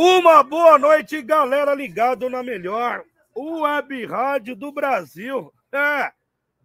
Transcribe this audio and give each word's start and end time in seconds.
Uma 0.00 0.44
boa 0.44 0.78
noite, 0.78 1.20
galera 1.20 1.74
ligado 1.74 2.30
na 2.30 2.40
melhor 2.40 3.04
web 3.34 4.06
rádio 4.06 4.54
do 4.54 4.70
Brasil. 4.70 5.52
É, 5.72 6.12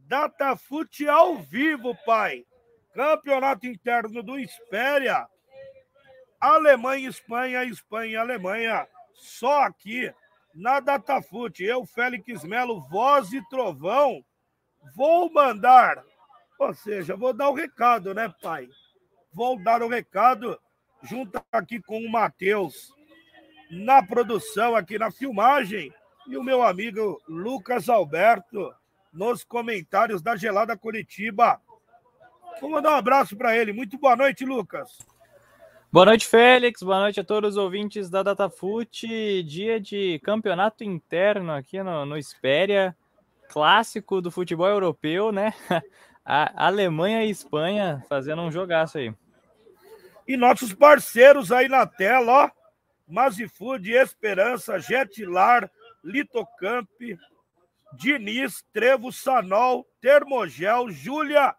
Datafute 0.07 1.09
ao 1.09 1.39
vivo, 1.39 1.97
pai. 2.05 2.45
Campeonato 2.93 3.65
interno 3.65 4.21
do 4.21 4.37
Espéria. 4.37 5.27
Alemanha, 6.39 7.09
Espanha, 7.09 7.63
Espanha, 7.63 8.19
Alemanha. 8.19 8.87
Só 9.15 9.63
aqui 9.63 10.13
na 10.53 10.79
Datafute. 10.79 11.63
Eu, 11.63 11.87
Félix 11.87 12.43
Melo, 12.43 12.81
voz 12.81 13.33
e 13.33 13.41
trovão. 13.49 14.23
Vou 14.95 15.33
mandar, 15.33 16.03
ou 16.59 16.71
seja, 16.71 17.15
vou 17.15 17.33
dar 17.33 17.49
o 17.49 17.55
recado, 17.55 18.13
né, 18.13 18.31
pai? 18.43 18.69
Vou 19.33 19.57
dar 19.57 19.81
o 19.81 19.87
recado 19.87 20.55
junto 21.01 21.43
aqui 21.51 21.81
com 21.81 21.97
o 21.97 22.11
Matheus 22.11 22.92
na 23.69 24.01
produção, 24.03 24.75
aqui 24.75 24.97
na 24.97 25.11
filmagem, 25.11 25.93
e 26.27 26.37
o 26.37 26.43
meu 26.43 26.63
amigo 26.63 27.21
Lucas 27.27 27.89
Alberto 27.89 28.73
nos 29.11 29.43
comentários 29.43 30.21
da 30.21 30.35
Gelada 30.35 30.77
Curitiba. 30.77 31.61
Vou 32.59 32.69
mandar 32.69 32.91
um 32.91 32.97
abraço 32.97 33.35
para 33.35 33.55
ele. 33.57 33.73
Muito 33.73 33.97
boa 33.97 34.15
noite, 34.15 34.45
Lucas. 34.45 34.97
Boa 35.91 36.07
noite, 36.07 36.27
Félix. 36.27 36.81
Boa 36.81 36.99
noite 36.99 37.19
a 37.19 37.23
todos 37.23 37.51
os 37.51 37.57
ouvintes 37.57 38.09
da 38.09 38.23
Datafute. 38.23 39.43
Dia 39.43 39.79
de 39.79 40.19
campeonato 40.23 40.83
interno 40.83 41.51
aqui 41.51 41.83
no, 41.83 42.05
no 42.05 42.17
Espéria. 42.17 42.95
Clássico 43.49 44.19
do 44.19 44.31
futebol 44.31 44.67
europeu, 44.67 45.31
né? 45.31 45.53
A 46.25 46.67
Alemanha 46.67 47.23
e 47.23 47.29
Espanha 47.29 48.03
fazendo 48.09 48.41
um 48.41 48.51
jogaço 48.51 48.97
aí. 48.97 49.13
E 50.27 50.37
nossos 50.37 50.73
parceiros 50.73 51.51
aí 51.51 51.67
na 51.67 51.85
tela, 51.85 52.45
ó. 52.45 52.62
Mazifood, 53.13 53.91
Esperança, 53.91 54.79
Jetlar, 54.79 55.69
Litocamp, 56.03 56.89
Diniz, 57.95 58.65
Trevo, 58.73 59.11
Sanol, 59.11 59.87
Termogel, 60.01 60.89
Júlia, 60.89 61.55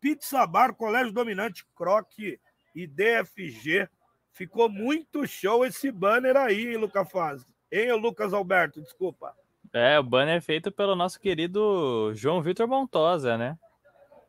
Pizza 0.00 0.46
Bar, 0.46 0.72
Colégio 0.74 1.12
Dominante, 1.12 1.66
Croque 1.74 2.38
e 2.72 2.86
DFG. 2.86 3.88
Ficou 4.30 4.68
muito 4.68 5.26
show 5.26 5.64
esse 5.66 5.90
banner 5.90 6.36
aí, 6.36 6.68
hein, 6.68 6.76
Lucas 6.76 7.10
Faz? 7.10 7.44
Hein, 7.72 7.92
Lucas 7.94 8.32
Alberto, 8.32 8.80
desculpa. 8.80 9.34
É, 9.72 9.98
o 9.98 10.04
banner 10.04 10.36
é 10.36 10.40
feito 10.40 10.70
pelo 10.70 10.94
nosso 10.94 11.18
querido 11.18 12.12
João 12.14 12.40
Vitor 12.40 12.68
Montosa, 12.68 13.36
né? 13.36 13.58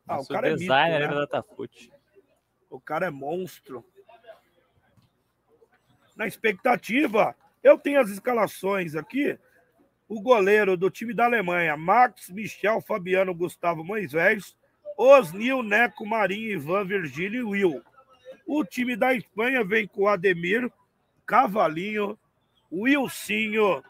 Ah, 0.07 0.19
o 0.19 0.27
cara 0.27 0.56
designer 0.56 1.01
é 1.01 1.07
mito, 1.07 1.13
né? 1.13 1.15
da 1.15 1.21
Datafute. 1.21 1.92
O 2.68 2.81
cara 2.81 3.06
é 3.06 3.10
monstro. 3.12 3.86
Na 6.16 6.28
expectativa, 6.28 7.36
eu 7.63 7.78
tenho 7.78 8.00
as 8.00 8.10
escalações 8.10 8.96
aqui. 8.96 9.38
O 10.08 10.22
goleiro 10.22 10.75
do 10.75 10.90
time 10.90 11.13
da 11.13 11.25
Alemanha, 11.25 11.78
Max, 11.78 12.30
Michel, 12.30 12.81
Fabiano, 12.81 13.34
Gustavo 13.34 13.84
Moisés, 13.84 14.56
Osnil, 14.98 15.63
Neco, 15.63 16.06
Marinho, 16.06 16.52
Ivan, 16.52 16.86
Virgílio 16.86 17.42
e 17.42 17.44
Will. 17.44 17.84
O 18.46 18.66
time 18.66 18.96
da 18.96 19.13
Espanha 19.13 19.63
vem 19.63 19.88
com 19.88 20.08
Ademir, 20.08 20.69
Cavalinho, 21.25 22.19
Wilsinho, 22.72 23.84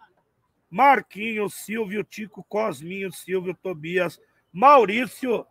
Marquinho, 0.69 1.49
Silvio, 1.49 2.03
Tico, 2.03 2.43
Cosminho, 2.43 3.11
Silvio, 3.11 3.53
Tobias, 3.55 4.21
Maurício, 4.53 5.45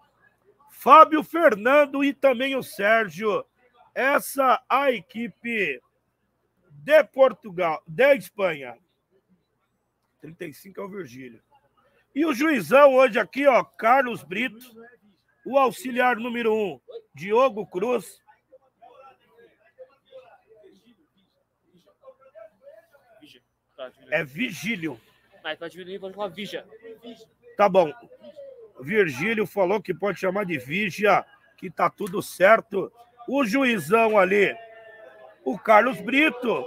Fábio 0.71 1.23
Fernando 1.23 2.05
e 2.05 2.13
também 2.15 2.57
o 2.57 2.63
Sérgio. 2.63 3.45
Essa 3.95 4.63
a 4.69 4.91
equipe 4.91 5.81
de 6.83 7.05
Portugal, 7.05 7.83
de 7.87 8.17
Espanha. 8.17 8.77
35 10.21 10.81
é 10.81 10.85
o 10.85 10.89
Virgílio. 10.89 11.43
E 12.15 12.27
o 12.27 12.35
juizão 12.35 12.95
hoje 12.95 13.19
aqui, 13.19 13.47
ó, 13.47 13.63
Carlos 13.63 14.23
Brito. 14.23 14.59
O 15.45 15.57
auxiliar 15.57 16.17
número 16.17 16.53
1, 16.53 16.57
um, 16.57 16.81
Diogo 17.15 17.67
Cruz. 17.67 18.21
É 24.11 24.23
Vigílio. 24.23 25.01
Mas 25.43 25.59
pode 25.59 25.83
vir 25.83 25.99
pode 25.99 26.15
falar 26.15 26.29
Vigia. 26.29 26.67
Tá 27.57 27.69
bom. 27.69 27.91
Virgílio 28.81 29.47
falou 29.47 29.81
que 29.81 29.95
pode 29.95 30.19
chamar 30.19 30.45
de 30.45 30.59
Vigia, 30.59 31.25
que 31.57 31.71
tá 31.71 31.89
tudo 31.89 32.21
certo. 32.23 32.93
O 33.27 33.45
juizão 33.45 34.19
ali, 34.19 34.55
o 35.45 35.59
Carlos 35.59 36.01
Brito, 36.01 36.65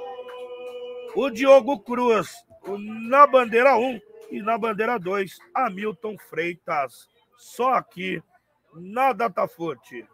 o 1.16 1.30
Diogo 1.30 1.80
Cruz 1.80 2.30
na 3.08 3.28
bandeira 3.28 3.76
1 3.78 4.00
e 4.32 4.42
na 4.42 4.58
bandeira 4.58 4.98
2, 4.98 5.38
Hamilton 5.54 6.16
Freitas. 6.30 7.08
Só 7.38 7.74
aqui 7.74 8.22
na 8.74 9.14
Dataforte. 9.14 10.08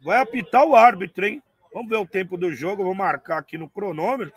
Vai 0.00 0.20
apitar 0.20 0.64
o 0.64 0.76
árbitro, 0.76 1.26
hein? 1.26 1.42
Vamos 1.72 1.88
ver 1.88 1.96
o 1.96 2.06
tempo 2.06 2.36
do 2.36 2.52
jogo. 2.52 2.84
Vou 2.84 2.94
marcar 2.94 3.38
aqui 3.38 3.58
no 3.58 3.68
cronômetro. 3.68 4.32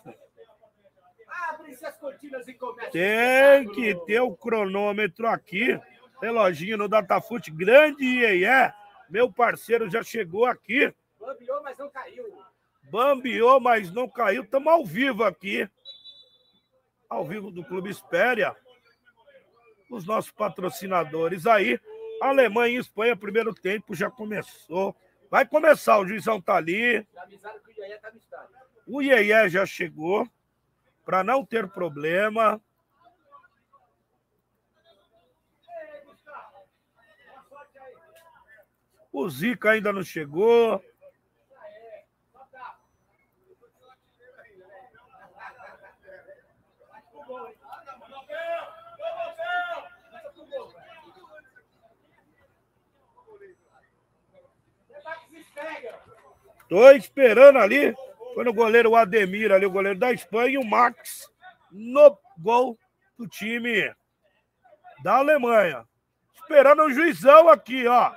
Tem 2.92 3.68
que 3.70 3.96
ter 4.06 4.20
o 4.20 4.36
cronômetro 4.36 5.28
aqui. 5.28 5.80
Reloginho 6.22 6.78
no 6.78 6.88
Datafute. 6.88 7.52
Grande 7.52 8.04
IEE. 8.04 8.74
Meu 9.10 9.32
parceiro 9.32 9.90
já 9.90 10.04
chegou 10.04 10.46
aqui. 10.46 10.94
Bambiou, 11.20 11.64
mas 11.64 11.78
não 11.78 11.90
caiu. 11.90 12.44
Bambiou, 12.84 13.60
mas 13.60 13.92
não 13.92 14.10
caiu. 14.10 14.44
Estamos 14.44 14.72
ao 14.72 14.86
vivo 14.86 15.24
aqui. 15.24 15.70
Ao 17.10 17.26
vivo 17.26 17.52
do 17.52 17.64
Clube 17.64 17.90
Espéria. 17.90 18.56
Os 19.90 20.06
nossos 20.06 20.32
patrocinadores 20.32 21.46
aí. 21.46 21.80
Alemanha 22.22 22.76
e 22.76 22.80
Espanha, 22.80 23.16
primeiro 23.16 23.54
tempo 23.54 23.96
já 23.96 24.10
começou. 24.10 24.96
Vai 25.32 25.48
começar, 25.48 25.98
o 25.98 26.06
juizão 26.06 26.42
tá 26.42 26.58
ali. 26.58 27.08
O 28.86 29.02
Iê 29.02 29.48
já 29.48 29.66
chegou 29.66 30.30
para 31.06 31.24
não 31.24 31.46
ter 31.46 31.70
problema. 31.70 32.62
O 39.10 39.30
Zica 39.30 39.72
ainda 39.72 39.94
não 39.94 40.04
chegou. 40.04 40.84
Tô 56.72 56.90
esperando 56.92 57.60
ali. 57.60 57.94
Foi 58.34 58.46
no 58.46 58.54
goleiro 58.54 58.96
Ademir 58.96 59.52
ali, 59.52 59.66
o 59.66 59.70
goleiro 59.72 60.00
da 60.00 60.14
Espanha, 60.14 60.52
e 60.52 60.58
o 60.58 60.64
Max 60.64 61.30
no 61.70 62.18
gol 62.38 62.80
do 63.18 63.28
time 63.28 63.94
da 65.04 65.18
Alemanha. 65.18 65.86
Esperando 66.34 66.84
o 66.84 66.90
juizão 66.90 67.50
aqui, 67.50 67.86
ó. 67.86 68.14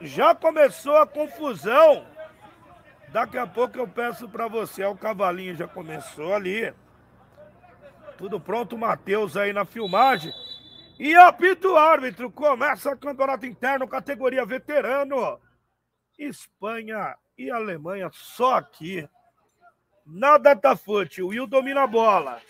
Já 0.00 0.34
começou 0.34 0.96
a 0.96 1.06
confusão. 1.06 2.06
Daqui 3.08 3.36
a 3.36 3.46
pouco 3.46 3.76
eu 3.76 3.86
peço 3.86 4.26
para 4.30 4.48
você. 4.48 4.82
O 4.86 4.96
cavalinho 4.96 5.54
já 5.54 5.68
começou 5.68 6.32
ali. 6.32 6.74
Tudo 8.16 8.40
pronto, 8.40 8.78
Matheus 8.78 9.36
aí 9.36 9.52
na 9.52 9.64
filmagem. 9.64 10.32
E 10.98 11.14
apita 11.14 11.68
o 11.68 11.76
árbitro. 11.76 12.30
Começa 12.30 12.96
campeonato 12.96 13.46
interno, 13.46 13.88
categoria 13.88 14.46
veterano. 14.46 15.40
Espanha 16.18 17.16
e 17.36 17.50
Alemanha 17.50 18.10
só 18.12 18.56
aqui. 18.56 19.08
Na 20.06 20.38
Datafute, 20.38 21.22
o 21.22 21.28
Will 21.28 21.46
domina 21.46 21.82
a 21.82 21.86
bola. 21.86 22.40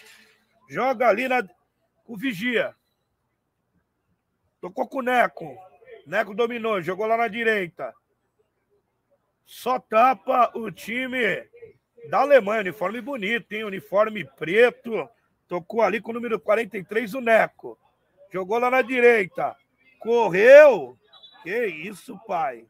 Joga 0.69 1.09
ali 1.09 1.29
na... 1.29 1.47
o 2.07 2.17
Vigia. 2.17 2.75
Tocou 4.61 4.87
com 4.87 4.99
o 4.99 5.03
Neco. 5.03 5.57
Neco 6.07 6.35
dominou, 6.35 6.83
jogou 6.83 7.07
lá 7.07 7.17
na 7.17 7.29
direita. 7.29 7.95
Só 9.47 9.79
tapa 9.79 10.51
o 10.55 10.71
time 10.71 11.49
da 12.11 12.21
Alemanha. 12.21 12.61
Uniforme 12.61 13.01
bonito, 13.01 13.53
hein? 13.53 13.65
Uniforme 13.65 14.25
preto 14.25 15.09
Tocou 15.49 15.82
ali 15.82 16.00
com 16.00 16.11
o 16.11 16.14
número 16.14 16.41
43, 16.41 17.14
o 17.14 17.20
Neco. 17.20 17.79
Jogou 18.32 18.58
lá 18.58 18.70
na 18.70 18.82
direita. 18.82 19.56
Correu. 20.00 20.99
Que 21.43 21.67
isso, 21.67 22.19
pai. 22.26 22.67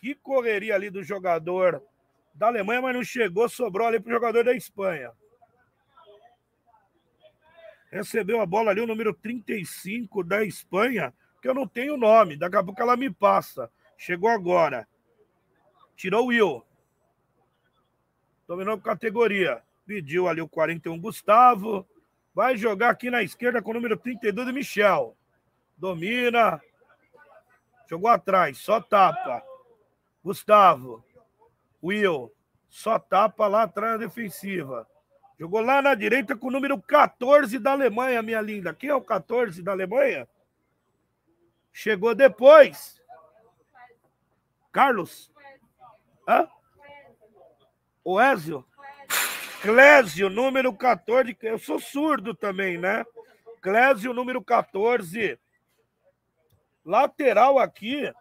Que 0.00 0.14
correria 0.14 0.74
ali 0.74 0.90
do 0.90 1.02
jogador 1.02 1.82
da 2.34 2.48
Alemanha, 2.48 2.82
mas 2.82 2.94
não 2.94 3.04
chegou, 3.04 3.48
sobrou 3.48 3.86
ali 3.86 4.00
pro 4.00 4.12
jogador 4.12 4.44
da 4.44 4.52
Espanha. 4.52 5.12
Recebeu 7.90 8.40
a 8.40 8.46
bola 8.46 8.72
ali 8.72 8.80
o 8.80 8.86
número 8.86 9.14
35 9.14 10.24
da 10.24 10.44
Espanha, 10.44 11.14
que 11.40 11.48
eu 11.48 11.54
não 11.54 11.66
tenho 11.66 11.94
o 11.94 11.98
nome, 11.98 12.36
daqui 12.36 12.56
a 12.56 12.64
pouco 12.64 12.82
ela 12.82 12.96
me 12.96 13.08
passa. 13.08 13.70
Chegou 13.96 14.28
agora. 14.28 14.86
Tirou 15.96 16.24
o 16.24 16.26
Will. 16.26 16.64
Dominou 18.48 18.78
categoria. 18.80 19.62
Pediu 19.86 20.28
ali 20.28 20.40
o 20.40 20.48
41 20.48 21.00
Gustavo. 21.00 21.86
Vai 22.34 22.56
jogar 22.56 22.90
aqui 22.90 23.10
na 23.10 23.22
esquerda 23.22 23.62
com 23.62 23.70
o 23.70 23.74
número 23.74 23.96
32 23.96 24.46
de 24.46 24.52
Michel. 24.52 25.16
Domina. 25.76 26.60
Jogou 27.88 28.08
atrás, 28.08 28.58
só 28.58 28.80
tapa. 28.80 29.42
Gustavo. 30.22 31.04
Will. 31.82 32.32
Só 32.68 32.98
tapa 32.98 33.46
lá 33.46 33.62
atrás 33.62 33.92
na 33.92 34.06
defensiva. 34.06 34.88
Jogou 35.38 35.60
lá 35.60 35.80
na 35.80 35.94
direita 35.94 36.36
com 36.36 36.48
o 36.48 36.50
número 36.50 36.80
14 36.80 37.58
da 37.58 37.72
Alemanha, 37.72 38.22
minha 38.22 38.40
linda. 38.40 38.74
Quem 38.74 38.90
é 38.90 38.94
o 38.94 39.00
14 39.00 39.62
da 39.62 39.72
Alemanha? 39.72 40.28
Chegou 41.72 42.14
depois. 42.14 43.00
Carlos. 44.72 45.32
Hã? 46.26 46.48
O 48.02 48.20
Ezio. 48.20 48.64
Clésio, 49.64 50.28
número 50.28 50.74
14. 50.74 51.34
Eu 51.40 51.58
sou 51.58 51.80
surdo 51.80 52.34
também, 52.34 52.76
né? 52.76 53.02
Clésio, 53.62 54.12
número 54.12 54.44
14. 54.44 55.38
Lateral 56.84 57.58
aqui. 57.58 58.12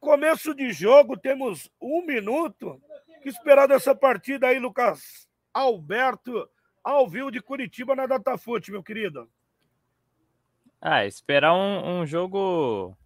Começo 0.00 0.54
de 0.54 0.72
jogo, 0.72 1.18
temos 1.18 1.70
um 1.78 2.00
minuto. 2.00 2.80
que 3.22 3.28
esperar 3.28 3.68
dessa 3.68 3.94
partida 3.94 4.46
aí, 4.46 4.58
Lucas 4.58 5.28
Alberto, 5.52 6.48
ao 6.82 7.06
vivo 7.06 7.30
de 7.30 7.42
Curitiba 7.42 7.94
na 7.94 8.06
Datafute, 8.06 8.70
meu 8.70 8.82
querido? 8.82 9.28
Ah, 10.80 11.04
esperar 11.04 11.52
um, 11.52 12.00
um 12.00 12.06
jogo 12.06 12.96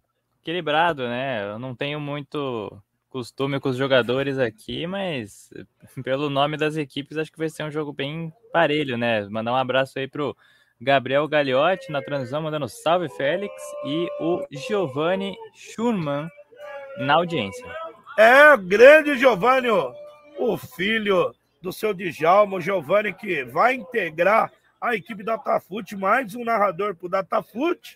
equilibrado, 0.41 1.09
né? 1.09 1.43
Eu 1.43 1.59
não 1.59 1.75
tenho 1.75 1.99
muito 1.99 2.81
costume 3.13 3.59
com 3.59 3.69
os 3.69 3.77
jogadores 3.77 4.39
aqui, 4.39 4.87
mas 4.87 5.51
pelo 6.03 6.31
nome 6.31 6.57
das 6.57 6.75
equipes, 6.75 7.15
acho 7.15 7.31
que 7.31 7.37
vai 7.37 7.47
ser 7.47 7.63
um 7.63 7.69
jogo 7.69 7.93
bem 7.93 8.33
parelho, 8.51 8.97
né? 8.97 9.23
Mandar 9.29 9.53
um 9.53 9.55
abraço 9.55 9.99
aí 9.99 10.07
pro 10.07 10.35
Gabriel 10.81 11.27
Gagliotti 11.27 11.91
na 11.91 12.01
transmissão, 12.01 12.41
mandando 12.41 12.67
salve 12.67 13.07
Félix, 13.09 13.53
e 13.85 14.07
o 14.19 14.43
Giovanni 14.51 15.37
Schurman 15.53 16.27
na 16.97 17.13
audiência. 17.13 17.63
É, 18.17 18.57
grande 18.57 19.15
Giovanni, 19.15 19.69
o 19.69 20.57
filho 20.57 21.35
do 21.61 21.71
seu 21.71 21.93
Djalma, 21.93 22.57
o 22.57 22.61
Giovanni, 22.61 23.13
que 23.13 23.43
vai 23.43 23.75
integrar 23.75 24.51
a 24.81 24.95
equipe 24.95 25.21
da 25.21 25.35
Datafute, 25.35 25.95
mais 25.95 26.33
um 26.33 26.43
narrador 26.43 26.95
para 26.95 27.05
o 27.05 27.09
Datafute. 27.09 27.95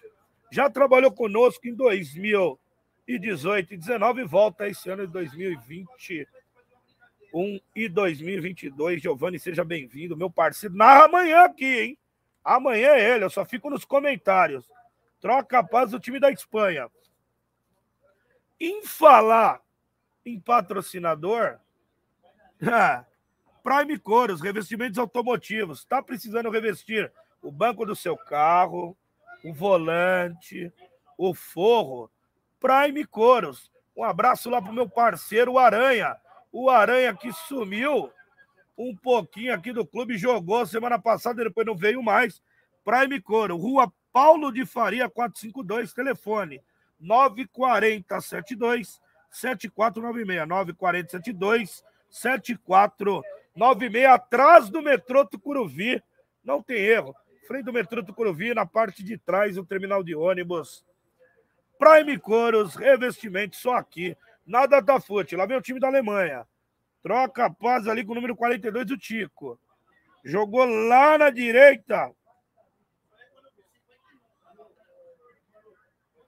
Já 0.51 0.69
trabalhou 0.69 1.11
conosco 1.11 1.67
em 1.67 1.73
2000 1.73 2.59
e 3.07 3.17
18 3.17 3.73
e 3.73 3.77
19 3.77 4.23
volta 4.25 4.67
esse 4.67 4.89
ano 4.89 5.07
de 5.07 5.13
2021 5.13 6.25
e 7.75 7.87
2022. 7.87 9.01
Giovanni, 9.01 9.39
seja 9.39 9.63
bem-vindo, 9.63 10.17
meu 10.17 10.29
parceiro. 10.29 10.75
Narra 10.75 11.05
amanhã 11.05 11.45
aqui, 11.45 11.79
hein? 11.79 11.97
Amanhã 12.43 12.89
é 12.89 13.15
ele, 13.15 13.23
eu 13.23 13.29
só 13.29 13.45
fico 13.45 13.69
nos 13.69 13.85
comentários. 13.85 14.69
Troca 15.21 15.59
a 15.59 15.63
paz 15.63 15.91
do 15.91 15.99
time 15.99 16.19
da 16.19 16.29
Espanha. 16.31 16.89
Em 18.59 18.83
falar 18.83 19.61
em 20.25 20.39
patrocinador, 20.39 21.59
Prime 23.63 23.99
Cores, 23.99 24.41
revestimentos 24.41 24.99
automotivos. 24.99 25.79
Está 25.79 26.01
precisando 26.01 26.49
revestir 26.49 27.11
o 27.41 27.51
banco 27.51 27.85
do 27.85 27.95
seu 27.95 28.17
carro, 28.17 28.97
o 29.43 29.53
volante, 29.53 30.71
o 31.17 31.33
forro? 31.33 32.09
Prime 32.59 33.05
Coros. 33.05 33.71
Um 33.95 34.03
abraço 34.03 34.49
lá 34.49 34.61
pro 34.61 34.73
meu 34.73 34.89
parceiro, 34.89 35.53
o 35.53 35.59
Aranha. 35.59 36.15
O 36.51 36.69
Aranha 36.69 37.13
que 37.13 37.31
sumiu 37.33 38.11
um 38.77 38.95
pouquinho 38.95 39.53
aqui 39.53 39.73
do 39.73 39.85
clube, 39.85 40.17
jogou 40.17 40.65
semana 40.65 40.99
passada, 40.99 41.43
depois 41.43 41.65
não 41.65 41.75
veio 41.75 42.03
mais. 42.03 42.41
Prime 42.85 43.19
Coro, 43.21 43.57
Rua 43.57 43.91
Paulo 44.13 44.51
de 44.51 44.65
Faria, 44.65 45.09
452, 45.09 45.93
telefone 45.93 46.61
940 46.99 48.21
72 48.21 48.99
7496. 49.29 50.47
940 50.47 51.09
72 51.09 51.83
7496, 52.09 54.05
atrás 54.05 54.69
do 54.69 54.81
metrô 54.81 55.25
Tucuruvi. 55.25 56.01
Não 56.43 56.61
tem 56.61 56.77
erro. 56.77 57.15
Frente 57.47 57.65
do 57.65 57.73
metrô 57.73 58.03
Tucuruvi, 58.03 58.53
na 58.53 58.65
parte 58.65 59.03
de 59.03 59.17
trás, 59.17 59.55
do 59.55 59.65
terminal 59.65 60.03
de 60.03 60.15
ônibus. 60.15 60.85
Prime 61.77 62.17
Coros, 62.19 62.75
revestimento 62.75 63.55
só 63.55 63.75
aqui. 63.75 64.15
Nada 64.45 64.81
da 64.81 64.99
Fute. 64.99 65.35
Lá 65.35 65.45
vem 65.45 65.57
o 65.57 65.61
time 65.61 65.79
da 65.79 65.87
Alemanha. 65.87 66.47
Troca 67.03 67.45
a 67.45 67.49
paz 67.49 67.87
ali 67.87 68.03
com 68.03 68.11
o 68.13 68.15
número 68.15 68.35
42 68.35 68.85
do 68.85 68.97
Tico. 68.97 69.59
Jogou 70.23 70.65
lá 70.65 71.17
na 71.17 71.29
direita. 71.29 72.11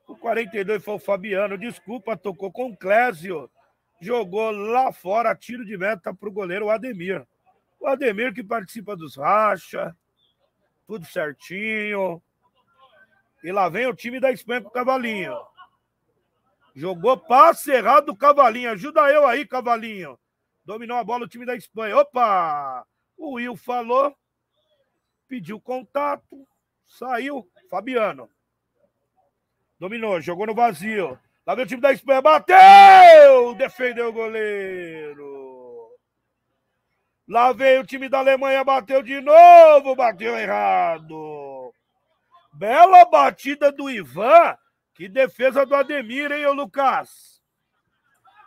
O 0.08 0.16
42 0.16 0.84
foi 0.84 0.96
o 0.96 1.00
Fabiano. 1.00 1.58
Desculpa, 1.58 2.18
tocou 2.18 2.52
com 2.52 2.72
o 2.72 2.78
Clésio. 2.78 3.50
Jogou 4.02 4.52
lá 4.52 4.92
fora, 4.92 5.36
tiro 5.36 5.66
de 5.66 5.78
meta 5.78 6.14
para 6.14 6.30
o 6.30 6.32
goleiro 6.32 6.70
Ademir. 6.70 7.26
O 7.80 7.88
Ademir 7.88 8.34
que 8.34 8.44
participa 8.44 8.96
dos 8.96 9.18
racha. 9.18 9.96
Tudo 10.88 11.06
certinho. 11.06 12.22
E 13.44 13.52
lá 13.52 13.70
vem 13.70 13.88
o 13.88 13.96
time 13.96 14.20
da 14.20 14.32
Espanha 14.32 14.62
com 14.62 14.68
o 14.68 14.72
Cavalinho. 14.72 15.38
Jogou 16.76 17.18
passe 17.18 17.72
errado 17.72 18.08
do 18.08 18.16
Cavalinho. 18.16 18.72
Ajuda 18.72 19.02
eu 19.12 19.26
aí, 19.26 19.46
Cavalinho. 19.46 20.18
Dominou 20.64 20.98
a 20.98 21.04
bola 21.04 21.26
o 21.26 21.28
time 21.28 21.46
da 21.46 21.56
Espanha. 21.56 21.98
Opa! 21.98 22.86
O 23.18 23.34
Will 23.34 23.56
falou. 23.56 24.16
Pediu 25.28 25.60
contato. 25.60 26.48
Saiu. 26.86 27.50
Fabiano. 27.70 28.30
Dominou, 29.80 30.20
jogou 30.20 30.46
no 30.46 30.54
vazio. 30.54 31.18
Lá 31.46 31.56
vem 31.56 31.66
o 31.66 31.68
time 31.68 31.82
da 31.82 31.92
Espanha. 31.92 32.22
Bateu! 32.22 33.56
Defendeu 33.56 34.10
o 34.10 34.14
goleiro. 34.14 35.90
Lá 37.28 37.54
vem 37.54 37.80
o 37.80 37.86
time 37.86 38.10
da 38.10 38.20
Alemanha. 38.20 38.64
Bateu 38.64 39.02
de 39.02 39.22
novo. 39.22 39.96
Bateu 39.96 40.38
errado. 40.38 41.49
Bela 42.60 43.06
batida 43.06 43.72
do 43.72 43.90
Ivan. 43.90 44.54
Que 44.94 45.08
defesa 45.08 45.66
do 45.66 45.74
Ademir, 45.74 46.30
hein, 46.30 46.46
ô 46.46 46.52
Lucas? 46.52 47.40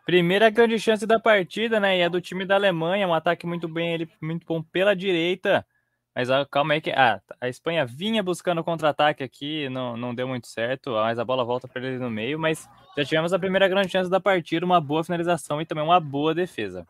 Primeira 0.04 0.50
grande 0.50 0.78
chance 0.78 1.06
da 1.06 1.18
partida, 1.18 1.80
né? 1.80 1.96
E 1.96 2.00
é 2.02 2.10
do 2.10 2.20
time 2.20 2.44
da 2.44 2.56
Alemanha, 2.56 3.08
um 3.08 3.14
ataque 3.14 3.46
muito 3.46 3.66
bem, 3.66 3.94
ele 3.94 4.10
muito 4.20 4.46
bom 4.46 4.62
pela 4.62 4.94
direita. 4.94 5.66
Mas 6.14 6.30
ah, 6.30 6.44
calma 6.44 6.74
aí 6.74 6.82
que 6.82 6.90
ah, 6.90 7.22
a 7.40 7.48
Espanha 7.48 7.86
vinha 7.86 8.22
buscando 8.22 8.62
contra-ataque 8.62 9.24
aqui, 9.24 9.70
não, 9.70 9.96
não 9.96 10.14
deu 10.14 10.28
muito 10.28 10.46
certo, 10.46 10.90
mas 10.90 11.18
a 11.18 11.24
bola 11.24 11.42
volta 11.42 11.66
para 11.66 11.80
ele 11.82 11.98
no 11.98 12.10
meio, 12.10 12.38
mas 12.38 12.68
já 12.94 13.06
tivemos 13.06 13.32
a 13.32 13.38
primeira 13.38 13.66
grande 13.66 13.88
chance 13.88 14.10
da 14.10 14.20
partida, 14.20 14.66
uma 14.66 14.78
boa 14.78 15.02
finalização 15.02 15.58
e 15.58 15.64
também 15.64 15.82
uma 15.84 15.98
boa 15.98 16.34
defesa. 16.34 16.86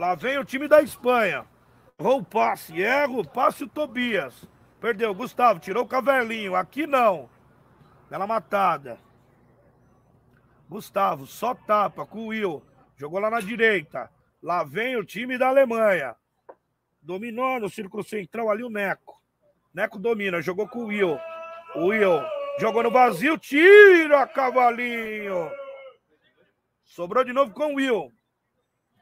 Lá 0.00 0.14
vem 0.14 0.38
o 0.38 0.44
time 0.46 0.66
da 0.66 0.80
Espanha. 0.80 1.44
Errou 1.98 2.20
o 2.20 2.24
passe, 2.24 2.82
erra 2.82 3.12
o 3.12 3.22
passe 3.22 3.64
o 3.64 3.68
Tobias. 3.68 4.48
Perdeu, 4.80 5.14
Gustavo, 5.14 5.60
tirou 5.60 5.84
o 5.84 5.86
Caverlinho. 5.86 6.56
Aqui 6.56 6.86
não. 6.86 7.28
Bela 8.08 8.26
matada. 8.26 8.98
Gustavo, 10.66 11.26
só 11.26 11.54
tapa 11.54 12.06
com 12.06 12.20
o 12.20 12.26
Will. 12.28 12.62
Jogou 12.96 13.20
lá 13.20 13.28
na 13.28 13.40
direita. 13.40 14.10
Lá 14.42 14.64
vem 14.64 14.96
o 14.96 15.04
time 15.04 15.36
da 15.36 15.48
Alemanha. 15.48 16.16
Dominou 17.02 17.60
no 17.60 17.68
círculo 17.68 18.02
central 18.02 18.48
ali 18.50 18.64
o 18.64 18.70
Neco. 18.70 19.20
Neco 19.74 19.98
domina, 19.98 20.40
jogou 20.40 20.66
com 20.66 20.78
o 20.78 20.86
Will. 20.86 21.20
O 21.74 21.88
Will 21.88 22.22
jogou 22.58 22.82
no 22.82 22.90
vazio, 22.90 23.36
tira 23.36 24.26
cavalinho. 24.26 25.50
Sobrou 26.86 27.22
de 27.22 27.34
novo 27.34 27.52
com 27.52 27.74
o 27.74 27.74
Will. 27.74 28.10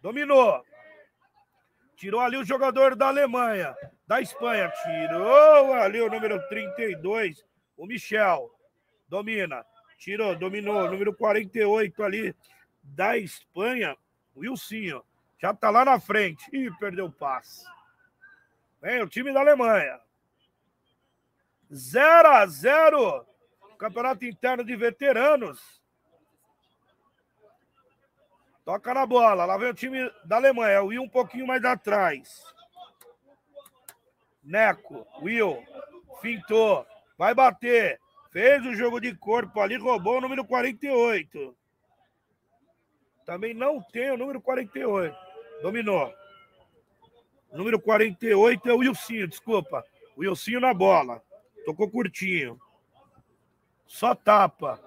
Dominou. 0.03 0.67
Tirou 1.99 2.21
ali 2.21 2.37
o 2.37 2.45
jogador 2.45 2.95
da 2.95 3.09
Alemanha, 3.09 3.77
da 4.07 4.21
Espanha. 4.21 4.73
Tirou 4.85 5.75
ali 5.75 6.01
o 6.01 6.09
número 6.09 6.41
32, 6.49 7.45
o 7.77 7.87
Michel. 7.87 8.55
domina, 9.09 9.67
tirou, 9.99 10.37
dominou, 10.37 10.89
número 10.89 11.13
48 11.13 12.05
ali 12.05 12.37
da 12.85 13.19
Espanha, 13.19 13.97
Wilsinho. 14.37 15.05
Já 15.41 15.53
tá 15.53 15.71
lá 15.71 15.85
na 15.85 15.99
frente. 15.99 16.49
Ih, 16.53 16.71
perdeu 16.79 17.07
o 17.07 17.13
passe. 17.13 17.65
Vem 18.81 19.03
o 19.03 19.09
time 19.09 19.33
da 19.33 19.41
Alemanha. 19.41 19.99
0 21.73 22.29
a 22.29 22.47
0 22.47 23.27
Campeonato 23.77 24.25
interno 24.25 24.65
de 24.65 24.77
veteranos. 24.77 25.78
Toca 28.69 28.93
na 28.93 29.07
bola. 29.07 29.47
Lá 29.47 29.57
vem 29.57 29.71
o 29.71 29.75
time 29.75 30.13
da 30.27 30.37
Alemanha. 30.37 30.83
O 30.83 30.89
Will 30.89 31.03
um 31.03 31.09
pouquinho 31.09 31.47
mais 31.47 31.65
atrás. 31.65 32.45
Neco. 34.45 35.07
Will. 35.23 35.65
Fintou. 36.21 36.87
Vai 37.17 37.35
bater. 37.35 37.99
Fez 38.31 38.67
o 38.67 38.75
jogo 38.75 39.01
de 39.01 39.17
corpo 39.17 39.59
ali. 39.59 39.79
Roubou 39.79 40.19
o 40.19 40.21
número 40.21 40.45
48. 40.45 41.57
Também 43.25 43.55
não 43.55 43.81
tem 43.81 44.11
o 44.11 44.19
número 44.19 44.39
48. 44.39 45.17
Dominou. 45.63 46.13
Número 47.51 47.81
48 47.81 48.69
é 48.69 48.75
o 48.75 48.81
Wilsinho, 48.81 49.27
desculpa. 49.27 49.83
O 50.15 50.21
Wilsinho 50.21 50.61
na 50.61 50.75
bola. 50.75 51.23
Tocou 51.65 51.91
curtinho. 51.91 52.61
Só 53.87 54.15
tapa. 54.15 54.79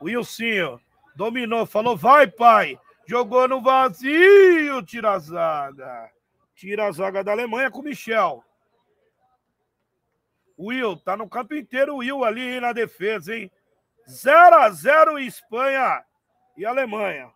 Wilsinho 0.00 0.80
dominou, 1.14 1.66
falou: 1.66 1.96
vai, 1.96 2.26
pai. 2.26 2.78
Jogou 3.06 3.46
no 3.46 3.62
vazio, 3.62 4.82
tira 4.82 5.12
a 5.12 5.18
zaga. 5.18 6.10
Tira 6.54 6.86
a 6.86 6.92
zaga 6.92 7.22
da 7.22 7.32
Alemanha 7.32 7.70
com 7.70 7.80
o 7.80 7.84
Michel. 7.84 8.42
Will, 10.58 10.96
tá 10.96 11.16
no 11.16 11.28
campo 11.28 11.54
inteiro 11.54 11.96
Will 11.96 12.24
ali 12.24 12.58
na 12.58 12.72
defesa, 12.72 13.36
hein? 13.36 13.50
0 14.08 14.56
a 14.56 14.70
0 14.70 15.18
Espanha 15.18 16.04
e 16.56 16.64
Alemanha. 16.64 17.30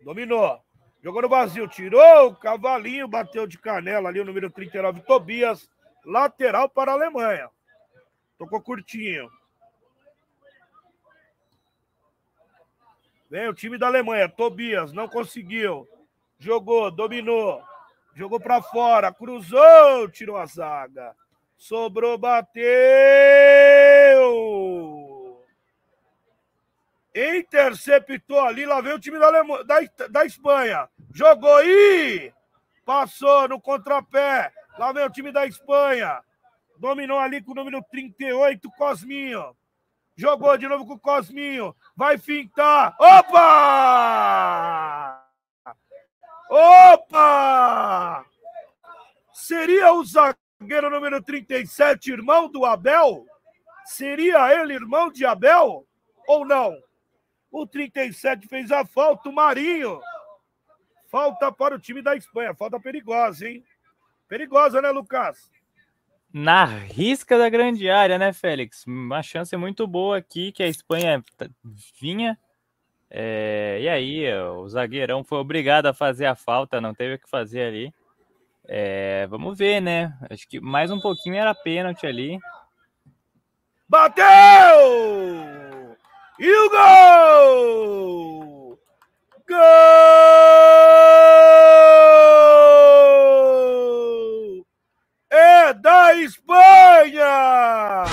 Dominou. 0.00 0.60
Jogou 1.02 1.22
no 1.22 1.28
vazio, 1.28 1.68
tirou 1.68 2.28
o 2.28 2.36
cavalinho, 2.36 3.06
bateu 3.06 3.46
de 3.46 3.58
canela 3.58 4.08
ali 4.08 4.20
o 4.20 4.24
número 4.24 4.50
39, 4.50 5.00
Tobias. 5.02 5.70
Lateral 6.08 6.70
para 6.70 6.90
a 6.90 6.94
Alemanha. 6.94 7.50
Tocou 8.38 8.62
curtinho. 8.62 9.30
Vem 13.28 13.46
o 13.46 13.52
time 13.52 13.76
da 13.76 13.88
Alemanha. 13.88 14.26
Tobias 14.26 14.90
não 14.90 15.06
conseguiu. 15.06 15.86
Jogou, 16.38 16.90
dominou. 16.90 17.62
Jogou 18.14 18.40
para 18.40 18.62
fora, 18.62 19.12
cruzou, 19.12 20.08
tirou 20.08 20.38
a 20.38 20.46
zaga. 20.46 21.14
Sobrou, 21.58 22.16
bateu. 22.16 22.64
Interceptou 27.14 28.40
ali, 28.40 28.64
lá 28.64 28.80
veio 28.80 28.96
o 28.96 29.00
time 29.00 29.18
da, 29.18 29.26
Alemanha, 29.26 29.62
da, 29.64 29.76
da 30.08 30.24
Espanha. 30.24 30.88
Jogou 31.12 31.62
e 31.62 32.32
passou 32.86 33.46
no 33.46 33.60
contrapé. 33.60 34.50
Lá 34.78 34.92
vem 34.92 35.04
o 35.04 35.10
time 35.10 35.32
da 35.32 35.44
Espanha. 35.44 36.22
Dominou 36.78 37.18
ali 37.18 37.42
com 37.42 37.50
o 37.50 37.54
número 37.54 37.82
38, 37.90 38.70
Cosminho. 38.72 39.56
Jogou 40.16 40.56
de 40.56 40.68
novo 40.68 40.86
com 40.86 40.94
o 40.94 40.98
Cosminho. 40.98 41.74
Vai 41.96 42.16
fintar. 42.16 42.94
Opa! 42.98 43.38
Opa! 46.48 48.24
Seria 49.32 49.92
o 49.92 50.04
zagueiro 50.04 50.90
número 50.90 51.22
37, 51.22 52.12
irmão 52.12 52.48
do 52.48 52.64
Abel? 52.64 53.26
Seria 53.84 54.54
ele 54.54 54.74
irmão 54.74 55.10
de 55.10 55.26
Abel? 55.26 55.84
Ou 56.26 56.44
não? 56.46 56.76
O 57.50 57.66
37 57.66 58.46
fez 58.46 58.70
a 58.70 58.84
falta, 58.84 59.28
o 59.28 59.32
Marinho. 59.32 60.00
Falta 61.08 61.50
para 61.50 61.74
o 61.74 61.78
time 61.78 62.02
da 62.02 62.14
Espanha. 62.14 62.54
Falta 62.54 62.78
perigosa, 62.78 63.48
hein? 63.48 63.64
Perigosa, 64.28 64.82
né, 64.82 64.90
Lucas? 64.90 65.50
Na 66.32 66.64
risca 66.66 67.38
da 67.38 67.48
grande 67.48 67.88
área, 67.88 68.18
né, 68.18 68.34
Félix? 68.34 68.84
Uma 68.86 69.22
chance 69.22 69.56
muito 69.56 69.86
boa 69.86 70.18
aqui 70.18 70.52
que 70.52 70.62
a 70.62 70.68
Espanha 70.68 71.24
vinha. 71.98 72.38
É, 73.10 73.78
e 73.80 73.88
aí, 73.88 74.30
o 74.34 74.68
zagueirão 74.68 75.24
foi 75.24 75.38
obrigado 75.38 75.86
a 75.86 75.94
fazer 75.94 76.26
a 76.26 76.34
falta, 76.34 76.78
não 76.80 76.94
teve 76.94 77.14
o 77.14 77.18
que 77.18 77.30
fazer 77.30 77.62
ali. 77.62 77.94
É, 78.66 79.26
vamos 79.28 79.56
ver, 79.56 79.80
né? 79.80 80.14
Acho 80.28 80.46
que 80.46 80.60
mais 80.60 80.90
um 80.90 81.00
pouquinho 81.00 81.36
era 81.36 81.54
pênalti 81.54 82.06
ali. 82.06 82.38
Bateu! 83.88 84.26
E 86.38 86.52
o 86.52 86.70
gol! 86.70 88.78
Gol! 89.48 89.58
É 95.30 95.67
da 95.80 96.14
Espanha! 96.14 98.04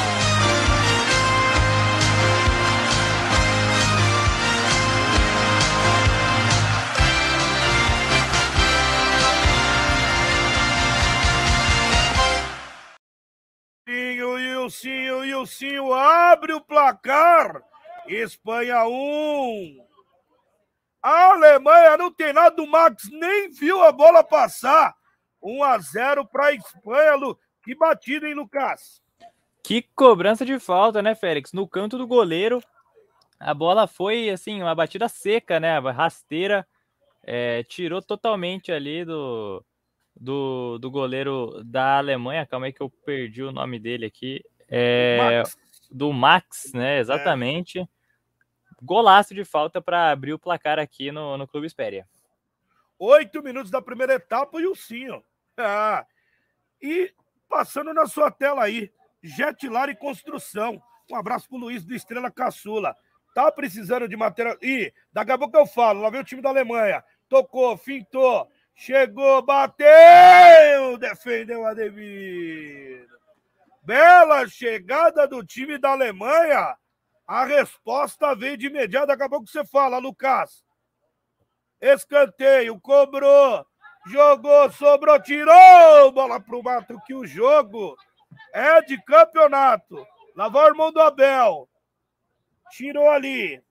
Ilcinho, 14.65 15.23
Ilcinho 15.23 15.93
abre 15.93 16.53
o 16.53 16.59
placar. 16.61 17.61
Espanha 18.07 18.83
1. 18.87 19.85
A 21.03 21.33
Alemanha 21.33 21.97
não 21.97 22.11
tem 22.11 22.33
nada, 22.33 22.59
o 22.61 22.67
Max 22.67 23.03
nem 23.11 23.51
viu 23.51 23.83
a 23.83 23.91
bola 23.91 24.23
passar. 24.23 24.95
1 25.41 25.63
a 25.63 25.77
0 25.77 26.25
para 26.25 26.47
a 26.47 26.53
Espanha, 26.53 27.15
Lu. 27.15 27.39
Que 27.65 27.73
batida, 27.73 28.27
hein, 28.27 28.35
Lucas? 28.35 29.01
Que 29.63 29.81
cobrança 29.81 30.45
de 30.45 30.59
falta, 30.59 31.01
né, 31.01 31.15
Félix? 31.15 31.51
No 31.51 31.67
canto 31.67 31.97
do 31.97 32.05
goleiro, 32.05 32.61
a 33.39 33.51
bola 33.55 33.87
foi, 33.87 34.29
assim, 34.29 34.61
uma 34.61 34.75
batida 34.75 35.09
seca, 35.09 35.59
né? 35.59 35.79
Rasteira. 35.79 36.67
É, 37.23 37.63
tirou 37.63 38.03
totalmente 38.03 38.71
ali 38.71 39.03
do, 39.03 39.65
do, 40.15 40.77
do 40.77 40.91
goleiro 40.91 41.63
da 41.63 41.97
Alemanha. 41.97 42.45
Calma 42.45 42.67
aí 42.67 42.73
que 42.73 42.81
eu 42.81 42.89
perdi 42.89 43.41
o 43.41 43.51
nome 43.51 43.79
dele 43.79 44.05
aqui. 44.05 44.45
É, 44.69 45.17
Max. 45.17 45.57
Do 45.89 46.13
Max, 46.13 46.71
né? 46.71 46.99
Exatamente. 46.99 47.79
É. 47.79 47.87
Golaço 48.79 49.33
de 49.33 49.43
falta 49.43 49.81
para 49.81 50.11
abrir 50.11 50.33
o 50.33 50.39
placar 50.39 50.77
aqui 50.77 51.11
no, 51.11 51.35
no 51.35 51.47
Clube 51.47 51.65
Espéria. 51.65 52.07
Oito 52.99 53.41
minutos 53.41 53.71
da 53.71 53.81
primeira 53.81 54.13
etapa 54.13 54.61
e 54.61 54.67
o 54.67 54.75
Sinho. 54.75 55.23
Ah, 55.57 56.05
e 56.79 57.11
passando 57.55 57.93
na 57.93 58.05
sua 58.05 58.29
tela 58.29 58.63
aí, 58.65 58.91
Jetlar 59.23 59.87
e 59.87 59.95
Construção. 59.95 60.83
Um 61.09 61.15
abraço 61.15 61.47
pro 61.47 61.57
Luiz 61.57 61.85
do 61.85 61.95
Estrela 61.95 62.29
Caçula. 62.29 62.93
Tá 63.33 63.49
precisando 63.49 64.09
de 64.09 64.17
material. 64.17 64.57
Ih, 64.61 64.91
daqui 65.13 65.31
a 65.31 65.37
pouco 65.37 65.55
eu 65.55 65.65
falo. 65.65 66.01
Lá 66.01 66.09
vem 66.09 66.19
o 66.19 66.23
time 66.25 66.41
da 66.41 66.49
Alemanha. 66.49 67.01
Tocou, 67.29 67.77
fintou, 67.77 68.51
chegou, 68.75 69.41
bateu, 69.41 70.97
defendeu 70.99 71.65
Ademir. 71.65 73.07
Bela 73.83 74.45
chegada 74.49 75.25
do 75.25 75.41
time 75.41 75.77
da 75.77 75.91
Alemanha. 75.91 76.75
A 77.25 77.45
resposta 77.45 78.35
veio 78.35 78.57
de 78.57 78.67
imediato. 78.67 79.07
Daqui 79.07 79.23
a 79.23 79.29
pouco 79.29 79.47
você 79.47 79.63
fala, 79.65 79.97
Lucas. 79.97 80.61
Escanteio, 81.79 82.77
cobrou, 82.81 83.65
jogou, 84.05 84.71
sobrou, 84.71 85.21
tirou 85.21 86.11
bola 86.11 86.39
pro 86.39 86.63
mato. 86.63 86.99
Que 87.05 87.13
o 87.13 87.25
jogo 87.25 87.97
é 88.53 88.81
de 88.81 89.01
campeonato. 89.03 90.05
Lá 90.35 90.49
vai 90.49 90.65
o 90.65 90.69
irmão 90.69 90.91
do 90.91 90.99
Abel. 90.99 91.69
Tirou 92.71 93.09
ali. 93.09 93.61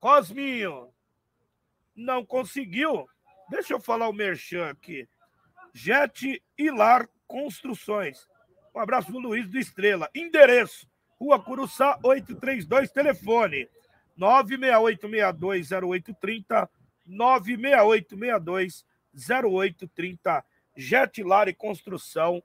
Cosminho. 0.00 0.92
Não 1.94 2.24
conseguiu. 2.24 3.06
Deixa 3.50 3.74
eu 3.74 3.80
falar 3.80 4.08
o 4.08 4.12
merchan 4.12 4.70
aqui. 4.70 5.08
Jet 5.72 6.42
Hilar 6.58 7.08
Construções. 7.26 8.28
Um 8.74 8.80
abraço 8.80 9.10
pro 9.10 9.18
Luiz 9.18 9.48
do 9.48 9.58
Estrela. 9.58 10.10
Endereço: 10.14 10.86
Rua 11.18 11.42
Curuçá 11.42 11.98
832, 12.02 12.90
telefone 12.90 13.66
968620830, 14.18 16.68
968620830. 17.08 18.84
Jetlar 20.76 21.48
e 21.48 21.54
Construção. 21.54 22.42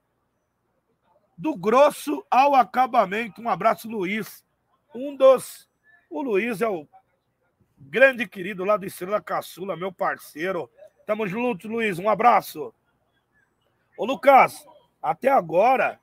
Do 1.36 1.56
grosso 1.56 2.24
ao 2.30 2.54
acabamento. 2.54 3.40
Um 3.42 3.48
abraço, 3.48 3.88
Luiz. 3.88 4.44
Um 4.94 5.16
dos. 5.16 5.68
O 6.08 6.22
Luiz 6.22 6.60
é 6.60 6.68
o 6.68 6.86
grande 7.78 8.26
querido 8.28 8.64
lá 8.64 8.76
do 8.76 8.86
Estrela 8.86 9.20
Caçula, 9.20 9.76
meu 9.76 9.92
parceiro. 9.92 10.70
Tamo 11.06 11.26
junto, 11.26 11.68
Luiz. 11.68 11.98
Um 11.98 12.08
abraço. 12.08 12.72
Ô, 13.96 14.04
Lucas, 14.04 14.66
até 15.02 15.28
agora, 15.28 16.00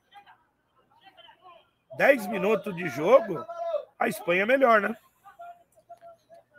10 1.97 2.27
minutos 2.27 2.75
de 2.75 2.87
jogo, 2.89 3.45
a 3.97 4.07
Espanha 4.07 4.43
é 4.43 4.45
melhor, 4.45 4.81
né? 4.81 4.95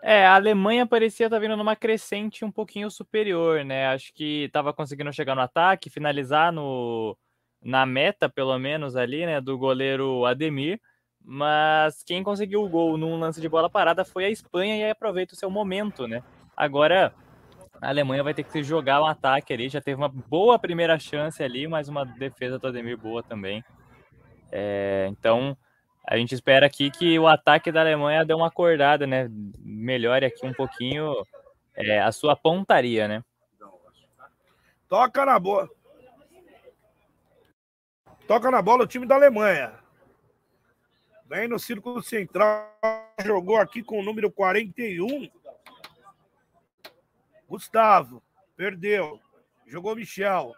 É, 0.02 0.26
a 0.26 0.34
Alemanha 0.34 0.86
parecia 0.86 1.26
estar 1.26 1.36
tá 1.36 1.40
vindo 1.40 1.56
numa 1.56 1.76
crescente 1.76 2.44
um 2.44 2.50
pouquinho 2.50 2.90
superior, 2.90 3.64
né? 3.64 3.88
Acho 3.88 4.12
que 4.14 4.44
estava 4.44 4.72
conseguindo 4.72 5.12
chegar 5.12 5.34
no 5.34 5.42
ataque, 5.42 5.90
finalizar 5.90 6.50
no, 6.52 7.16
na 7.62 7.84
meta, 7.84 8.28
pelo 8.28 8.58
menos 8.58 8.96
ali, 8.96 9.26
né, 9.26 9.40
do 9.40 9.58
goleiro 9.58 10.24
Ademir. 10.24 10.80
Mas 11.22 12.02
quem 12.02 12.22
conseguiu 12.22 12.64
o 12.64 12.68
gol 12.68 12.96
num 12.96 13.18
lance 13.18 13.40
de 13.42 13.48
bola 13.48 13.68
parada 13.68 14.04
foi 14.04 14.24
a 14.24 14.30
Espanha 14.30 14.76
e 14.76 14.90
aproveita 14.90 15.34
o 15.34 15.36
seu 15.36 15.50
momento, 15.50 16.08
né? 16.08 16.22
Agora 16.56 17.14
a 17.80 17.88
Alemanha 17.88 18.22
vai 18.22 18.32
ter 18.32 18.44
que 18.44 18.62
jogar 18.62 19.02
um 19.02 19.06
ataque 19.06 19.52
ali. 19.52 19.68
Já 19.68 19.82
teve 19.82 20.00
uma 20.00 20.08
boa 20.08 20.58
primeira 20.58 20.98
chance 20.98 21.42
ali, 21.42 21.68
mas 21.68 21.88
uma 21.88 22.06
defesa 22.06 22.58
do 22.58 22.66
Ademir 22.66 22.96
boa 22.96 23.22
também. 23.22 23.62
É, 24.50 25.08
então 25.10 25.56
a 26.10 26.16
gente 26.16 26.34
espera 26.34 26.66
aqui 26.66 26.90
que 26.90 27.16
o 27.20 27.28
ataque 27.28 27.70
da 27.70 27.82
Alemanha 27.82 28.24
dê 28.24 28.34
uma 28.34 28.48
acordada, 28.48 29.06
né? 29.06 29.28
Melhore 29.60 30.26
aqui 30.26 30.44
um 30.44 30.52
pouquinho 30.52 31.14
é, 31.72 32.00
a 32.00 32.10
sua 32.10 32.34
pontaria, 32.34 33.06
né? 33.06 33.24
Toca 34.88 35.24
na 35.24 35.38
bola. 35.38 35.70
Toca 38.26 38.50
na 38.50 38.60
bola 38.60 38.82
o 38.82 38.86
time 38.88 39.06
da 39.06 39.14
Alemanha. 39.14 39.72
Vem 41.26 41.46
no 41.46 41.60
círculo 41.60 42.02
central. 42.02 42.76
Jogou 43.24 43.58
aqui 43.58 43.80
com 43.80 44.00
o 44.00 44.02
número 44.02 44.32
41. 44.32 45.30
Gustavo. 47.48 48.20
Perdeu. 48.56 49.20
Jogou 49.64 49.94
Michel. 49.94 50.56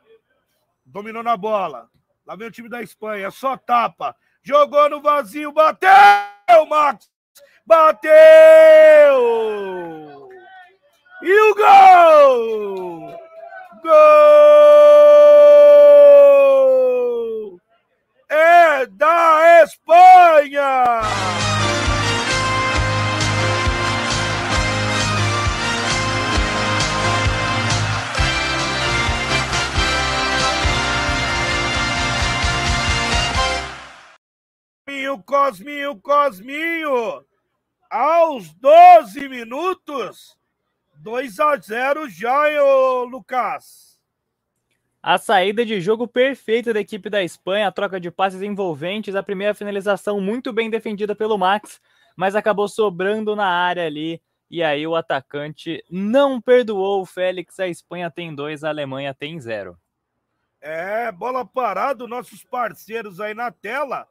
Dominou 0.82 1.22
na 1.22 1.36
bola. 1.36 1.90
Lá 2.24 2.36
vem 2.36 2.48
o 2.48 2.50
time 2.50 2.70
da 2.70 2.80
Espanha. 2.80 3.30
Só 3.30 3.54
tapa. 3.54 4.16
Jogou 4.42 4.88
no 4.88 5.00
vazio. 5.00 5.52
Bateu, 5.52 6.66
Max. 6.68 7.09
Bateu! 7.64 8.11
E 11.22 11.40
o 11.40 11.55
gol! 11.55 13.18
Gol! 13.83 15.51
Cosminho, 35.42 36.00
Cosminho. 36.00 37.24
Aos 37.90 38.55
12 38.55 39.28
minutos, 39.28 40.38
2 40.98 41.40
a 41.40 41.57
0 41.57 42.09
já, 42.09 42.62
ô 42.62 43.02
Lucas. 43.02 43.98
A 45.02 45.18
saída 45.18 45.66
de 45.66 45.81
jogo 45.81 46.07
perfeita 46.07 46.72
da 46.72 46.78
equipe 46.78 47.11
da 47.11 47.24
Espanha, 47.24 47.66
a 47.66 47.72
troca 47.72 47.98
de 47.98 48.09
passes 48.09 48.40
envolventes, 48.40 49.16
a 49.16 49.22
primeira 49.22 49.52
finalização 49.52 50.20
muito 50.20 50.52
bem 50.52 50.70
defendida 50.70 51.12
pelo 51.12 51.37
Max, 51.37 51.81
mas 52.14 52.37
acabou 52.37 52.68
sobrando 52.68 53.35
na 53.35 53.48
área 53.48 53.85
ali. 53.85 54.22
E 54.48 54.62
aí 54.62 54.87
o 54.87 54.94
atacante 54.94 55.85
não 55.90 56.40
perdoou 56.40 57.02
o 57.02 57.07
Félix. 57.07 57.59
A 57.59 57.66
Espanha 57.66 58.09
tem 58.12 58.33
dois, 58.33 58.62
a 58.62 58.68
Alemanha 58.68 59.12
tem 59.12 59.40
zero. 59.40 59.76
É, 60.61 61.11
bola 61.11 61.44
parada, 61.44 62.07
nossos 62.07 62.44
parceiros 62.44 63.18
aí 63.18 63.35
na 63.35 63.50
tela. 63.50 64.07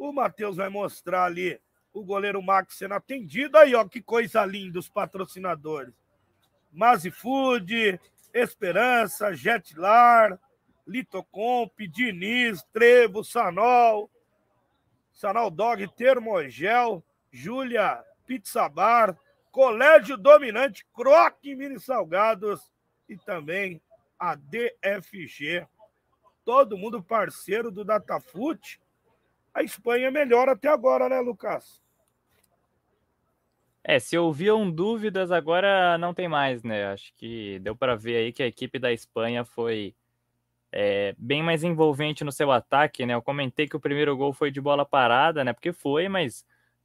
O 0.00 0.14
Matheus 0.14 0.56
vai 0.56 0.70
mostrar 0.70 1.24
ali 1.24 1.60
o 1.92 2.02
goleiro 2.02 2.40
Max 2.40 2.78
sendo 2.78 2.94
atendido. 2.94 3.58
Aí, 3.58 3.74
ó, 3.74 3.84
que 3.84 4.00
coisa 4.00 4.42
linda 4.46 4.78
os 4.78 4.88
patrocinadores. 4.88 5.92
Mazi 6.72 7.10
Food, 7.10 8.00
Esperança, 8.32 9.34
Jetlar, 9.34 10.40
Litocomp, 10.86 11.78
Diniz, 11.86 12.62
Trevo, 12.72 13.22
Sanol, 13.22 14.10
Sanol 15.12 15.50
Dog, 15.50 15.86
Termogel, 15.88 17.04
Júlia, 17.30 18.02
Pizza 18.26 18.66
Bar, 18.70 19.14
Colégio 19.52 20.16
Dominante, 20.16 20.86
Croque 20.94 21.54
Mini 21.54 21.78
Salgados 21.78 22.72
e 23.06 23.18
também 23.18 23.82
a 24.18 24.34
DFG. 24.34 25.68
Todo 26.42 26.78
mundo 26.78 27.02
parceiro 27.02 27.70
do 27.70 27.84
Datafute 27.84 28.79
a 29.60 29.62
Espanha 29.62 30.08
é 30.08 30.10
melhor 30.10 30.48
até 30.48 30.68
agora, 30.68 31.08
né, 31.08 31.20
Lucas? 31.20 31.80
É, 33.82 33.98
se 33.98 34.16
ouviam 34.16 34.70
dúvidas, 34.70 35.30
agora 35.30 35.96
não 35.98 36.12
tem 36.12 36.28
mais, 36.28 36.62
né? 36.62 36.86
Acho 36.92 37.12
que 37.16 37.58
deu 37.60 37.74
para 37.74 37.96
ver 37.96 38.16
aí 38.16 38.32
que 38.32 38.42
a 38.42 38.46
equipe 38.46 38.78
da 38.78 38.92
Espanha 38.92 39.44
foi 39.44 39.94
é, 40.72 41.14
bem 41.18 41.42
mais 41.42 41.64
envolvente 41.64 42.24
no 42.24 42.32
seu 42.32 42.50
ataque, 42.50 43.06
né? 43.06 43.14
Eu 43.14 43.22
comentei 43.22 43.66
que 43.68 43.76
o 43.76 43.80
primeiro 43.80 44.16
gol 44.16 44.32
foi 44.32 44.50
de 44.50 44.60
bola 44.60 44.84
parada, 44.84 45.42
né? 45.44 45.52
Porque 45.52 45.72
foi, 45.72 46.08
mas 46.08 46.44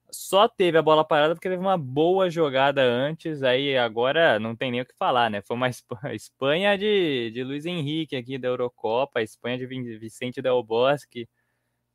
só 0.09 0.47
teve 0.47 0.77
a 0.77 0.81
bola 0.81 1.03
parada 1.03 1.35
porque 1.35 1.49
teve 1.49 1.61
uma 1.61 1.77
boa 1.77 2.29
jogada 2.29 2.81
antes, 2.81 3.43
aí 3.43 3.77
agora 3.77 4.39
não 4.39 4.55
tem 4.55 4.71
nem 4.71 4.81
o 4.81 4.85
que 4.85 4.95
falar, 4.95 5.29
né? 5.29 5.41
Foi 5.41 5.55
uma 5.55 5.69
Espanha 6.13 6.77
de, 6.77 7.31
de 7.31 7.43
Luiz 7.43 7.65
Henrique 7.65 8.15
aqui 8.15 8.37
da 8.37 8.47
Eurocopa, 8.47 9.19
a 9.19 9.23
Espanha 9.23 9.57
de 9.57 9.65
Vicente 9.97 10.41
Del 10.41 10.63
Bosque 10.63 11.27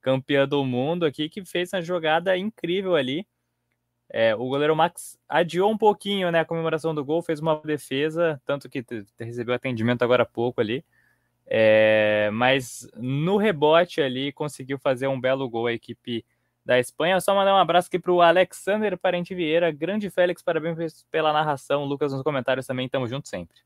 campeã 0.01 0.47
do 0.47 0.65
mundo 0.65 1.05
aqui, 1.05 1.29
que 1.29 1.45
fez 1.45 1.73
uma 1.73 1.83
jogada 1.83 2.37
incrível 2.37 2.97
ali. 2.97 3.27
É, 4.13 4.35
o 4.35 4.49
goleiro 4.49 4.75
Max 4.75 5.19
adiou 5.29 5.71
um 5.71 5.79
pouquinho 5.79 6.31
né, 6.33 6.41
a 6.41 6.45
comemoração 6.45 6.95
do 6.95 7.05
gol, 7.05 7.23
fez 7.23 7.39
uma 7.39 7.61
defesa, 7.61 8.41
tanto 8.45 8.69
que 8.69 8.85
recebeu 9.19 9.55
atendimento 9.55 10.03
agora 10.03 10.25
há 10.25 10.27
pouco 10.27 10.61
ali. 10.61 10.85
É, 11.47 12.31
mas 12.33 12.89
no 12.97 13.37
rebote 13.37 14.01
ali 14.01 14.33
conseguiu 14.33 14.79
fazer 14.79 15.09
um 15.09 15.21
belo 15.21 15.49
gol 15.49 15.67
a 15.67 15.73
equipe 15.73 16.25
da 16.65 16.79
Espanha. 16.79 17.21
Só 17.21 17.35
mandar 17.35 17.55
um 17.55 17.59
abraço 17.59 17.89
aqui 17.89 17.99
para 17.99 18.13
o 18.13 18.21
Alexander 18.21 18.97
Parente 18.99 19.35
Vieira, 19.35 19.71
grande 19.71 20.11
Félix, 20.11 20.43
parabéns 20.43 21.05
pela 21.11 21.33
narração. 21.33 21.85
Lucas 21.85 22.13
nos 22.13 22.23
comentários 22.23 22.67
também, 22.67 22.89
tamo 22.89 23.07
junto 23.07 23.29
sempre. 23.29 23.57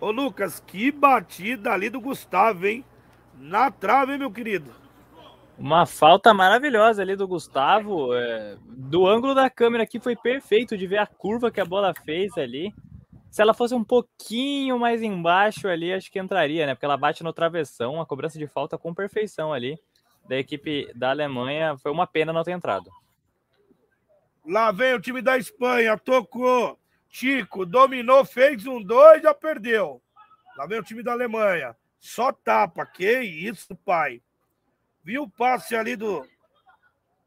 Ô 0.00 0.10
Lucas, 0.10 0.60
que 0.66 0.90
batida 0.90 1.72
ali 1.72 1.90
do 1.90 2.00
Gustavo, 2.00 2.66
hein? 2.66 2.82
Na 3.38 3.70
trave, 3.70 4.12
hein, 4.12 4.18
meu 4.18 4.30
querido? 4.30 4.72
Uma 5.58 5.84
falta 5.84 6.32
maravilhosa 6.32 7.02
ali 7.02 7.14
do 7.14 7.28
Gustavo. 7.28 8.14
É, 8.14 8.56
do 8.66 9.06
ângulo 9.06 9.34
da 9.34 9.50
câmera 9.50 9.84
aqui 9.84 10.00
foi 10.00 10.16
perfeito 10.16 10.74
de 10.74 10.86
ver 10.86 10.96
a 10.96 11.06
curva 11.06 11.50
que 11.50 11.60
a 11.60 11.66
bola 11.66 11.92
fez 11.92 12.38
ali. 12.38 12.74
Se 13.30 13.42
ela 13.42 13.52
fosse 13.52 13.74
um 13.74 13.84
pouquinho 13.84 14.78
mais 14.78 15.02
embaixo 15.02 15.68
ali, 15.68 15.92
acho 15.92 16.10
que 16.10 16.18
entraria, 16.18 16.64
né? 16.64 16.74
Porque 16.74 16.86
ela 16.86 16.96
bate 16.96 17.22
no 17.22 17.32
travessão, 17.32 18.00
a 18.00 18.06
cobrança 18.06 18.38
de 18.38 18.46
falta 18.46 18.78
com 18.78 18.94
perfeição 18.94 19.52
ali 19.52 19.78
da 20.26 20.38
equipe 20.38 20.90
da 20.94 21.10
Alemanha. 21.10 21.76
Foi 21.76 21.92
uma 21.92 22.06
pena 22.06 22.32
não 22.32 22.42
ter 22.42 22.52
entrado. 22.52 22.90
Lá 24.46 24.72
vem 24.72 24.94
o 24.94 25.00
time 25.00 25.20
da 25.20 25.36
Espanha, 25.36 25.98
tocou. 25.98 26.79
Chico 27.10 27.66
dominou, 27.66 28.24
fez 28.24 28.64
um 28.66 28.80
dois, 28.80 29.20
já 29.20 29.34
perdeu. 29.34 30.00
Lá 30.56 30.64
vem 30.64 30.78
o 30.78 30.82
time 30.82 31.02
da 31.02 31.10
Alemanha. 31.10 31.76
Só 31.98 32.32
tapa. 32.32 32.86
Que 32.86 33.20
isso, 33.20 33.74
pai. 33.74 34.22
Viu 35.02 35.24
o 35.24 35.30
passe 35.30 35.74
ali 35.74 35.96
do, 35.96 36.24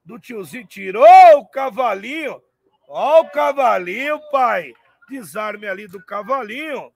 do 0.05 0.17
tiozinho? 0.17 0.65
Tirou 0.65 1.05
o 1.37 1.45
cavalinho. 1.45 2.41
Ó 2.87 3.21
o 3.21 3.29
cavalinho, 3.29 4.19
pai. 4.31 4.73
Desarme 5.09 5.67
ali 5.67 5.85
do 5.85 6.03
cavalinho. 6.03 6.93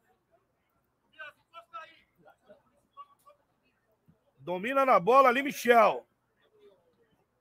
Domina 4.39 4.85
na 4.85 4.97
bola 4.97 5.27
ali, 5.27 5.43
Michel. 5.43 6.07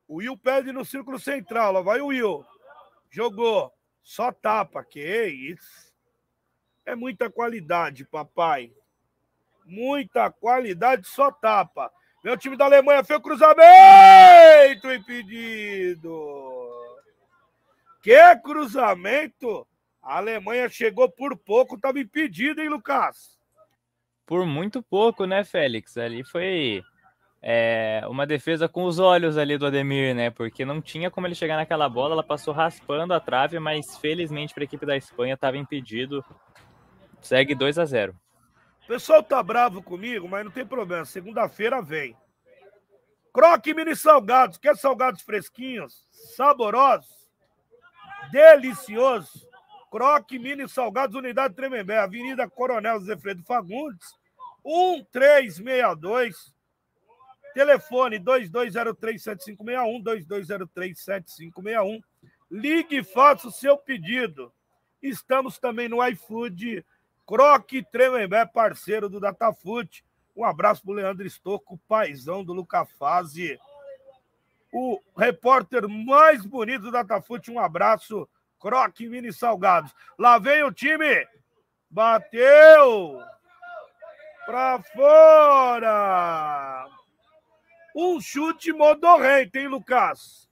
O 0.09 0.17
Will 0.17 0.37
pede 0.37 0.73
no 0.73 0.85
círculo 0.85 1.21
central. 1.21 1.73
Lá 1.73 1.81
vai 1.83 2.01
o 2.01 2.07
Will. 2.07 2.45
Jogou. 3.11 3.76
Só 4.07 4.31
tapa. 4.31 4.85
Que 4.85 5.27
isso. 5.27 5.93
É 6.87 6.95
muita 6.95 7.29
qualidade, 7.29 8.05
papai. 8.05 8.73
Muita 9.65 10.31
qualidade, 10.31 11.09
só 11.09 11.33
tapa. 11.33 11.93
Meu 12.23 12.37
time 12.37 12.57
da 12.57 12.67
Alemanha 12.67 13.03
fez 13.03 13.19
o 13.19 13.23
cruzamento 13.23 14.93
impedido. 14.93 16.09
Que 18.01 18.37
cruzamento! 18.37 19.67
A 20.01 20.19
Alemanha 20.19 20.69
chegou 20.69 21.11
por 21.11 21.37
pouco, 21.37 21.75
estava 21.75 21.99
impedido, 21.99 22.61
hein, 22.61 22.69
Lucas? 22.69 23.37
Por 24.25 24.47
muito 24.47 24.81
pouco, 24.81 25.25
né, 25.27 25.43
Félix? 25.43 25.97
Ali 25.97 26.23
foi 26.23 26.85
é, 27.43 28.03
uma 28.09 28.27
defesa 28.27 28.69
com 28.69 28.85
os 28.85 28.99
olhos 28.99 29.39
ali 29.39 29.57
do 29.57 29.67
Ademir, 29.67 30.15
né? 30.15 30.31
Porque 30.31 30.65
não 30.65 30.81
tinha 30.81 31.11
como 31.11 31.27
ele 31.27 31.35
chegar 31.35 31.57
naquela 31.57 31.89
bola, 31.89 32.15
ela 32.15 32.23
passou 32.23 32.53
raspando 32.53 33.15
a 33.15 33.21
trave, 33.21 33.59
mas 33.59 33.97
felizmente 33.99 34.55
para 34.55 34.63
a 34.63 34.65
equipe 34.65 34.87
da 34.87 34.97
Espanha 34.97 35.35
estava 35.35 35.57
impedido. 35.57 36.25
Segue 37.21 37.55
2 37.55 37.79
a 37.79 37.85
0. 37.85 38.17
O 38.85 38.87
pessoal 38.87 39.23
tá 39.23 39.43
bravo 39.43 39.83
comigo, 39.83 40.29
mas 40.29 40.45
não 40.45 40.51
tem 40.51 40.65
problema. 40.65 41.05
Segunda-feira 41.05 41.83
vem. 41.83 42.17
Croque 43.33 43.75
mini 43.75 43.95
salgados. 43.95 44.57
Quer 44.59 44.77
salgados 44.77 45.23
fresquinhos, 45.23 46.07
saborosos, 46.37 47.29
deliciosos? 48.31 49.47
Croque 49.91 50.39
mini 50.39 50.69
salgados, 50.69 51.17
unidade 51.17 51.55
Tremembé, 51.55 51.99
Avenida 51.99 52.49
Coronel 52.49 52.99
Zé 53.01 53.17
Fredo 53.17 53.43
Fagundes, 53.43 54.15
1362. 54.65 56.56
Telefone 57.57 58.21
22037561, 58.21 60.03
22037561. 60.03 62.03
Ligue 62.51 62.99
e 62.99 63.03
faça 63.03 63.49
o 63.49 63.51
seu 63.51 63.79
pedido. 63.79 64.53
Estamos 65.03 65.59
também 65.59 65.89
no 65.89 66.07
iFood 66.07 66.85
Croque 67.27 67.83
Tremembé, 67.83 68.45
parceiro 68.45 69.09
do 69.09 69.19
Datafute. 69.19 70.05
Um 70.37 70.45
abraço 70.45 70.83
pro 70.83 70.93
Leandro 70.93 71.27
Estocco, 71.27 71.81
paizão 71.89 72.45
do 72.45 72.53
Lucafase. 72.53 73.59
O 74.71 75.01
repórter 75.17 75.89
mais 75.89 76.45
bonito 76.45 76.83
do 76.83 76.91
Datafute. 76.91 77.51
Um 77.51 77.59
abraço, 77.59 78.29
Croque 78.61 79.09
Mini 79.09 79.33
Salgados. 79.33 79.95
Lá 80.19 80.39
vem 80.39 80.63
o 80.63 80.71
time. 80.71 81.27
Bateu! 81.89 83.19
Pra 84.45 84.79
fora! 84.95 86.96
Um 87.99 88.21
chute 88.21 88.75
modorrento, 88.75 89.57
hein, 89.57 89.69
Lucas? 89.69 90.47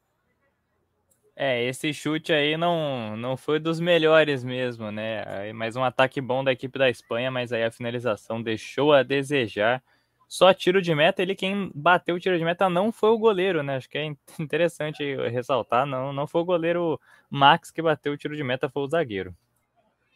É, 1.37 1.62
esse 1.64 1.92
chute 1.92 2.33
aí 2.33 2.57
não, 2.57 3.18
não 3.18 3.37
foi 3.37 3.59
dos 3.59 3.78
melhores 3.78 4.42
mesmo, 4.42 4.90
né? 4.90 5.52
Mais 5.52 5.76
um 5.76 5.85
ataque 5.85 6.22
bom 6.22 6.42
da 6.42 6.52
equipe 6.52 6.78
da 6.78 6.88
Espanha, 6.88 7.30
mas 7.30 7.52
aí 7.52 7.62
a 7.62 7.70
finalização 7.70 8.42
deixou 8.42 8.94
a 8.94 9.02
desejar. 9.02 9.85
Só 10.26 10.54
tiro 10.54 10.80
de 10.80 10.94
meta, 10.94 11.20
ele 11.20 11.35
quem 11.35 11.70
bateu 11.74 12.14
o 12.14 12.20
tiro 12.20 12.38
de 12.38 12.44
meta 12.44 12.70
não 12.70 12.90
foi 12.90 13.11
o 13.11 13.18
goleiro, 13.18 13.62
né? 13.62 13.76
Acho 13.76 13.90
que 13.90 13.98
é 13.98 14.07
interessante 14.40 15.04
ressaltar, 15.28 15.85
não, 15.85 16.14
não 16.14 16.26
foi 16.26 16.40
o 16.40 16.46
goleiro 16.46 16.98
Max 17.28 17.70
que 17.70 17.83
bateu 17.83 18.14
o 18.14 18.16
tiro 18.16 18.35
de 18.35 18.42
meta, 18.42 18.70
foi 18.70 18.85
o 18.85 18.88
zagueiro. 18.88 19.37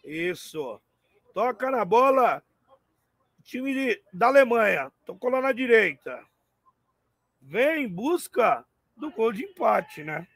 Isso. 0.03 0.81
Toca 1.35 1.71
na 1.71 1.85
bola. 1.85 2.43
Time 3.45 3.75
de, 3.75 4.03
da 4.15 4.29
Alemanha. 4.29 4.91
Tocou 5.05 5.31
lá 5.31 5.43
na 5.43 5.53
direita. 5.53 6.25
Vem 7.51 7.85
em 7.85 7.89
busca 7.89 8.63
do 8.95 9.11
gol 9.11 9.33
de 9.33 9.43
empate, 9.43 10.05
né? 10.05 10.29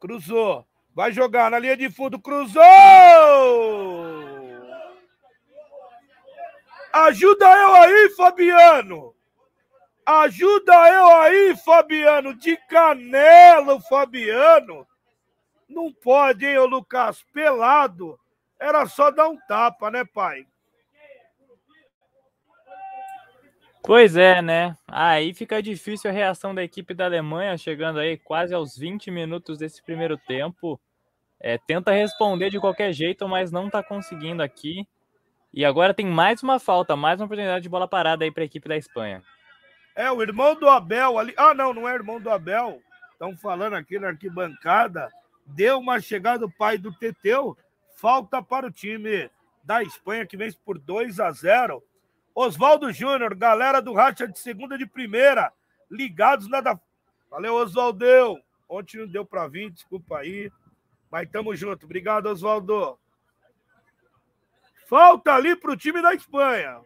Cruzou. 0.00 0.66
Vai 0.92 1.12
jogar 1.12 1.52
na 1.52 1.58
linha 1.60 1.76
de 1.76 1.88
fundo. 1.88 2.18
Cruzou! 2.18 2.64
Ajuda 6.92 7.46
eu 7.46 7.74
aí, 7.76 8.10
Fabiano! 8.16 9.14
Ajuda 10.04 10.74
eu 10.88 11.16
aí, 11.18 11.56
Fabiano! 11.56 12.34
De 12.34 12.56
canelo, 12.68 13.78
Fabiano! 13.82 14.84
Não 15.68 15.92
pode, 15.92 16.44
hein, 16.44 16.58
ô 16.58 16.66
Lucas? 16.66 17.22
Pelado. 17.32 18.18
Era 18.58 18.84
só 18.86 19.12
dar 19.12 19.28
um 19.28 19.38
tapa, 19.46 19.92
né, 19.92 20.04
pai? 20.04 20.44
Pois 23.82 24.16
é, 24.16 24.42
né? 24.42 24.76
Aí 24.86 25.32
fica 25.32 25.62
difícil 25.62 26.10
a 26.10 26.12
reação 26.12 26.54
da 26.54 26.62
equipe 26.62 26.92
da 26.94 27.06
Alemanha, 27.06 27.56
chegando 27.56 27.98
aí 27.98 28.16
quase 28.18 28.54
aos 28.54 28.76
20 28.76 29.10
minutos 29.10 29.58
desse 29.58 29.82
primeiro 29.82 30.18
tempo. 30.18 30.78
É, 31.40 31.56
tenta 31.56 31.90
responder 31.90 32.50
de 32.50 32.60
qualquer 32.60 32.92
jeito, 32.92 33.26
mas 33.26 33.50
não 33.50 33.66
está 33.66 33.82
conseguindo 33.82 34.42
aqui. 34.42 34.86
E 35.52 35.64
agora 35.64 35.94
tem 35.94 36.06
mais 36.06 36.42
uma 36.42 36.60
falta, 36.60 36.94
mais 36.94 37.18
uma 37.18 37.24
oportunidade 37.24 37.62
de 37.62 37.68
bola 37.68 37.88
parada 37.88 38.24
aí 38.24 38.30
para 38.30 38.42
a 38.42 38.46
equipe 38.46 38.68
da 38.68 38.76
Espanha. 38.76 39.22
É, 39.96 40.10
o 40.10 40.22
irmão 40.22 40.54
do 40.54 40.68
Abel 40.68 41.18
ali. 41.18 41.34
Ah, 41.36 41.54
não, 41.54 41.72
não 41.74 41.88
é 41.88 41.94
irmão 41.94 42.20
do 42.20 42.30
Abel. 42.30 42.80
Estão 43.12 43.36
falando 43.36 43.74
aqui 43.74 43.98
na 43.98 44.08
arquibancada. 44.08 45.08
Deu 45.46 45.78
uma 45.78 46.00
chegada 46.00 46.40
do 46.40 46.50
pai 46.50 46.78
do 46.78 46.92
Teteu. 46.92 47.56
Falta 47.96 48.42
para 48.42 48.66
o 48.66 48.70
time 48.70 49.28
da 49.64 49.82
Espanha 49.82 50.26
que 50.26 50.36
vence 50.36 50.56
por 50.64 50.78
2 50.78 51.18
a 51.18 51.30
0. 51.32 51.82
Oswaldo 52.40 52.90
Júnior, 52.90 53.34
galera 53.34 53.82
do 53.82 53.92
Racha 53.92 54.26
de 54.26 54.38
segunda 54.38 54.78
de 54.78 54.86
primeira, 54.86 55.52
ligados 55.90 56.48
na 56.48 56.62
da. 56.62 56.80
Valeu, 57.28 57.54
Oswaldeu. 57.54 58.40
Ontem 58.66 58.98
não 58.98 59.06
deu 59.06 59.26
para 59.26 59.46
vir, 59.46 59.70
desculpa 59.70 60.18
aí. 60.18 60.50
Mas 61.10 61.28
tamo 61.28 61.54
junto. 61.54 61.84
Obrigado, 61.84 62.26
Oswaldo. 62.26 62.98
Falta 64.86 65.34
ali 65.34 65.54
pro 65.54 65.76
time 65.76 66.00
da 66.00 66.14
Espanha. 66.14 66.80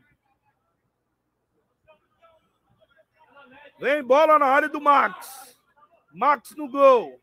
Vem 3.78 4.02
bola 4.02 4.38
na 4.40 4.46
área 4.46 4.68
do 4.68 4.80
Max. 4.80 5.56
Max 6.12 6.56
no 6.56 6.68
gol. 6.68 7.20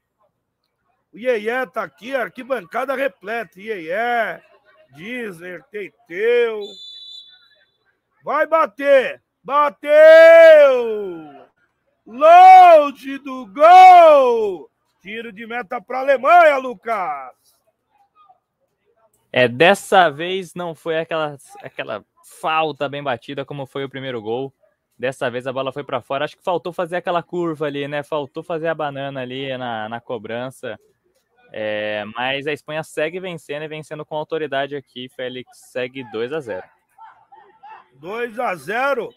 O 1.11 1.17
Iê 1.17 1.67
tá 1.67 1.83
aqui, 1.83 2.15
arquibancada 2.15 2.95
repleta. 2.95 3.59
Iê, 3.59 4.41
Disney, 4.95 5.61
Teiteu. 5.69 6.61
Vai 8.23 8.45
bater! 8.45 9.21
Bateu! 9.43 9.91
Load 12.05 13.17
do 13.19 13.47
gol! 13.47 14.69
Tiro 15.01 15.31
de 15.31 15.47
meta 15.47 15.81
para 15.81 15.99
a 15.99 16.01
Alemanha, 16.01 16.57
Lucas! 16.57 17.31
É, 19.31 19.47
dessa 19.47 20.09
vez 20.09 20.53
não 20.53 20.75
foi 20.75 20.99
aquela, 20.99 21.37
aquela 21.63 22.05
falta 22.23 22.87
bem 22.87 23.01
batida 23.01 23.45
como 23.45 23.65
foi 23.65 23.83
o 23.83 23.89
primeiro 23.89 24.21
gol. 24.21 24.53
Dessa 24.97 25.31
vez 25.31 25.47
a 25.47 25.53
bola 25.53 25.71
foi 25.71 25.83
para 25.83 26.01
fora. 26.01 26.25
Acho 26.25 26.37
que 26.37 26.43
faltou 26.43 26.71
fazer 26.71 26.97
aquela 26.97 27.23
curva 27.23 27.65
ali, 27.65 27.87
né? 27.87 28.03
Faltou 28.03 28.43
fazer 28.43 28.67
a 28.67 28.75
banana 28.75 29.21
ali 29.21 29.57
na, 29.57 29.89
na 29.89 29.99
cobrança. 29.99 30.79
É, 31.51 32.03
mas 32.15 32.45
a 32.45 32.53
Espanha 32.53 32.83
segue 32.83 33.19
vencendo 33.19 33.63
e 33.63 33.67
vencendo 33.67 34.05
com 34.05 34.15
autoridade 34.15 34.75
aqui. 34.75 35.09
Félix 35.09 35.49
segue 35.71 36.03
2 36.11 36.33
a 36.33 36.39
0. 36.39 36.80
2 38.01 38.39
a 38.39 38.55
0 38.55 39.13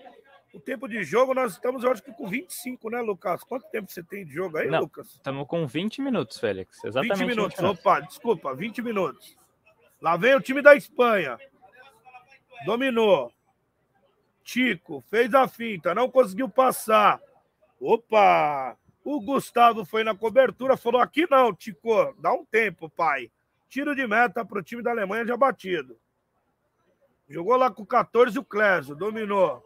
O 0.52 0.60
tempo 0.60 0.86
de 0.86 1.02
jogo, 1.02 1.32
nós 1.32 1.52
estamos, 1.52 1.82
eu 1.82 1.90
acho 1.90 2.02
que 2.02 2.12
com 2.12 2.28
25, 2.28 2.90
né, 2.90 3.00
Lucas? 3.00 3.42
Quanto 3.42 3.66
tempo 3.70 3.90
você 3.90 4.02
tem 4.02 4.24
de 4.26 4.32
jogo 4.34 4.58
aí, 4.58 4.68
Não, 4.68 4.80
Lucas? 4.80 5.08
Estamos 5.08 5.48
com 5.48 5.66
20 5.66 6.02
minutos, 6.02 6.38
Félix. 6.38 6.84
Exatamente. 6.84 7.18
20 7.18 7.26
minutos. 7.26 7.56
20 7.56 7.62
minutos. 7.62 7.80
Opa, 7.80 8.00
desculpa, 8.00 8.54
20 8.54 8.82
minutos. 8.82 9.36
Lá 10.00 10.16
vem 10.18 10.34
o 10.34 10.40
time 10.40 10.60
da 10.60 10.76
Espanha. 10.76 11.38
Dominou. 12.66 13.32
Tico 14.44 15.02
fez 15.08 15.32
a 15.32 15.48
finta, 15.48 15.94
não 15.94 16.10
conseguiu 16.10 16.48
passar. 16.50 17.18
Opa! 17.80 18.76
O 19.02 19.20
Gustavo 19.20 19.84
foi 19.84 20.04
na 20.04 20.14
cobertura, 20.14 20.76
falou: 20.76 21.00
aqui 21.00 21.26
não, 21.30 21.54
Tico, 21.54 22.14
dá 22.18 22.32
um 22.34 22.44
tempo, 22.44 22.90
pai. 22.90 23.30
Tiro 23.68 23.94
de 23.94 24.06
meta 24.06 24.44
para 24.44 24.58
o 24.58 24.62
time 24.62 24.82
da 24.82 24.90
Alemanha 24.90 25.26
já 25.26 25.36
batido. 25.36 25.98
Jogou 27.28 27.56
lá 27.56 27.70
com 27.70 27.84
14 27.84 28.38
o 28.38 28.44
Clésio, 28.44 28.94
dominou. 28.94 29.62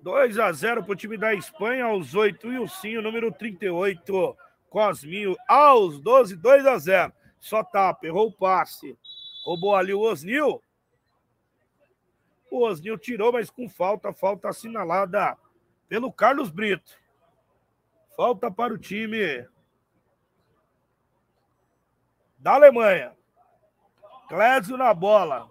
Dois 0.00 0.38
a 0.38 0.52
0 0.52 0.84
para 0.84 0.92
o 0.92 0.96
time 0.96 1.16
da 1.16 1.34
Espanha, 1.34 1.86
aos 1.86 2.14
8 2.14 2.52
e 2.52 2.58
o 2.58 2.68
Sim, 2.68 2.96
o 2.96 3.02
número 3.02 3.32
38, 3.32 4.36
Cosminho, 4.70 5.36
aos 5.48 6.00
12, 6.00 6.36
2 6.36 6.66
a 6.66 6.78
0. 6.78 7.12
só 7.40 7.62
tapa, 7.64 8.06
errou 8.06 8.28
o 8.28 8.32
passe. 8.32 8.96
Roubou 9.44 9.74
ali 9.74 9.92
o 9.92 10.00
Osnil. 10.00 10.62
O 12.50 12.64
Osnil 12.64 12.96
tirou, 12.96 13.32
mas 13.32 13.50
com 13.50 13.68
falta, 13.68 14.12
falta 14.12 14.48
assinalada 14.48 15.36
pelo 15.88 16.12
Carlos 16.12 16.50
Brito. 16.50 16.92
Falta 18.16 18.50
para 18.50 18.72
o 18.72 18.78
time 18.78 19.46
da 22.38 22.54
Alemanha. 22.54 23.12
Clésio 24.28 24.76
na 24.76 24.92
bola. 24.92 25.50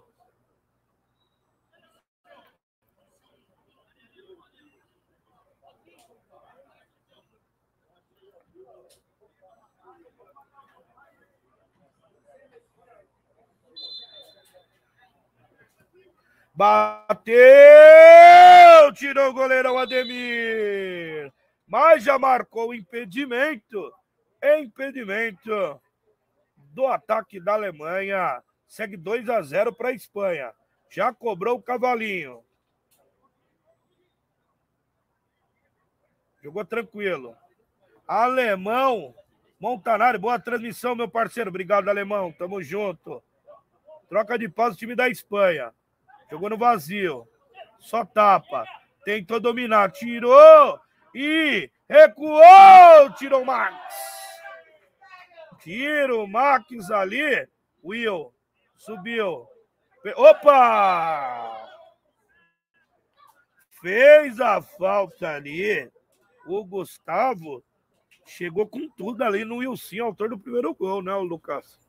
Bateu! 16.54 17.34
Tirou 18.94 19.28
o 19.28 19.32
goleirão 19.34 19.76
Ademir. 19.76 21.30
Mas 21.66 22.02
já 22.04 22.18
marcou 22.18 22.74
impedimento. 22.74 23.92
Impedimento 24.42 25.80
do 26.76 26.86
ataque 26.86 27.40
da 27.40 27.54
Alemanha. 27.54 28.42
Segue 28.68 28.98
2 28.98 29.30
a 29.30 29.40
0 29.40 29.72
para 29.72 29.88
a 29.88 29.92
Espanha. 29.92 30.52
Já 30.90 31.12
cobrou 31.12 31.56
o 31.56 31.62
cavalinho. 31.62 32.44
Jogou 36.42 36.64
tranquilo. 36.66 37.34
Alemão. 38.06 39.14
Montanari, 39.58 40.18
boa 40.18 40.38
transmissão, 40.38 40.94
meu 40.94 41.08
parceiro. 41.08 41.48
Obrigado, 41.48 41.88
Alemão. 41.88 42.30
Tamo 42.30 42.62
junto. 42.62 43.22
Troca 44.10 44.38
de 44.38 44.46
paz 44.46 44.74
o 44.74 44.78
time 44.78 44.94
da 44.94 45.08
Espanha. 45.08 45.72
Jogou 46.30 46.50
no 46.50 46.58
vazio. 46.58 47.26
Só 47.80 48.04
tapa. 48.04 48.66
Tentou 49.02 49.40
dominar. 49.40 49.90
Tirou. 49.92 50.78
E 51.14 51.70
recuou. 51.88 53.10
Tirou 53.16 53.42
o 53.42 53.46
Max. 53.46 54.15
Tira 55.66 56.14
o 56.14 56.28
Max 56.28 56.92
ali. 56.92 57.48
Will. 57.82 58.32
Subiu. 58.76 59.48
Opa! 60.14 61.68
Fez 63.82 64.40
a 64.40 64.62
falta 64.62 65.28
ali. 65.28 65.90
O 66.46 66.64
Gustavo 66.64 67.64
chegou 68.24 68.68
com 68.68 68.88
tudo 68.90 69.22
ali 69.22 69.44
no 69.44 69.56
Wilson, 69.56 70.04
autor 70.04 70.28
do 70.28 70.38
primeiro 70.38 70.72
gol, 70.72 71.02
né, 71.02 71.12
Lucas? 71.16 71.80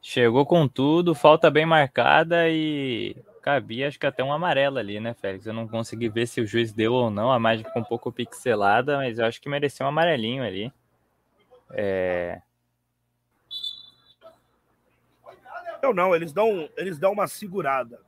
Chegou 0.00 0.46
com 0.46 0.66
tudo, 0.66 1.14
falta 1.14 1.50
bem 1.50 1.66
marcada 1.66 2.48
e 2.48 3.14
cabia 3.42 3.88
acho 3.88 4.00
que 4.00 4.06
até 4.06 4.24
um 4.24 4.32
amarelo 4.32 4.78
ali, 4.78 4.98
né, 4.98 5.12
Félix? 5.12 5.44
Eu 5.44 5.52
não 5.52 5.68
consegui 5.68 6.08
ver 6.08 6.26
se 6.26 6.40
o 6.40 6.46
juiz 6.46 6.72
deu 6.72 6.94
ou 6.94 7.10
não, 7.10 7.30
a 7.30 7.36
imagem 7.36 7.66
ficou 7.66 7.82
um 7.82 7.84
pouco 7.84 8.10
pixelada, 8.10 8.96
mas 8.96 9.18
eu 9.18 9.26
acho 9.26 9.42
que 9.42 9.48
mereceu 9.50 9.84
um 9.84 9.90
amarelinho 9.90 10.42
ali. 10.42 10.72
É... 11.70 12.40
Eu 15.82 15.92
não, 15.92 16.14
eles 16.14 16.32
dão, 16.32 16.70
eles 16.76 16.98
dão 16.98 17.12
uma 17.12 17.26
segurada. 17.26 18.00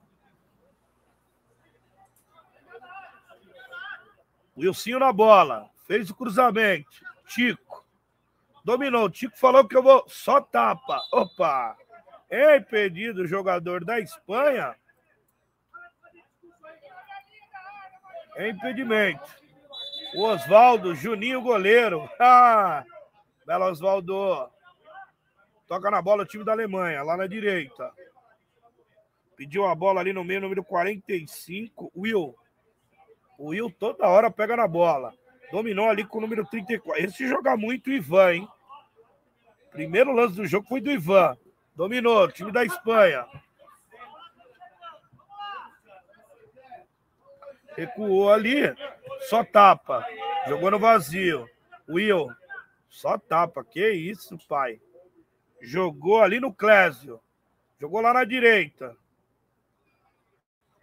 Wilson 4.57 5.01
na 5.01 5.13
bola, 5.13 5.69
fez 5.87 6.09
o 6.09 6.15
cruzamento. 6.15 7.05
Tico 7.27 7.85
dominou. 8.65 9.11
Tico 9.11 9.37
falou 9.37 9.69
que 9.69 9.77
eu 9.77 9.83
vou 9.83 10.05
só 10.09 10.41
tapa. 10.41 11.01
Opa! 11.13 11.77
É 12.31 12.57
impedido 12.57 13.23
o 13.23 13.27
jogador 13.27 13.85
da 13.85 14.01
Espanha. 14.01 14.75
É 18.35 18.49
impedimento. 18.49 19.45
O 20.15 20.23
Oswaldo, 20.23 20.95
Juninho, 20.95 21.43
goleiro. 21.43 22.09
Ah, 22.19 22.85
belo 23.47 23.67
Oswaldo. 23.67 24.51
Toca 25.67 25.91
na 25.91 26.03
bola 26.03 26.23
o 26.23 26.27
time 26.27 26.45
da 26.45 26.53
Alemanha, 26.53 27.03
lá 27.03 27.17
na 27.17 27.27
direita. 27.27 27.93
Pediu 29.37 29.65
a 29.65 29.75
bola 29.75 30.01
ali 30.01 30.13
no 30.13 30.23
meio, 30.23 30.41
número 30.41 30.63
45, 30.63 31.91
Will. 31.97 32.35
O 33.39 33.49
Will 33.49 33.71
toda 33.71 34.09
hora 34.09 34.31
pega 34.31 34.57
na 34.57 34.69
bola. 34.69 35.13
Dominou 35.51 35.89
ali 35.89 36.05
com 36.05 36.19
o 36.19 36.21
número 36.21 36.45
34. 36.47 37.05
Esse 37.05 37.27
joga 37.29 37.57
muito 37.57 37.89
o 37.89 37.93
Ivan, 37.93 38.33
hein? 38.35 38.49
Primeiro 39.73 40.13
lance 40.13 40.37
do 40.37 40.47
jogo 40.47 40.69
foi 40.69 40.81
do 40.81 40.91
Ivan. 40.91 41.37
Dominou, 41.75 42.31
time 42.31 42.53
da 42.53 42.65
Espanha. 42.65 43.27
Recuou 47.77 48.33
ali, 48.33 48.63
só 49.29 49.43
tapa. 49.43 50.07
Jogou 50.47 50.71
no 50.71 50.79
vazio. 50.79 51.49
Will, 51.89 52.29
só 52.89 53.19
tapa. 53.19 53.65
Que 53.65 53.91
isso, 53.91 54.39
pai. 54.49 54.81
Jogou 55.65 56.23
ali 56.23 56.39
no 56.39 56.53
Clésio. 56.53 57.19
Jogou 57.81 58.01
lá 58.03 58.13
na 58.13 58.25
direita. 58.25 58.95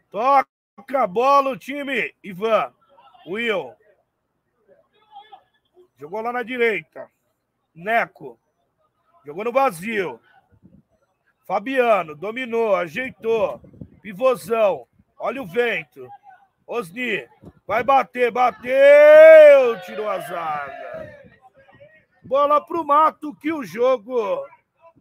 Toca 0.10 0.48
a 0.96 1.08
bola 1.08 1.52
o 1.52 1.58
time. 1.58 2.14
Ivan. 2.24 2.74
Will. 3.28 3.76
Jogou 6.00 6.22
lá 6.22 6.34
na 6.34 6.42
direita. 6.42 7.10
Neco. 7.76 8.40
Jogou 9.24 9.44
no 9.44 9.52
vazio. 9.52 10.20
Fabiano, 11.46 12.16
dominou, 12.16 12.76
ajeitou. 12.76 13.62
Pivôzão. 14.02 14.88
Olha 15.20 15.44
o 15.44 15.46
vento. 15.46 16.10
Osni. 16.66 17.28
Vai 17.68 17.84
bater, 17.84 18.32
bateu. 18.32 19.80
Tirou 19.86 20.10
a 20.10 20.20
zaga. 20.20 21.22
Bola 22.24 22.60
pro 22.66 22.84
mato 22.84 23.36
que 23.36 23.54
o 23.54 23.64
jogo 23.64 24.44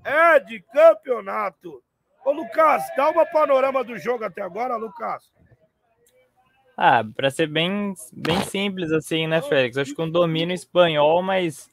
é 0.05 0.41
de 0.41 0.61
campeonato. 0.61 1.83
Ô, 2.25 2.33
Lucas, 2.33 2.83
dá 2.97 3.11
uma 3.11 3.25
panorama 3.27 3.83
do 3.83 3.99
jogo 3.99 4.25
até 4.25 4.43
agora, 4.43 4.77
Lucas. 4.77 5.33
Ah, 6.77 7.05
para 7.15 7.31
ser 7.31 7.47
bem, 7.47 7.95
bem 8.13 8.41
simples 8.43 8.91
assim, 8.91 9.27
né, 9.27 9.43
Félix? 9.43 9.77
Acho 9.77 9.95
que 9.95 10.01
um 10.03 10.11
domínio 10.11 10.55
espanhol, 10.55 11.23
mas 11.23 11.69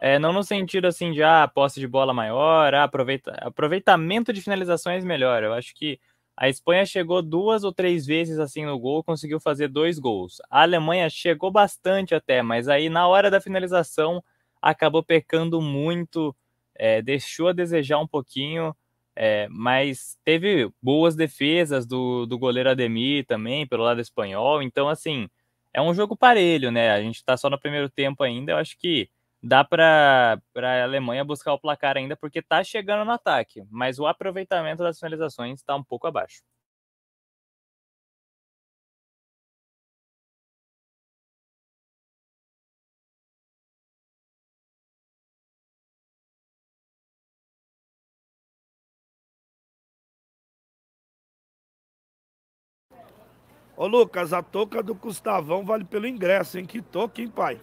é, 0.00 0.18
não 0.18 0.32
no 0.32 0.42
sentido 0.42 0.86
assim 0.86 1.12
de 1.12 1.22
ah, 1.22 1.48
posse 1.48 1.80
de 1.80 1.86
bola 1.86 2.12
maior, 2.12 2.74
ah, 2.74 2.84
aproveita, 2.84 3.32
aproveitamento 3.40 4.32
de 4.32 4.42
finalizações 4.42 5.04
melhor. 5.04 5.42
Eu 5.42 5.52
acho 5.54 5.74
que 5.74 5.98
a 6.36 6.48
Espanha 6.48 6.86
chegou 6.86 7.20
duas 7.20 7.64
ou 7.64 7.72
três 7.72 8.06
vezes 8.06 8.38
assim 8.38 8.64
no 8.64 8.78
gol, 8.78 9.04
conseguiu 9.04 9.38
fazer 9.38 9.68
dois 9.68 9.98
gols. 9.98 10.40
A 10.50 10.62
Alemanha 10.62 11.08
chegou 11.10 11.50
bastante 11.50 12.14
até, 12.14 12.42
mas 12.42 12.66
aí 12.66 12.88
na 12.88 13.06
hora 13.06 13.30
da 13.30 13.40
finalização 13.40 14.24
acabou 14.60 15.02
pecando 15.02 15.60
muito, 15.60 16.34
é, 16.80 17.02
deixou 17.02 17.48
a 17.48 17.52
desejar 17.52 17.98
um 17.98 18.06
pouquinho, 18.08 18.74
é, 19.14 19.46
mas 19.50 20.16
teve 20.24 20.70
boas 20.82 21.14
defesas 21.14 21.84
do, 21.86 22.24
do 22.24 22.38
goleiro 22.38 22.70
Ademir 22.70 23.26
também, 23.26 23.66
pelo 23.66 23.84
lado 23.84 24.00
espanhol. 24.00 24.62
Então, 24.62 24.88
assim, 24.88 25.28
é 25.74 25.82
um 25.82 25.92
jogo 25.92 26.16
parelho, 26.16 26.70
né? 26.70 26.90
A 26.90 27.02
gente 27.02 27.16
está 27.16 27.36
só 27.36 27.50
no 27.50 27.60
primeiro 27.60 27.90
tempo 27.90 28.22
ainda. 28.22 28.52
Eu 28.52 28.56
acho 28.56 28.78
que 28.78 29.10
dá 29.42 29.62
para 29.62 30.40
a 30.56 30.82
Alemanha 30.82 31.22
buscar 31.22 31.52
o 31.52 31.60
placar 31.60 31.98
ainda, 31.98 32.16
porque 32.16 32.38
está 32.38 32.64
chegando 32.64 33.04
no 33.04 33.12
ataque, 33.12 33.62
mas 33.70 33.98
o 33.98 34.06
aproveitamento 34.06 34.82
das 34.82 34.98
finalizações 34.98 35.60
está 35.60 35.76
um 35.76 35.84
pouco 35.84 36.06
abaixo. 36.06 36.40
Ô 53.80 53.86
Lucas, 53.86 54.34
a 54.34 54.42
touca 54.42 54.82
do 54.82 54.94
Gustavão 54.94 55.64
vale 55.64 55.86
pelo 55.86 56.06
ingresso, 56.06 56.58
hein? 56.58 56.66
Que 56.66 56.82
touca, 56.82 57.22
hein, 57.22 57.30
pai? 57.30 57.58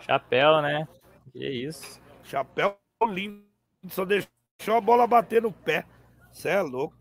Chapéu, 0.00 0.60
né? 0.60 0.88
Que 1.30 1.48
isso. 1.48 2.02
Chapéu 2.24 2.76
lindo. 3.08 3.46
Só 3.88 4.04
deixou 4.04 4.74
a 4.76 4.80
bola 4.80 5.06
bater 5.06 5.40
no 5.40 5.52
pé. 5.52 5.86
Você 6.32 6.48
é 6.48 6.60
louco. 6.60 6.96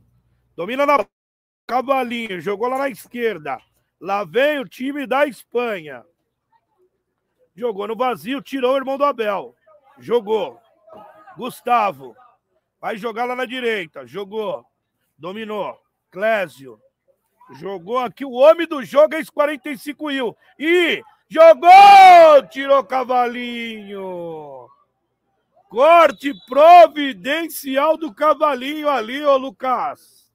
Domina 0.56 0.86
na 0.86 1.04
Cavalinho. 1.66 2.40
Jogou 2.40 2.68
lá 2.68 2.78
na 2.78 2.90
esquerda. 2.90 3.58
Lá 4.00 4.24
vem 4.24 4.60
o 4.60 4.70
time 4.70 5.08
da 5.08 5.26
Espanha. 5.26 6.06
Jogou 7.56 7.88
no 7.88 7.96
vazio. 7.96 8.40
Tirou 8.40 8.76
o 8.76 8.78
irmão 8.78 9.00
do 9.00 9.04
Abel. 9.04 9.56
Jogou. 9.98 10.62
Gustavo. 11.36 12.16
Vai 12.80 12.98
jogar 12.98 13.26
lá 13.26 13.36
na 13.36 13.46
direita. 13.46 14.06
Jogou. 14.06 14.64
Dominou. 15.18 15.76
Clésio. 16.12 16.80
Jogou 17.54 18.00
aqui. 18.00 18.26
O 18.26 18.32
homem 18.32 18.68
do 18.68 18.84
jogo 18.84 19.16
é 19.16 19.20
esse 19.20 19.32
45 19.32 20.08
mil. 20.08 20.38
E 20.58 21.04
Jogou! 21.28 22.48
Tirou 22.50 22.84
cavalinho. 22.84 24.70
Corte 25.68 26.34
providencial 26.48 27.98
do 27.98 28.14
cavalinho 28.14 28.88
ali, 28.88 29.24
ô 29.24 29.36
Lucas. 29.36 30.32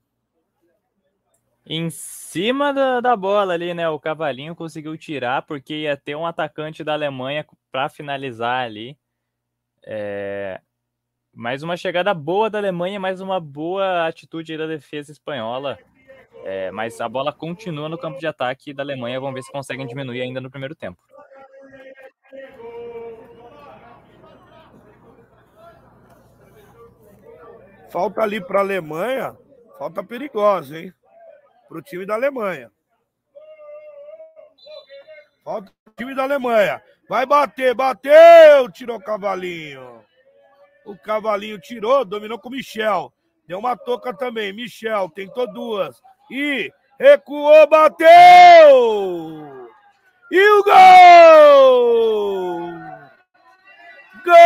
Em 1.65 1.89
cima 1.89 2.75
da, 2.75 3.01
da 3.01 3.17
bola 3.17 3.55
ali, 3.55 3.73
né? 3.73 3.89
O 3.89 4.01
cavalinho 4.01 4.57
conseguiu 4.57 4.97
tirar, 4.99 5.43
porque 5.43 5.83
ia 5.83 5.97
ter 5.97 6.17
um 6.17 6.27
atacante 6.27 6.83
da 6.83 6.95
Alemanha 6.95 7.47
para 7.71 7.89
finalizar 7.89 8.65
ali. 8.65 8.99
É... 9.87 10.61
Mais 11.33 11.63
uma 11.63 11.77
chegada 11.77 12.13
boa 12.13 12.51
da 12.51 12.59
Alemanha, 12.59 12.99
mais 12.99 13.21
uma 13.21 13.39
boa 13.39 14.09
atitude 14.09 14.59
da 14.59 14.67
defesa 14.67 15.13
espanhola. 15.13 15.79
É, 16.45 16.71
mas 16.71 17.01
a 17.01 17.09
bola 17.09 17.33
continua 17.33 17.89
no 17.89 17.99
campo 17.99 18.19
de 18.19 18.27
ataque 18.27 18.73
da 18.73 18.83
Alemanha. 18.83 19.21
Vamos 19.21 19.35
ver 19.35 19.43
se 19.43 19.53
conseguem 19.53 19.87
diminuir 19.87 20.23
ainda 20.23 20.41
no 20.41 20.51
primeiro 20.51 20.75
tempo. 20.75 20.99
Falta 27.91 28.23
ali 28.23 28.41
para 28.41 28.61
a 28.61 28.63
Alemanha, 28.63 29.37
falta 29.77 30.03
perigosa, 30.05 30.79
hein? 30.79 30.95
Para 31.69 31.79
o 31.79 31.83
time 31.83 32.07
da 32.07 32.15
Alemanha. 32.15 32.71
Falta 35.45 35.73
o 35.89 35.91
time 35.97 36.15
da 36.15 36.23
Alemanha. 36.23 36.81
Vai 37.09 37.27
bater, 37.27 37.75
bateu! 37.75 38.71
Tirou 38.71 38.97
o 38.97 39.03
cavalinho. 39.03 40.05
O 40.87 40.97
cavalinho 40.97 41.59
tirou, 41.59 42.05
dominou 42.05 42.39
com 42.39 42.49
o 42.49 42.53
Michel. 42.53 43.13
Deu 43.49 43.59
uma 43.59 43.77
toca 43.77 44.17
também. 44.17 44.53
Michel 44.53 45.11
tentou 45.11 45.53
duas. 45.53 46.01
E 46.31 46.71
recuou, 46.99 47.67
bateu! 47.67 48.09
E 50.31 50.41
o 50.41 50.63
gol! 50.63 52.71
Gol! 54.25 54.37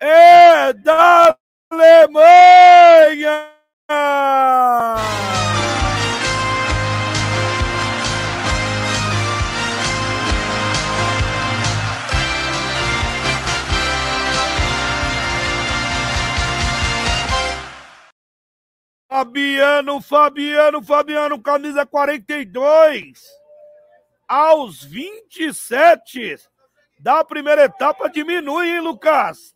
É 0.00 0.72
da 0.72 1.36
Alemanha! 1.70 3.49
Fabiano, 19.20 20.00
Fabiano, 20.00 20.82
Fabiano, 20.82 21.42
camisa 21.42 21.84
42. 21.84 23.20
Aos 24.26 24.82
27 24.82 26.38
da 26.98 27.22
primeira 27.22 27.64
etapa 27.64 28.08
diminui, 28.08 28.70
hein, 28.70 28.80
Lucas? 28.80 29.54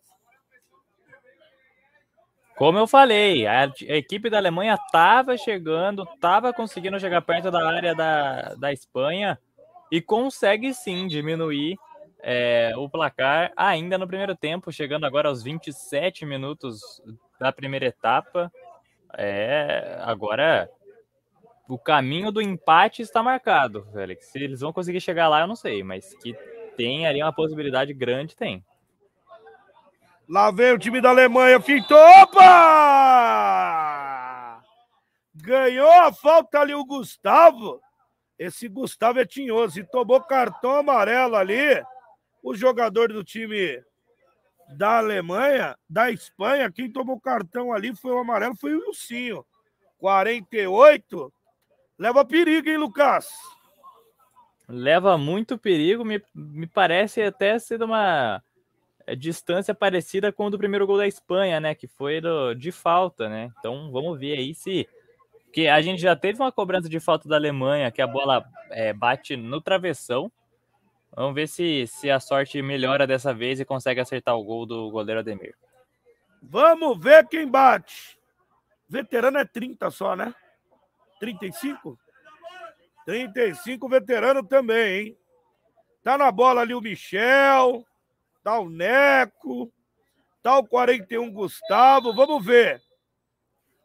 Como 2.57 2.77
eu 2.79 2.87
falei, 2.87 3.47
a, 3.47 3.65
equipe 3.89 4.29
da 4.29 4.37
Alemanha 4.37 4.75
estava 4.75 5.35
chegando, 5.39 6.03
estava 6.15 6.53
conseguindo 6.53 7.01
chegar 7.01 7.23
perto 7.23 7.51
da 7.51 7.67
área 7.67 7.95
da, 7.95 8.55
da 8.57 8.71
Espanha 8.71 9.39
e 9.91 10.03
consegue 10.03 10.75
sim 10.75 11.07
diminuir 11.07 11.79
é, 12.23 12.73
o 12.77 12.87
placar 12.87 13.51
ainda 13.57 13.97
no 13.97 14.07
primeiro 14.07 14.37
tempo, 14.37 14.71
chegando 14.71 15.07
agora 15.07 15.31
aos 15.31 15.43
27 15.43 16.27
minutos 16.27 17.03
da 17.41 17.51
primeira 17.51 17.87
etapa. 17.87 18.53
É, 19.17 19.99
agora 20.03 20.71
o 21.69 21.79
caminho 21.79 22.31
do 22.31 22.43
empate 22.43 23.03
está 23.03 23.23
marcado, 23.23 23.87
Félix. 23.93 24.27
Se 24.27 24.39
eles 24.39 24.61
vão 24.61 24.73
conseguir 24.73 25.01
chegar 25.01 25.29
lá, 25.29 25.41
eu 25.41 25.47
não 25.47 25.57
sei, 25.57 25.83
mas 25.83 26.15
que 26.15 26.35
tem 26.77 27.07
ali 27.07 27.23
uma 27.23 27.33
possibilidade 27.33 27.95
grande, 27.95 28.37
tem. 28.37 28.65
Lá 30.29 30.51
vem 30.51 30.73
o 30.73 30.79
time 30.79 31.01
da 31.01 31.11
Alemanha, 31.11 31.61
fintou, 31.61 31.97
opa! 32.23 32.45
Ganhou 35.35 35.91
a 35.91 36.13
falta 36.13 36.61
ali 36.61 36.75
o 36.75 36.85
Gustavo. 36.85 37.81
Esse 38.39 38.69
Gustavo 38.69 39.21
é 39.21 39.27
tinhoso 39.27 39.81
e 39.81 39.85
tomou 39.85 40.21
cartão 40.21 40.77
amarelo 40.77 41.37
ali. 41.37 41.83
O 42.43 42.55
jogador 42.55 43.13
do 43.13 43.25
time 43.25 43.83
da 44.69 44.99
Alemanha, 44.99 45.77
da 45.89 46.11
Espanha, 46.11 46.71
quem 46.71 46.91
tomou 46.91 47.21
cartão 47.21 47.73
ali 47.73 47.95
foi 47.95 48.13
o 48.13 48.19
amarelo, 48.19 48.57
foi 48.57 48.75
o 48.75 48.81
Wilsinho. 48.87 49.45
48. 49.99 51.33
Leva 51.99 52.25
perigo, 52.25 52.69
hein, 52.69 52.77
Lucas? 52.77 53.29
Leva 54.69 55.17
muito 55.17 55.59
perigo, 55.59 56.05
me, 56.05 56.23
me 56.35 56.67
parece 56.67 57.23
até 57.23 57.59
ser 57.59 57.83
uma 57.83 58.43
é, 59.07 59.15
distância 59.15 59.75
parecida 59.75 60.33
com 60.33 60.47
o 60.47 60.51
do 60.51 60.59
primeiro 60.59 60.87
gol 60.87 60.99
da 60.99 61.07
Espanha, 61.07 61.61
né? 61.61 61.75
Que 61.75 61.87
foi 61.87 62.21
do, 62.21 62.55
de 62.55 62.73
falta, 62.73 63.29
né? 63.29 63.51
Então 63.59 63.91
vamos 63.93 64.19
ver 64.19 64.39
aí 64.39 64.55
se. 64.55 64.89
Porque 65.45 65.69
a 65.69 65.81
gente 65.81 66.03
já 66.03 66.17
teve 66.17 66.41
uma 66.41 66.51
cobrança 66.51 66.89
de 66.89 66.99
falta 66.99 67.29
da 67.29 67.37
Alemanha, 67.37 67.91
que 67.91 68.03
a 68.03 68.07
bola 68.07 68.45
é, 68.71 68.93
bate 68.93 69.37
no 69.37 69.61
travessão 69.61 70.33
Vamos 71.15 71.35
ver 71.35 71.47
se, 71.47 71.87
se 71.87 72.11
a 72.11 72.19
sorte 72.19 72.61
melhora 72.61 73.07
dessa 73.07 73.33
vez 73.33 73.61
e 73.61 73.65
consegue 73.65 74.01
acertar 74.01 74.37
o 74.37 74.43
gol 74.43 74.67
do 74.67 74.91
goleiro 74.91 75.21
Ademir. 75.21 75.55
Vamos 76.43 76.99
ver 76.99 77.27
quem 77.29 77.49
bate. 77.49 78.19
Veterano 78.89 79.39
é 79.39 79.45
30 79.45 79.91
só, 79.91 80.17
né? 80.17 80.35
35? 81.21 81.97
35 83.07 83.89
veterano 83.89 84.43
também, 84.43 85.01
hein? 85.01 85.17
Tá 86.03 86.19
na 86.19 86.33
bola 86.33 86.63
ali 86.63 86.75
o 86.75 86.81
Michel, 86.81 87.87
tá 88.43 88.59
o 88.59 88.69
Neco, 88.69 89.73
tá 90.43 90.59
o 90.59 90.67
41 90.67 91.31
Gustavo. 91.33 92.13
Vamos 92.13 92.45
ver. 92.45 92.83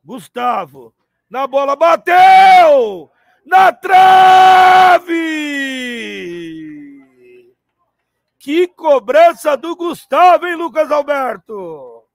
Gustavo, 0.04 0.94
na 1.30 1.46
bola, 1.46 1.76
bateu! 1.76 3.12
Na 3.46 3.72
trave! 3.72 5.10
Que 8.40 8.68
cobrança 8.68 9.58
do 9.58 9.76
Gustavo, 9.76 10.48
hein, 10.48 10.56
Lucas 10.56 10.90
Alberto? 10.90 12.06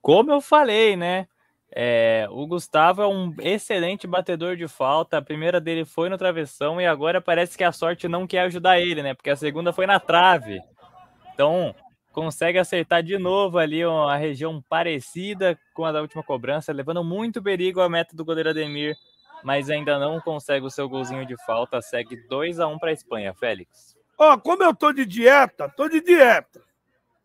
Como 0.00 0.32
eu 0.32 0.40
falei, 0.40 0.96
né? 0.96 1.28
É, 1.70 2.26
o 2.30 2.46
Gustavo 2.46 3.02
é 3.02 3.06
um 3.06 3.34
excelente 3.38 4.06
batedor 4.06 4.56
de 4.56 4.66
falta. 4.66 5.18
A 5.18 5.22
primeira 5.22 5.60
dele 5.60 5.84
foi 5.84 6.08
no 6.08 6.16
travessão 6.16 6.80
e 6.80 6.86
agora 6.86 7.20
parece 7.20 7.56
que 7.56 7.64
a 7.64 7.70
sorte 7.70 8.08
não 8.08 8.26
quer 8.26 8.40
ajudar 8.40 8.80
ele, 8.80 9.02
né? 9.02 9.12
Porque 9.12 9.28
a 9.28 9.36
segunda 9.36 9.74
foi 9.74 9.86
na 9.86 10.00
trave. 10.00 10.58
Então, 11.34 11.74
consegue 12.12 12.58
acertar 12.58 13.02
de 13.02 13.18
novo 13.18 13.58
ali 13.58 13.84
uma 13.84 14.16
região 14.16 14.62
parecida 14.70 15.58
com 15.74 15.84
a 15.84 15.92
da 15.92 16.00
última 16.00 16.22
cobrança, 16.22 16.72
levando 16.72 17.04
muito 17.04 17.42
perigo 17.42 17.82
a 17.82 17.90
meta 17.90 18.16
do 18.16 18.24
goleiro 18.24 18.50
Ademir, 18.50 18.96
mas 19.44 19.68
ainda 19.68 19.98
não 19.98 20.18
consegue 20.18 20.64
o 20.64 20.70
seu 20.70 20.88
golzinho 20.88 21.26
de 21.26 21.36
falta. 21.44 21.82
Segue 21.82 22.16
2 22.26 22.58
a 22.58 22.66
1 22.66 22.78
para 22.78 22.88
a 22.88 22.94
Espanha, 22.94 23.34
Félix. 23.34 24.01
Ó, 24.24 24.38
como 24.38 24.62
eu 24.62 24.72
tô 24.72 24.92
de 24.92 25.04
dieta, 25.04 25.68
tô 25.68 25.88
de 25.88 26.00
dieta. 26.00 26.62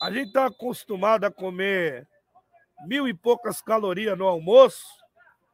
A 0.00 0.10
gente 0.10 0.28
está 0.28 0.46
acostumado 0.46 1.24
a 1.24 1.30
comer 1.30 2.08
mil 2.86 3.06
e 3.08 3.14
poucas 3.14 3.62
calorias 3.62 4.18
no 4.18 4.26
almoço. 4.26 4.84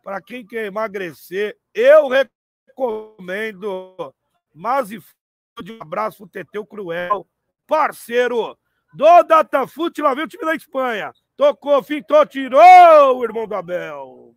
Para 0.02 0.20
quem 0.20 0.44
quer 0.44 0.66
emagrecer, 0.66 1.56
eu 1.74 2.08
recomendo 2.08 4.12
Mazi 4.54 5.00
Food. 5.00 5.72
Um 5.72 5.82
abraço 5.82 6.18
pro 6.18 6.28
Teteu 6.28 6.66
Cruel, 6.66 7.26
parceiro 7.66 8.58
do 8.92 9.22
Datafute. 9.22 10.02
Lá 10.02 10.14
vem 10.14 10.24
o 10.24 10.28
time 10.28 10.44
da 10.44 10.54
Espanha. 10.54 11.12
Tocou, 11.36 11.82
fintou, 11.82 12.26
tirou 12.26 13.18
o 13.18 13.24
irmão 13.24 13.46
do 13.46 13.54
Abel. 13.54 14.34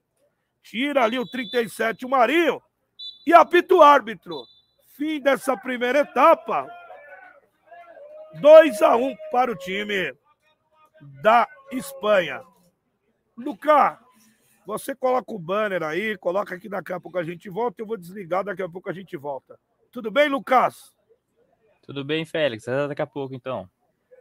Tira 0.61 1.03
ali 1.03 1.19
o 1.19 1.27
37, 1.27 2.05
o 2.05 2.09
Marinho. 2.09 2.61
E 3.25 3.33
apita 3.33 3.75
o 3.75 3.81
árbitro. 3.81 4.45
Fim 4.93 5.19
dessa 5.19 5.57
primeira 5.57 5.99
etapa. 5.99 6.67
2 8.39 8.81
a 8.81 8.95
1 8.95 9.05
um 9.05 9.15
para 9.31 9.51
o 9.51 9.55
time 9.55 10.13
da 11.21 11.47
Espanha. 11.71 12.41
Lucas, 13.37 13.97
você 14.65 14.95
coloca 14.95 15.31
o 15.31 15.39
banner 15.39 15.83
aí, 15.83 16.17
coloca 16.17 16.55
aqui 16.55 16.67
daqui 16.67 16.91
a 16.93 16.99
pouco 16.99 17.17
a 17.17 17.23
gente 17.23 17.49
volta. 17.49 17.81
Eu 17.81 17.85
vou 17.85 17.97
desligar, 17.97 18.43
daqui 18.43 18.61
a 18.61 18.69
pouco 18.69 18.89
a 18.89 18.93
gente 18.93 19.15
volta. 19.15 19.59
Tudo 19.91 20.09
bem, 20.11 20.27
Lucas? 20.27 20.95
Tudo 21.83 22.03
bem, 22.03 22.25
Félix? 22.25 22.67
Até 22.67 22.87
daqui 22.87 23.01
a 23.01 23.07
pouco, 23.07 23.35
então. 23.35 23.69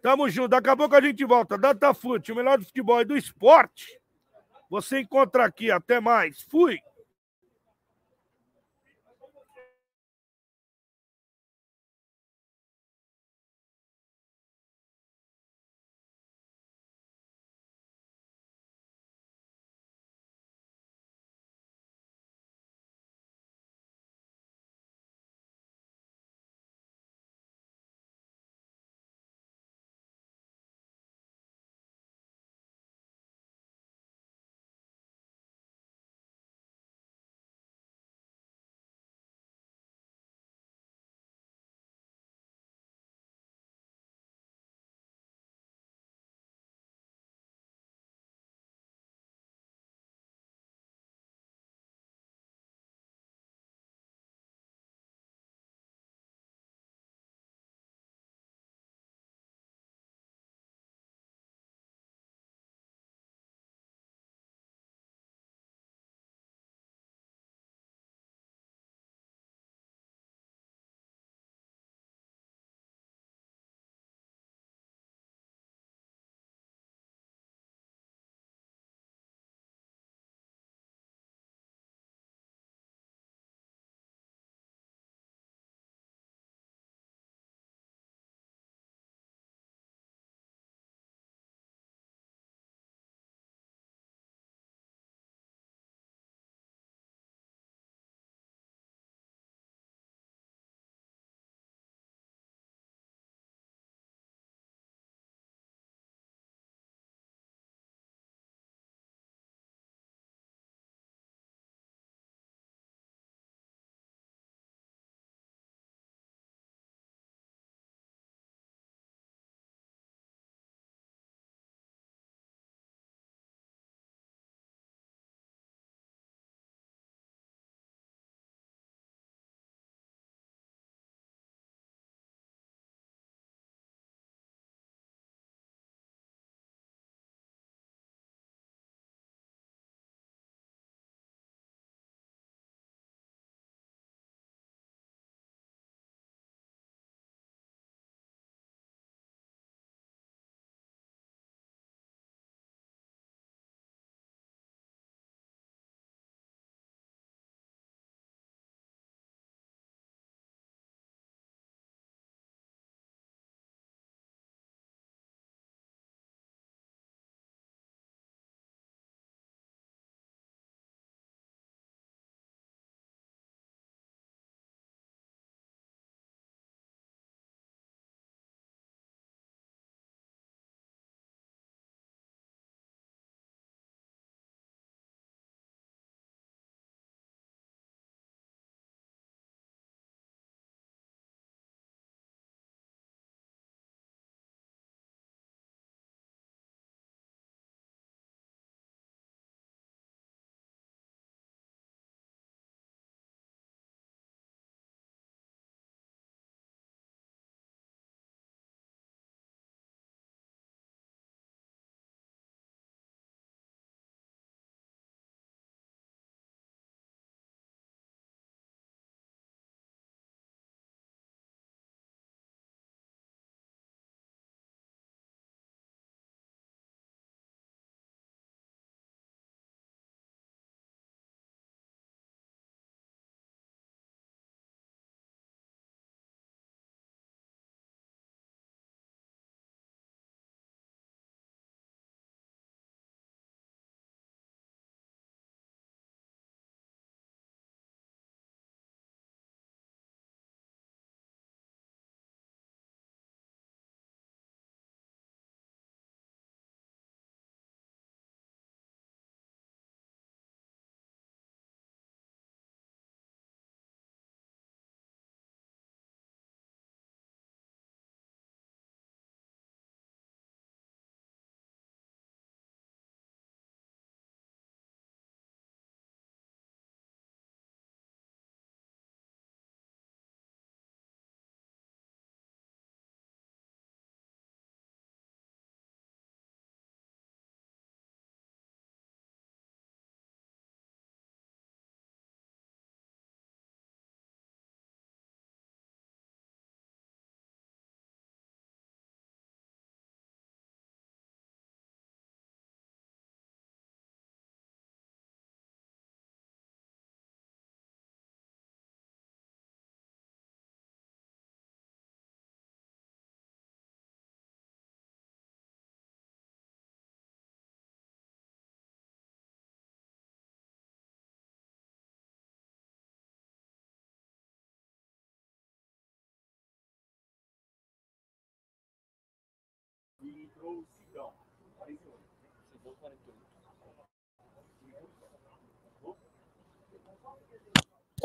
Tamo 0.02 0.28
junto. 0.28 0.48
Daqui 0.48 0.68
a 0.68 0.76
pouco 0.76 0.94
a 0.94 1.00
gente 1.00 1.24
volta. 1.24 1.56
Datafute, 1.56 2.30
o 2.30 2.36
melhor 2.36 2.58
do 2.58 2.64
futebol 2.64 3.00
e 3.00 3.04
do 3.06 3.16
esporte. 3.16 3.98
Você 4.68 5.00
encontra 5.00 5.46
aqui. 5.46 5.70
Até 5.70 5.98
mais. 5.98 6.42
Fui. 6.42 6.78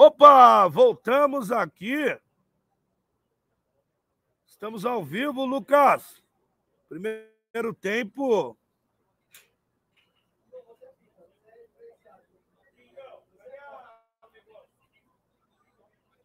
Opa, 0.02 0.66
voltamos 0.70 1.52
aqui. 1.52 2.18
Estamos 4.48 4.86
ao 4.86 5.04
vivo, 5.04 5.46
Lucas. 5.46 6.24
Primeiro 6.88 7.74
tempo. 7.82 8.58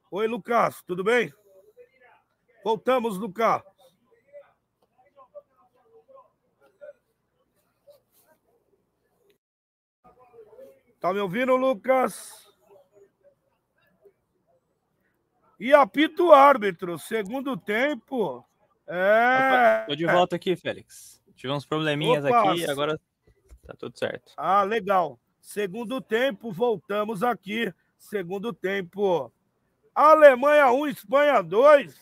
Oi, 0.09 0.29
Lucas, 0.29 0.81
tudo 0.83 1.03
bem? 1.03 1.35
Voltamos, 2.63 3.19
Lucas. 3.19 3.74
Tá 11.05 11.13
me 11.13 11.21
ouvindo, 11.21 11.55
Lucas? 11.55 12.49
E 15.61 15.71
apita 15.71 16.23
o 16.23 16.33
árbitro. 16.33 16.99
Segundo 16.99 17.59
tempo. 17.59 18.43
É. 18.87 19.85
Tô 19.87 19.95
de 19.95 20.07
volta 20.07 20.37
aqui, 20.37 20.57
Félix. 20.57 21.23
Tive 21.37 21.53
uns 21.53 21.67
probleminhas 21.67 22.25
Opa. 22.25 22.53
aqui, 22.53 22.65
agora 22.65 22.99
tá 23.67 23.75
tudo 23.79 23.99
certo. 23.99 24.33
Ah, 24.35 24.63
legal. 24.63 25.21
Segundo 25.43 26.01
tempo, 26.01 26.51
voltamos 26.51 27.23
aqui. 27.23 27.71
Segundo 27.99 28.51
tempo. 28.51 29.31
Alemanha 29.95 30.73
1, 30.73 30.87
Espanha 30.87 31.43
2. 31.43 31.95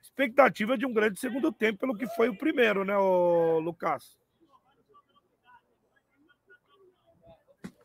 Expectativa 0.00 0.78
de 0.78 0.86
um 0.86 0.92
grande 0.94 1.20
segundo 1.20 1.52
tempo, 1.52 1.80
pelo 1.80 1.94
que 1.94 2.06
foi 2.16 2.30
o 2.30 2.38
primeiro, 2.38 2.82
né, 2.82 2.96
Lucas? 2.96 4.18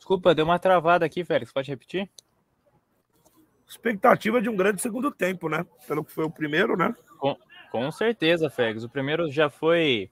Desculpa, 0.05 0.35
deu 0.35 0.45
uma 0.45 0.59
travada 0.59 1.03
aqui, 1.03 1.25
Félix. 1.25 1.51
Pode 1.51 1.67
repetir? 1.67 2.07
expectativa 3.67 4.39
de 4.39 4.47
um 4.47 4.55
grande 4.55 4.79
segundo 4.79 5.09
tempo, 5.09 5.49
né? 5.49 5.65
Pelo 5.87 6.05
que 6.05 6.11
foi 6.11 6.25
o 6.25 6.29
primeiro, 6.29 6.77
né? 6.77 6.93
Com, 7.17 7.35
com 7.71 7.91
certeza, 7.91 8.47
Félix. 8.47 8.83
O 8.83 8.89
primeiro 8.89 9.31
já 9.31 9.49
foi 9.49 10.11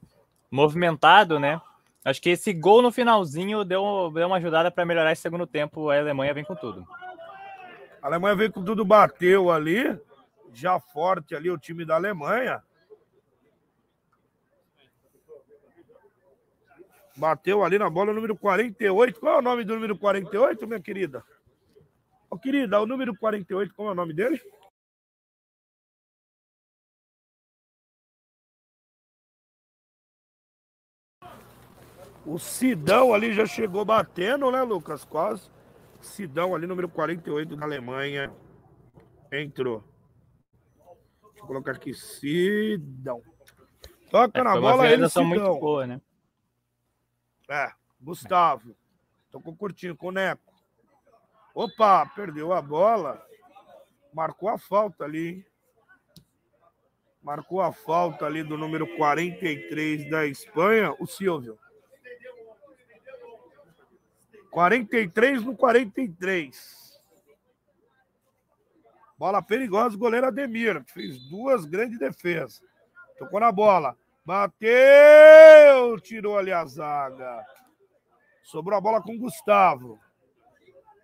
movimentado, 0.49 1.39
né? 1.39 1.61
Acho 2.03 2.19
que 2.19 2.31
esse 2.31 2.51
gol 2.53 2.81
no 2.81 2.91
finalzinho 2.91 3.63
deu, 3.63 4.09
deu 4.11 4.25
uma 4.25 4.37
ajudada 4.37 4.71
para 4.71 4.83
melhorar 4.83 5.11
esse 5.11 5.21
segundo 5.21 5.45
tempo. 5.45 5.91
A 5.91 5.99
Alemanha 5.99 6.33
vem 6.33 6.43
com 6.43 6.55
tudo. 6.55 6.83
A 8.01 8.07
Alemanha 8.07 8.35
veio 8.35 8.51
com 8.51 8.65
tudo, 8.65 8.83
bateu 8.83 9.51
ali, 9.51 9.95
já 10.51 10.79
forte 10.79 11.35
ali 11.35 11.51
o 11.51 11.57
time 11.59 11.85
da 11.85 11.93
Alemanha. 11.93 12.63
Bateu 17.15 17.63
ali 17.63 17.77
na 17.77 17.89
bola 17.89 18.13
número 18.13 18.35
48. 18.35 19.19
Qual 19.19 19.35
é 19.35 19.37
o 19.39 19.41
nome 19.41 19.63
do 19.63 19.75
número 19.75 19.97
48, 19.97 20.67
minha 20.67 20.79
querida? 20.79 21.23
Ô, 22.29 22.37
querida, 22.37 22.81
o 22.81 22.87
número 22.87 23.15
48, 23.15 23.73
como 23.75 23.89
é 23.89 23.91
o 23.91 23.95
nome 23.95 24.13
dele? 24.13 24.41
O 32.25 32.39
Sidão 32.39 33.13
ali 33.13 33.33
já 33.33 33.45
chegou 33.45 33.83
batendo, 33.83 34.49
né, 34.49 34.63
Lucas? 34.63 35.03
Quase. 35.03 35.51
Sidão 36.01 36.55
ali, 36.55 36.65
número 36.65 36.89
48 36.89 37.55
da 37.55 37.65
Alemanha. 37.65 38.33
Entrou. 39.31 39.83
Deixa 41.25 41.43
eu 41.43 41.45
colocar 41.45 41.73
aqui. 41.73 41.93
Sidão. 41.93 43.21
Toca 44.09 44.39
é, 44.39 44.43
na 44.43 44.59
bola 44.59 44.89
ele, 44.89 45.07
Sidão. 45.07 45.25
Muito 45.25 45.59
boa, 45.59 45.85
né? 45.85 46.01
É, 47.49 47.71
Gustavo. 48.01 48.75
Tocou 49.31 49.55
curtinho 49.55 49.95
com 49.95 50.07
o 50.07 50.11
Neco. 50.11 50.53
Opa, 51.53 52.05
perdeu 52.15 52.53
a 52.53 52.61
bola. 52.61 53.25
Marcou 54.13 54.49
a 54.49 54.57
falta 54.57 55.03
ali. 55.03 55.45
Marcou 57.21 57.61
a 57.61 57.71
falta 57.71 58.25
ali 58.25 58.43
do 58.43 58.57
número 58.57 58.85
43 58.97 60.09
da 60.09 60.27
Espanha, 60.27 60.93
o 60.99 61.07
Silvio. 61.07 61.57
43 64.51 65.43
no 65.43 65.55
43. 65.55 67.01
Bola 69.17 69.41
perigosa, 69.41 69.97
goleiro 69.97 70.27
Ademir, 70.27 70.83
fez 70.85 71.17
duas 71.29 71.65
grandes 71.65 71.97
defesas. 71.97 72.61
Tocou 73.17 73.39
na 73.39 73.51
bola. 73.51 73.97
Bateu! 74.25 75.99
Tirou 76.01 76.37
ali 76.37 76.51
a 76.51 76.65
zaga. 76.65 77.45
Sobrou 78.43 78.77
a 78.77 78.81
bola 78.81 79.01
com 79.01 79.17
Gustavo. 79.17 79.99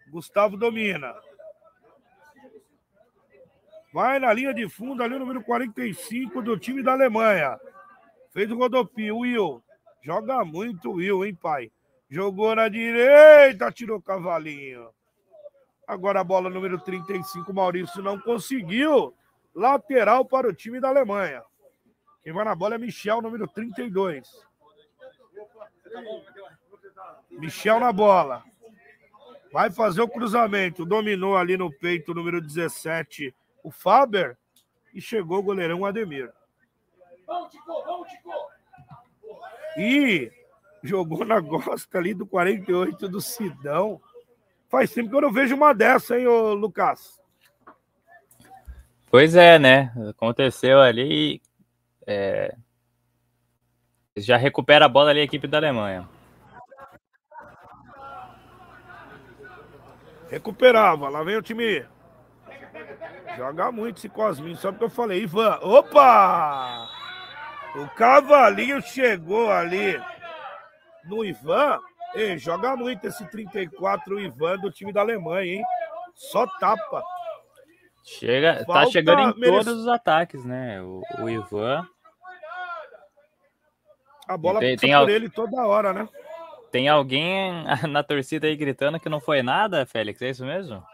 Gustavo 0.09 0.57
domina. 0.57 1.13
Vai 3.91 4.19
na 4.19 4.31
linha 4.31 4.53
de 4.53 4.69
fundo 4.69 5.03
ali 5.03 5.15
o 5.15 5.19
número 5.19 5.43
45 5.43 6.41
do 6.41 6.57
time 6.57 6.83
da 6.83 6.93
Alemanha. 6.93 7.59
Fez 8.31 8.49
o 8.51 8.57
rodopio, 8.57 9.17
Will. 9.17 9.63
Joga 10.01 10.45
muito 10.45 10.91
Will, 10.91 11.25
hein, 11.25 11.35
pai? 11.35 11.71
Jogou 12.09 12.55
na 12.55 12.69
direita, 12.69 13.71
tirou 13.71 14.01
cavalinho. 14.01 14.89
Agora 15.87 16.21
a 16.21 16.23
bola 16.23 16.49
número 16.49 16.79
35, 16.79 17.51
Maurício 17.53 18.01
não 18.01 18.19
conseguiu. 18.19 19.13
Lateral 19.55 20.23
para 20.23 20.47
o 20.47 20.53
time 20.53 20.79
da 20.79 20.89
Alemanha. 20.89 21.43
Quem 22.29 22.33
vai 22.35 22.45
na 22.45 22.53
bola 22.53 22.75
é 22.75 22.77
Michel, 22.77 23.23
número 23.23 23.47
32. 23.47 24.29
Michel 27.31 27.79
na 27.79 27.91
bola. 27.91 28.43
Vai 29.51 29.71
fazer 29.71 30.03
o 30.03 30.07
cruzamento. 30.07 30.85
Dominou 30.85 31.35
ali 31.35 31.57
no 31.57 31.73
peito, 31.73 32.13
número 32.13 32.39
17, 32.39 33.33
o 33.63 33.71
Faber. 33.71 34.37
E 34.93 35.01
chegou 35.01 35.39
o 35.39 35.41
goleirão 35.41 35.83
Ademir. 35.83 36.31
E 39.75 40.31
jogou 40.83 41.25
na 41.25 41.39
gosta 41.39 41.97
ali 41.97 42.13
do 42.13 42.27
48 42.27 43.09
do 43.09 43.19
Sidão. 43.19 43.99
Faz 44.67 44.93
tempo 44.93 45.09
que 45.09 45.15
eu 45.15 45.21
não 45.21 45.33
vejo 45.33 45.55
uma 45.55 45.73
dessa, 45.73 46.15
hein, 46.15 46.27
ô 46.27 46.53
Lucas? 46.53 47.19
Pois 49.09 49.35
é, 49.35 49.57
né? 49.57 49.91
Aconteceu 50.07 50.79
ali. 50.79 51.41
É... 52.11 52.55
Já 54.17 54.35
recupera 54.35 54.85
a 54.85 54.89
bola 54.89 55.11
ali 55.11 55.19
a 55.19 55.23
equipe 55.23 55.47
da 55.47 55.59
Alemanha. 55.59 56.09
Recuperava. 60.27 61.07
Lá 61.07 61.23
vem 61.23 61.37
o 61.37 61.41
time. 61.41 61.85
Joga 63.37 63.71
muito 63.71 63.97
esse 63.97 64.09
Cosminho. 64.09 64.57
Só 64.57 64.71
porque 64.71 64.85
eu 64.85 64.89
falei, 64.89 65.21
Ivan. 65.21 65.59
Opa! 65.61 66.89
O 67.75 67.87
Cavalinho 67.89 68.81
chegou 68.81 69.51
ali 69.51 70.01
no 71.05 71.23
Ivan. 71.23 71.79
Ei, 72.15 72.39
joga 72.39 72.75
muito 72.75 73.05
esse 73.05 73.23
34 73.29 74.19
Ivan 74.19 74.57
do 74.57 74.71
time 74.71 74.91
da 74.91 75.01
Alemanha, 75.01 75.57
hein? 75.57 75.63
Só 76.15 76.47
tapa. 76.59 77.03
Chega, 78.03 78.55
tá 78.55 78.65
Falta 78.65 78.85
tá 78.85 78.91
chegando 78.91 79.37
em 79.37 79.41
todos 79.41 79.67
os 79.67 79.87
ataques, 79.87 80.43
né? 80.43 80.81
O, 80.81 81.03
o 81.19 81.29
Ivan. 81.29 81.87
A 84.29 84.37
bola 84.37 84.59
tem, 84.59 84.77
tem 84.77 84.91
por 84.91 84.97
al... 84.97 85.09
ele 85.09 85.27
toda 85.27 85.65
hora, 85.65 85.91
né? 85.91 86.07
Tem 86.71 86.87
alguém 86.87 87.51
na 87.89 88.03
torcida 88.03 88.45
aí 88.45 88.55
gritando 88.55 88.99
que 88.99 89.09
não 89.09 89.19
foi 89.19 89.41
nada, 89.41 89.87
Félix? 89.87 90.21
É 90.21 90.29
isso 90.29 90.45
mesmo? 90.45 90.85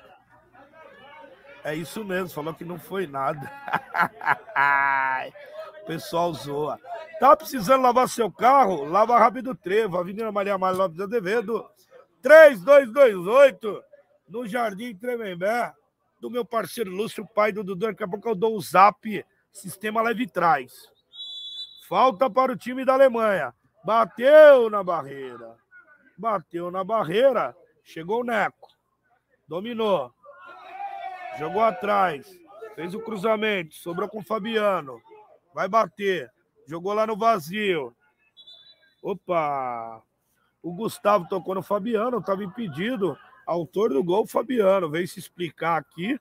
É 1.61 1.75
isso 1.75 2.05
mesmo, 2.05 2.29
falou 2.29 2.53
que 2.53 2.63
não 2.63 2.79
foi 2.79 3.05
nada. 3.05 3.41
o 5.83 5.85
pessoal 5.85 6.33
zoa. 6.33 6.79
Tá 7.19 7.35
precisando 7.35 7.81
lavar 7.81 8.07
seu 8.07 8.31
carro? 8.31 8.85
Lava 8.85 9.19
Rápido 9.19 9.53
Trevo, 9.53 9.97
Avenida 9.97 10.31
Maria 10.31 10.53
Amália 10.53 10.77
Lopes 10.77 10.95
de 10.95 11.03
Azevedo, 11.03 11.69
3228, 12.21 13.83
no 14.29 14.47
Jardim 14.47 14.95
Tremembé, 14.95 15.73
do 16.21 16.31
meu 16.31 16.45
parceiro 16.45 16.89
Lúcio, 16.89 17.27
pai 17.35 17.51
do 17.51 17.65
Dudu. 17.65 17.87
Daqui 17.87 18.03
a 18.03 18.07
pouco 18.07 18.29
eu 18.29 18.35
dou 18.35 18.55
o 18.55 18.61
zap, 18.61 19.25
sistema 19.51 20.01
leve 20.01 20.25
trás. 20.25 20.94
Falta 21.87 22.29
para 22.29 22.51
o 22.51 22.57
time 22.57 22.83
da 22.83 22.93
Alemanha. 22.93 23.53
Bateu 23.83 24.69
na 24.69 24.83
barreira 24.83 25.55
bateu 26.17 26.71
na 26.71 26.83
barreira, 26.83 27.55
chegou 27.83 28.21
o 28.21 28.23
Neco, 28.23 28.69
dominou, 29.47 30.13
jogou 31.37 31.61
atrás, 31.61 32.27
fez 32.75 32.93
o 32.93 33.01
cruzamento, 33.01 33.75
sobrou 33.75 34.07
com 34.07 34.19
o 34.19 34.23
Fabiano, 34.23 35.01
vai 35.53 35.67
bater, 35.67 36.31
jogou 36.67 36.93
lá 36.93 37.05
no 37.05 37.17
vazio. 37.17 37.95
Opa! 39.01 40.01
O 40.63 40.73
Gustavo 40.73 41.27
tocou 41.29 41.53
no 41.53 41.61
Fabiano, 41.61 42.17
estava 42.17 42.43
impedido. 42.43 43.15
Autor 43.45 43.93
do 43.93 44.03
gol, 44.03 44.25
Fabiano, 44.25 44.89
veio 44.89 45.07
se 45.07 45.19
explicar 45.19 45.77
aqui. 45.77 46.19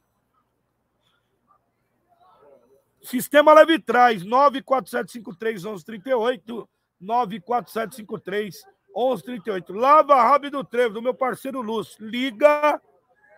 Sistema 3.04 3.52
leve 3.52 3.78
trás, 3.78 4.24
947531138. 4.24 6.66
94753 7.00 8.64
1138. 8.96 9.72
Lava 9.72 10.22
Rápido 10.22 10.62
Trevo, 10.64 10.94
do 10.94 11.02
meu 11.02 11.14
parceiro 11.14 11.60
Lúcio. 11.60 12.04
Liga 12.04 12.80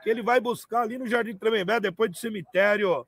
que 0.02 0.10
ele 0.10 0.22
vai 0.22 0.40
buscar 0.40 0.82
ali 0.82 0.98
no 0.98 1.08
Jardim 1.08 1.36
Tremembé, 1.36 1.80
depois 1.80 2.10
do 2.10 2.16
cemitério. 2.16 3.06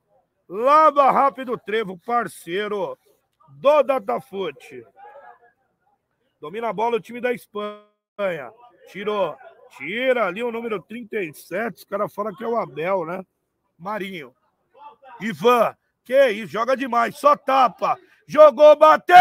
Lava 0.48 1.10
Rápido 1.12 1.56
Trevo, 1.56 1.96
parceiro 1.98 2.98
do 3.60 3.82
Datafute. 3.84 4.84
Domina 6.40 6.70
a 6.70 6.72
bola 6.72 6.96
o 6.96 7.00
time 7.00 7.20
da 7.20 7.32
Espanha. 7.32 8.52
Tirou. 8.88 9.36
Tira 9.76 10.26
ali 10.26 10.42
o 10.42 10.50
número 10.50 10.82
37. 10.82 11.76
Os 11.76 11.84
caras 11.84 12.12
falam 12.12 12.34
que 12.34 12.42
é 12.42 12.48
o 12.48 12.56
Abel, 12.56 13.04
né? 13.04 13.24
Marinho. 13.78 14.34
Ivan. 15.20 15.76
Que 16.08 16.30
isso, 16.30 16.50
joga 16.52 16.74
demais. 16.74 17.18
Só 17.18 17.36
tapa. 17.36 17.98
Jogou, 18.26 18.74
bateu! 18.76 19.14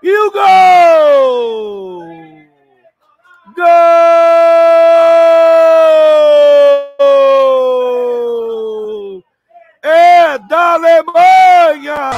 E 0.00 0.16
o 0.16 0.30
gol! 0.30 2.04
Gol! 3.56 3.64
É 9.82 10.38
da 10.38 10.74
Alemanha! 10.74 12.10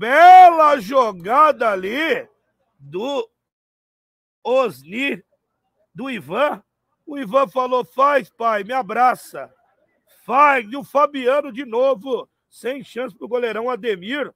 Bela 0.00 0.80
jogada 0.80 1.68
ali 1.68 2.26
do 2.78 3.28
Osni, 4.42 5.22
do 5.94 6.08
Ivan. 6.08 6.62
O 7.04 7.18
Ivan 7.18 7.46
falou: 7.48 7.84
faz, 7.84 8.30
pai, 8.30 8.64
me 8.64 8.72
abraça. 8.72 9.52
Faz. 10.24 10.64
E 10.72 10.74
o 10.74 10.82
Fabiano 10.82 11.52
de 11.52 11.66
novo, 11.66 12.26
sem 12.48 12.82
chance 12.82 13.14
pro 13.14 13.28
goleirão 13.28 13.68
Ademir. 13.68 14.32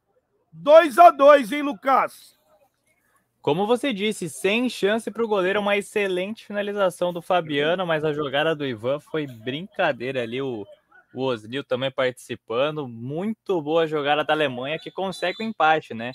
2 0.52 0.98
a 0.98 1.10
2 1.10 1.52
hein, 1.52 1.62
Lucas? 1.62 2.38
Como 3.40 3.66
você 3.66 3.90
disse, 3.90 4.28
sem 4.28 4.68
chance 4.68 5.10
para 5.10 5.24
o 5.24 5.28
goleiro, 5.28 5.60
uma 5.60 5.78
excelente 5.78 6.44
finalização 6.44 7.10
do 7.10 7.22
Fabiano, 7.22 7.86
mas 7.86 8.04
a 8.04 8.12
jogada 8.12 8.54
do 8.54 8.66
Ivan 8.66 9.00
foi 9.00 9.26
brincadeira 9.26 10.22
ali. 10.24 10.42
O, 10.42 10.66
o 11.14 11.22
Osnil 11.22 11.64
também 11.64 11.90
participando. 11.90 12.88
Muito 12.88 13.60
boa 13.62 13.86
jogada 13.86 14.24
da 14.24 14.32
Alemanha 14.32 14.78
que 14.78 14.90
consegue 14.90 15.42
o 15.42 15.46
empate, 15.46 15.94
né? 15.94 16.12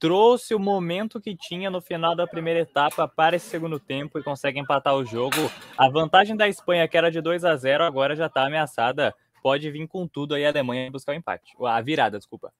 trouxe 0.00 0.54
o 0.54 0.58
momento 0.58 1.20
que 1.20 1.36
tinha 1.36 1.70
no 1.70 1.82
final 1.82 2.16
da 2.16 2.26
primeira 2.26 2.60
etapa 2.60 3.06
para 3.06 3.36
esse 3.36 3.46
segundo 3.46 3.78
tempo 3.78 4.18
e 4.18 4.22
consegue 4.22 4.58
empatar 4.58 4.94
o 4.94 5.04
jogo. 5.04 5.36
A 5.76 5.90
vantagem 5.90 6.34
da 6.34 6.48
Espanha, 6.48 6.88
que 6.88 6.96
era 6.96 7.10
de 7.10 7.20
2 7.20 7.44
a 7.44 7.54
0, 7.54 7.84
agora 7.84 8.16
já 8.16 8.26
está 8.26 8.46
ameaçada. 8.46 9.14
Pode 9.42 9.70
vir 9.70 9.86
com 9.86 10.08
tudo 10.08 10.34
aí 10.34 10.46
a 10.46 10.48
Alemanha 10.48 10.90
buscar 10.90 11.12
o 11.12 11.14
empate. 11.14 11.52
A 11.62 11.80
virada, 11.82 12.18
desculpa. 12.18 12.50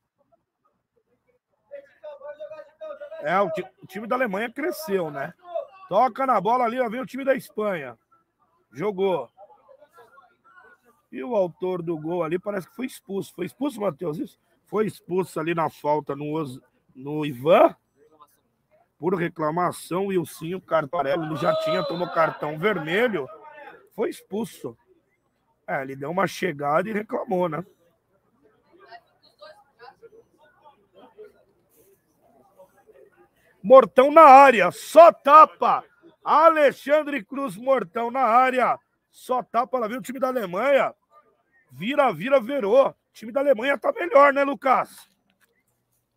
É, 3.22 3.40
o, 3.40 3.46
o 3.82 3.86
time 3.86 4.06
da 4.06 4.16
Alemanha 4.16 4.52
cresceu, 4.52 5.10
né? 5.10 5.32
Toca 5.88 6.26
na 6.26 6.38
bola 6.40 6.64
ali, 6.64 6.78
ó, 6.78 6.88
vem 6.90 7.00
o 7.00 7.06
time 7.06 7.24
da 7.24 7.34
Espanha. 7.34 7.98
Jogou. 8.70 9.30
E 11.12 11.22
o 11.24 11.34
autor 11.34 11.82
do 11.82 11.98
gol 11.98 12.22
ali 12.22 12.38
parece 12.38 12.68
que 12.68 12.76
foi 12.76 12.86
expulso. 12.86 13.34
Foi 13.34 13.46
expulso, 13.46 13.80
Matheus? 13.80 14.18
Isso? 14.18 14.38
Foi 14.66 14.86
expulso 14.86 15.40
ali 15.40 15.54
na 15.54 15.68
falta 15.68 16.14
no, 16.14 16.60
no 16.94 17.26
Ivan 17.26 17.74
por 18.98 19.14
reclamação. 19.14 20.08
O 20.08 20.60
cartão 20.60 21.00
amarelo, 21.00 21.36
já 21.36 21.54
tinha, 21.62 21.82
tomou 21.82 22.08
cartão 22.10 22.58
vermelho, 22.58 23.26
foi 23.92 24.10
expulso. 24.10 24.76
É, 25.66 25.82
ele 25.82 25.96
deu 25.96 26.10
uma 26.10 26.26
chegada 26.26 26.88
e 26.88 26.92
reclamou, 26.92 27.48
né? 27.48 27.64
Mortão 33.62 34.10
na 34.10 34.22
área, 34.22 34.70
só 34.70 35.12
tapa. 35.12 35.84
Alexandre 36.24 37.24
Cruz, 37.24 37.56
Mortão 37.56 38.10
na 38.10 38.22
área, 38.22 38.78
só 39.10 39.42
tapa. 39.42 39.78
Lá 39.78 39.88
vem 39.88 39.98
o 39.98 40.02
time 40.02 40.18
da 40.18 40.28
Alemanha. 40.28 40.94
Vira, 41.70 42.12
vira, 42.12 42.40
virou. 42.40 42.88
O 42.88 42.94
time 43.12 43.32
da 43.32 43.40
Alemanha 43.40 43.78
tá 43.78 43.92
melhor, 43.92 44.32
né, 44.32 44.44
Lucas? 44.44 45.08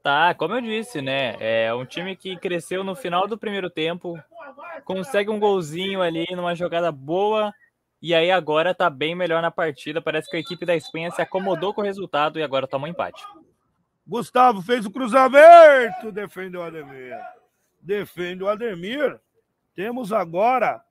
Tá, 0.01 0.33
como 0.33 0.55
eu 0.55 0.61
disse, 0.61 1.01
né? 1.01 1.37
É 1.39 1.73
um 1.73 1.85
time 1.85 2.15
que 2.15 2.35
cresceu 2.35 2.83
no 2.83 2.93
final 2.93 3.25
do 3.25 3.37
primeiro 3.37 3.69
tempo, 3.69 4.21
consegue 4.83 5.29
um 5.29 5.39
golzinho 5.39 6.01
ali 6.01 6.25
numa 6.31 6.53
jogada 6.53 6.91
boa, 6.91 7.53
e 8.01 8.13
aí 8.13 8.29
agora 8.29 8.75
tá 8.75 8.89
bem 8.89 9.15
melhor 9.15 9.41
na 9.41 9.49
partida. 9.49 10.01
Parece 10.01 10.29
que 10.29 10.35
a 10.35 10.39
equipe 10.41 10.65
da 10.65 10.75
Espanha 10.75 11.09
se 11.09 11.21
acomodou 11.21 11.73
com 11.73 11.79
o 11.79 11.85
resultado 11.85 12.37
e 12.37 12.43
agora 12.43 12.67
toma 12.67 12.85
um 12.85 12.89
empate. 12.89 13.23
Gustavo 14.05 14.61
fez 14.61 14.85
o 14.85 14.91
cruzamento, 14.91 16.11
defende 16.11 16.57
o 16.57 16.61
Ademir. 16.61 17.17
Defende 17.81 18.43
o 18.43 18.49
Ademir. 18.49 19.17
Temos 19.73 20.11
agora 20.11 20.83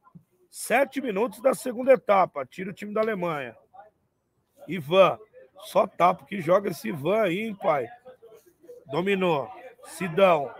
sete 0.50 1.02
minutos 1.02 1.42
da 1.42 1.52
segunda 1.52 1.92
etapa. 1.92 2.46
Tira 2.46 2.70
o 2.70 2.74
time 2.74 2.94
da 2.94 3.02
Alemanha. 3.02 3.54
Ivan, 4.68 5.18
só 5.64 5.86
tapa 5.86 6.24
que 6.24 6.40
joga 6.40 6.70
esse 6.70 6.88
Ivan 6.88 7.22
aí, 7.22 7.40
hein, 7.40 7.54
pai? 7.54 7.88
Dominou. 8.86 9.50
Sidão. 9.84 10.52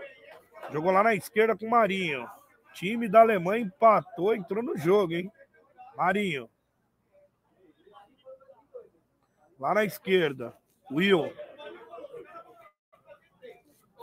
Jogou 0.71 0.91
lá 0.91 1.03
na 1.03 1.15
esquerda 1.15 1.55
com 1.55 1.65
o 1.65 1.69
Marinho. 1.69 2.27
Time 2.73 3.07
da 3.07 3.21
Alemanha 3.21 3.65
empatou, 3.65 4.35
entrou 4.35 4.63
no 4.63 4.77
jogo, 4.77 5.13
hein? 5.13 5.31
Marinho. 5.95 6.49
Lá 9.59 9.73
na 9.73 9.85
esquerda. 9.85 10.55
Will. 10.91 11.31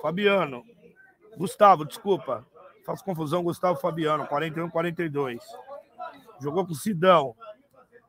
Fabiano. 0.00 0.64
Gustavo, 1.36 1.84
desculpa. 1.84 2.46
Faço 2.84 3.04
confusão, 3.04 3.42
Gustavo 3.42 3.78
Fabiano, 3.78 4.26
41, 4.26 4.70
42. 4.70 5.42
Jogou 6.40 6.66
com 6.66 6.72
o 6.72 6.76
Sidão. 6.76 7.36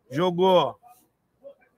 Jogou. 0.10 0.80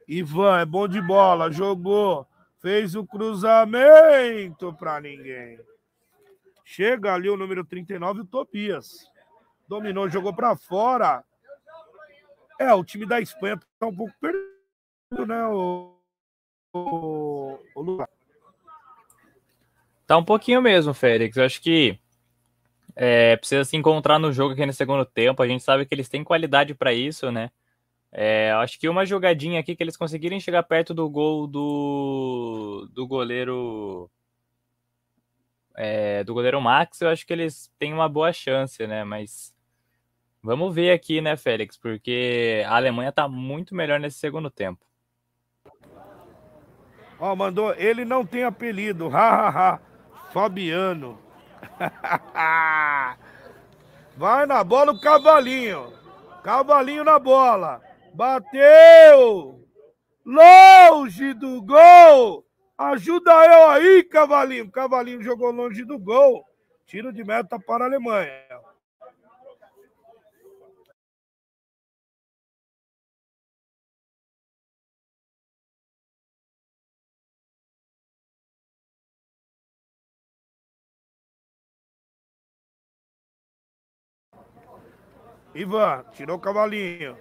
Ivan, 0.08 0.60
é 0.60 0.66
bom 0.66 0.88
de 0.88 1.02
bola. 1.02 1.52
Jogou. 1.52 2.28
Fez 2.60 2.96
o 2.96 3.06
cruzamento 3.06 4.74
para 4.74 5.02
ninguém. 5.02 5.60
Chega 6.64 7.14
ali 7.14 7.30
o 7.30 7.36
número 7.36 7.66
39, 7.66 8.22
o 8.22 8.26
Tobias. 8.26 9.06
Dominou, 9.68 10.10
jogou 10.10 10.34
para 10.34 10.56
fora. 10.56 11.24
É, 12.60 12.74
o 12.74 12.84
time 12.84 13.06
da 13.06 13.20
Espanha 13.20 13.60
tá 13.80 13.88
um 13.88 13.96
pouco 13.96 14.14
perdido, 14.22 15.28
né, 15.28 15.46
o, 15.48 15.98
o, 16.72 17.60
o 17.76 17.82
Lucas? 17.82 18.08
Tá 20.08 20.18
um 20.18 20.24
pouquinho 20.24 20.62
mesmo, 20.62 20.94
Félix. 20.94 21.36
Eu 21.36 21.46
acho 21.46 21.62
que 21.62 22.00
é, 22.96 23.36
precisa 23.36 23.66
se 23.66 23.76
encontrar 23.76 24.20
no 24.20 24.32
jogo 24.32 24.54
aqui 24.54 24.66
no 24.66 24.74
segundo 24.74 25.06
tempo. 25.06 25.42
A 25.42 25.48
gente 25.48 25.64
sabe 25.64 25.86
que 25.86 25.94
eles 25.94 26.10
têm 26.10 26.24
qualidade 26.24 26.74
para 26.74 26.94
isso, 26.94 27.32
né? 27.32 27.52
É, 28.16 28.52
acho 28.52 28.80
que 28.80 28.88
uma 28.88 29.08
jogadinha 29.08 29.60
aqui 29.60 29.76
que 29.76 29.82
eles 29.82 29.98
conseguirem 29.98 30.40
chegar 30.40 30.62
perto 30.62 30.94
do 30.94 31.10
gol 31.10 31.48
do, 31.48 32.88
do 32.94 33.08
goleiro 33.08 34.08
é, 35.76 36.24
do 36.24 36.32
goleiro 36.36 36.62
Max, 36.62 37.02
eu 37.02 37.10
acho 37.10 37.26
que 37.26 37.34
eles 37.34 37.72
têm 37.80 37.92
uma 37.92 38.08
boa 38.08 38.32
chance, 38.32 38.86
né? 38.86 39.04
Mas 39.04 39.52
vamos 40.44 40.76
ver 40.76 40.92
aqui, 40.92 41.22
né, 41.22 41.36
Félix? 41.36 41.76
Porque 41.76 42.64
a 42.68 42.76
Alemanha 42.76 43.12
tá 43.12 43.28
muito 43.28 43.74
melhor 43.74 44.00
nesse 44.00 44.20
segundo 44.20 44.52
tempo. 44.52 44.86
Ó, 47.20 47.32
oh, 47.32 47.36
mandou, 47.36 47.74
ele 47.76 48.06
não 48.06 48.24
tem 48.24 48.44
apelido, 48.44 49.10
hahaha, 49.10 49.82
Fabiano. 50.32 51.18
Vai 54.16 54.46
na 54.46 54.64
bola 54.64 54.92
o 54.92 55.02
cavalinho. 55.02 55.92
Cavalinho 56.44 57.04
na 57.04 57.18
bola. 57.18 57.82
Bateu! 58.14 59.68
Longe 60.26 61.34
do 61.34 61.62
gol! 61.62 62.46
Ajuda 62.78 63.32
eu 63.32 63.70
aí, 63.70 64.04
Cavalinho. 64.04 64.72
Cavalinho 64.72 65.22
jogou 65.22 65.52
longe 65.52 65.84
do 65.84 65.98
gol. 65.98 66.46
Tiro 66.86 67.12
de 67.12 67.24
meta 67.24 67.60
para 67.60 67.86
a 67.86 67.88
Alemanha. 67.88 68.32
Ivan, 85.56 86.04
tirou 86.14 86.38
o 86.38 86.40
cavalinho. 86.40 87.16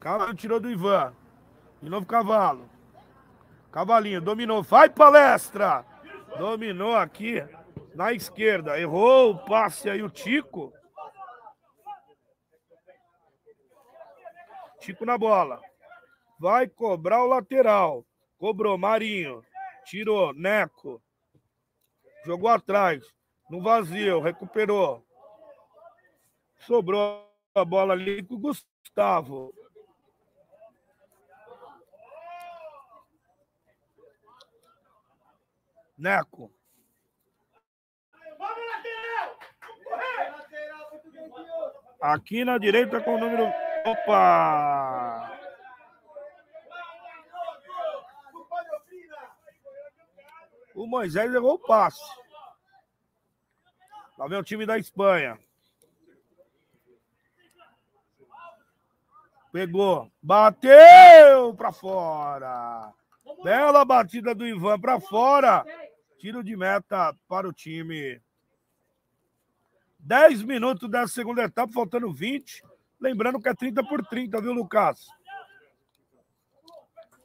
Cavalo 0.00 0.34
tirou 0.34 0.58
do 0.58 0.70
Ivan. 0.70 1.14
De 1.82 1.90
novo 1.90 2.06
cavalo. 2.06 2.68
Cavalinho, 3.70 4.20
dominou. 4.20 4.62
Vai 4.62 4.88
palestra! 4.88 5.84
Dominou 6.38 6.96
aqui. 6.96 7.46
Na 7.94 8.12
esquerda, 8.12 8.80
errou 8.80 9.32
o 9.32 9.44
passe 9.44 9.90
aí 9.90 10.02
o 10.02 10.08
Tico. 10.08 10.72
Tico 14.80 15.04
na 15.04 15.18
bola. 15.18 15.60
Vai 16.38 16.66
cobrar 16.66 17.22
o 17.22 17.26
lateral. 17.26 18.06
Cobrou 18.38 18.78
Marinho. 18.78 19.44
Tirou 19.84 20.32
Neco. 20.32 21.02
Jogou 22.24 22.48
atrás. 22.48 23.04
No 23.50 23.60
vazio. 23.60 24.20
Recuperou. 24.20 25.04
Sobrou 26.60 27.28
a 27.54 27.64
bola 27.64 27.92
ali 27.92 28.22
com 28.22 28.36
o 28.36 28.38
Gustavo. 28.38 29.52
Neco. 36.00 36.50
Aqui 42.00 42.42
na 42.42 42.56
direita 42.56 43.02
com 43.02 43.16
o 43.16 43.18
número. 43.18 43.44
Opa! 43.84 45.38
O 50.74 50.86
Moisés 50.86 51.30
levou 51.30 51.54
o 51.54 51.58
passe. 51.58 52.00
Lá 54.16 54.26
vem 54.26 54.38
o 54.38 54.42
time 54.42 54.64
da 54.64 54.78
Espanha. 54.78 55.38
Pegou. 59.52 60.10
Bateu 60.22 61.54
para 61.54 61.72
fora. 61.72 62.94
Bela 63.42 63.84
batida 63.84 64.34
do 64.34 64.46
Ivan 64.46 64.78
para 64.80 64.98
fora. 65.00 65.64
Tiro 66.20 66.44
de 66.44 66.54
meta 66.54 67.16
para 67.26 67.48
o 67.48 67.52
time. 67.52 68.20
10 69.98 70.42
minutos 70.42 70.90
da 70.90 71.08
segunda 71.08 71.44
etapa, 71.44 71.72
faltando 71.72 72.12
20. 72.12 72.62
Lembrando 73.00 73.40
que 73.40 73.48
é 73.48 73.54
30 73.54 73.82
por 73.84 74.04
30, 74.04 74.38
viu, 74.38 74.52
Lucas? 74.52 75.08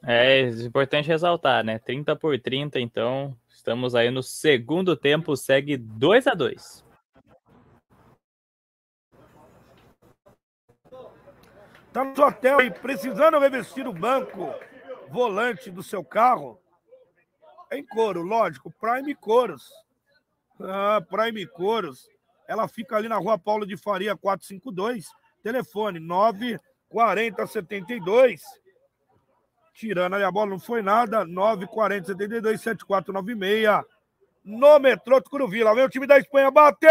É, 0.02 0.40
é 0.40 0.48
importante 0.48 1.08
ressaltar, 1.08 1.62
né? 1.62 1.78
30 1.78 2.16
por 2.16 2.40
30, 2.40 2.80
então 2.80 3.36
estamos 3.50 3.94
aí 3.94 4.10
no 4.10 4.22
segundo 4.22 4.96
tempo, 4.96 5.36
segue 5.36 5.76
2 5.76 6.26
a 6.28 6.32
2 6.32 6.86
Tá 11.92 12.02
no 12.02 12.24
hotel 12.24 12.60
aí, 12.60 12.70
precisando 12.70 13.38
revestir 13.38 13.86
o 13.86 13.92
banco 13.92 14.54
volante 15.10 15.70
do 15.70 15.82
seu 15.82 16.02
carro? 16.02 16.58
Em 17.72 17.84
couro, 17.84 18.22
lógico, 18.22 18.72
Prime 18.80 19.14
Coros. 19.14 19.68
Ah, 20.60 21.00
Prime 21.08 21.46
Coros. 21.46 22.08
Ela 22.48 22.66
fica 22.68 22.96
ali 22.96 23.08
na 23.08 23.16
rua 23.16 23.38
Paulo 23.38 23.66
de 23.66 23.76
Faria 23.76 24.16
452. 24.16 25.06
Telefone 25.42 25.98
94072. 25.98 28.40
Tirando 29.74 30.14
ali 30.14 30.24
a 30.24 30.30
bola, 30.30 30.50
não 30.50 30.58
foi 30.58 30.80
nada. 30.80 31.22
94072 31.24 32.60
7496. 32.60 33.84
No 34.44 34.78
metrô 34.78 35.20
Tucuruvila. 35.20 35.74
Vem 35.74 35.84
o 35.84 35.88
time 35.88 36.06
da 36.06 36.18
Espanha, 36.18 36.52
bateu! 36.52 36.86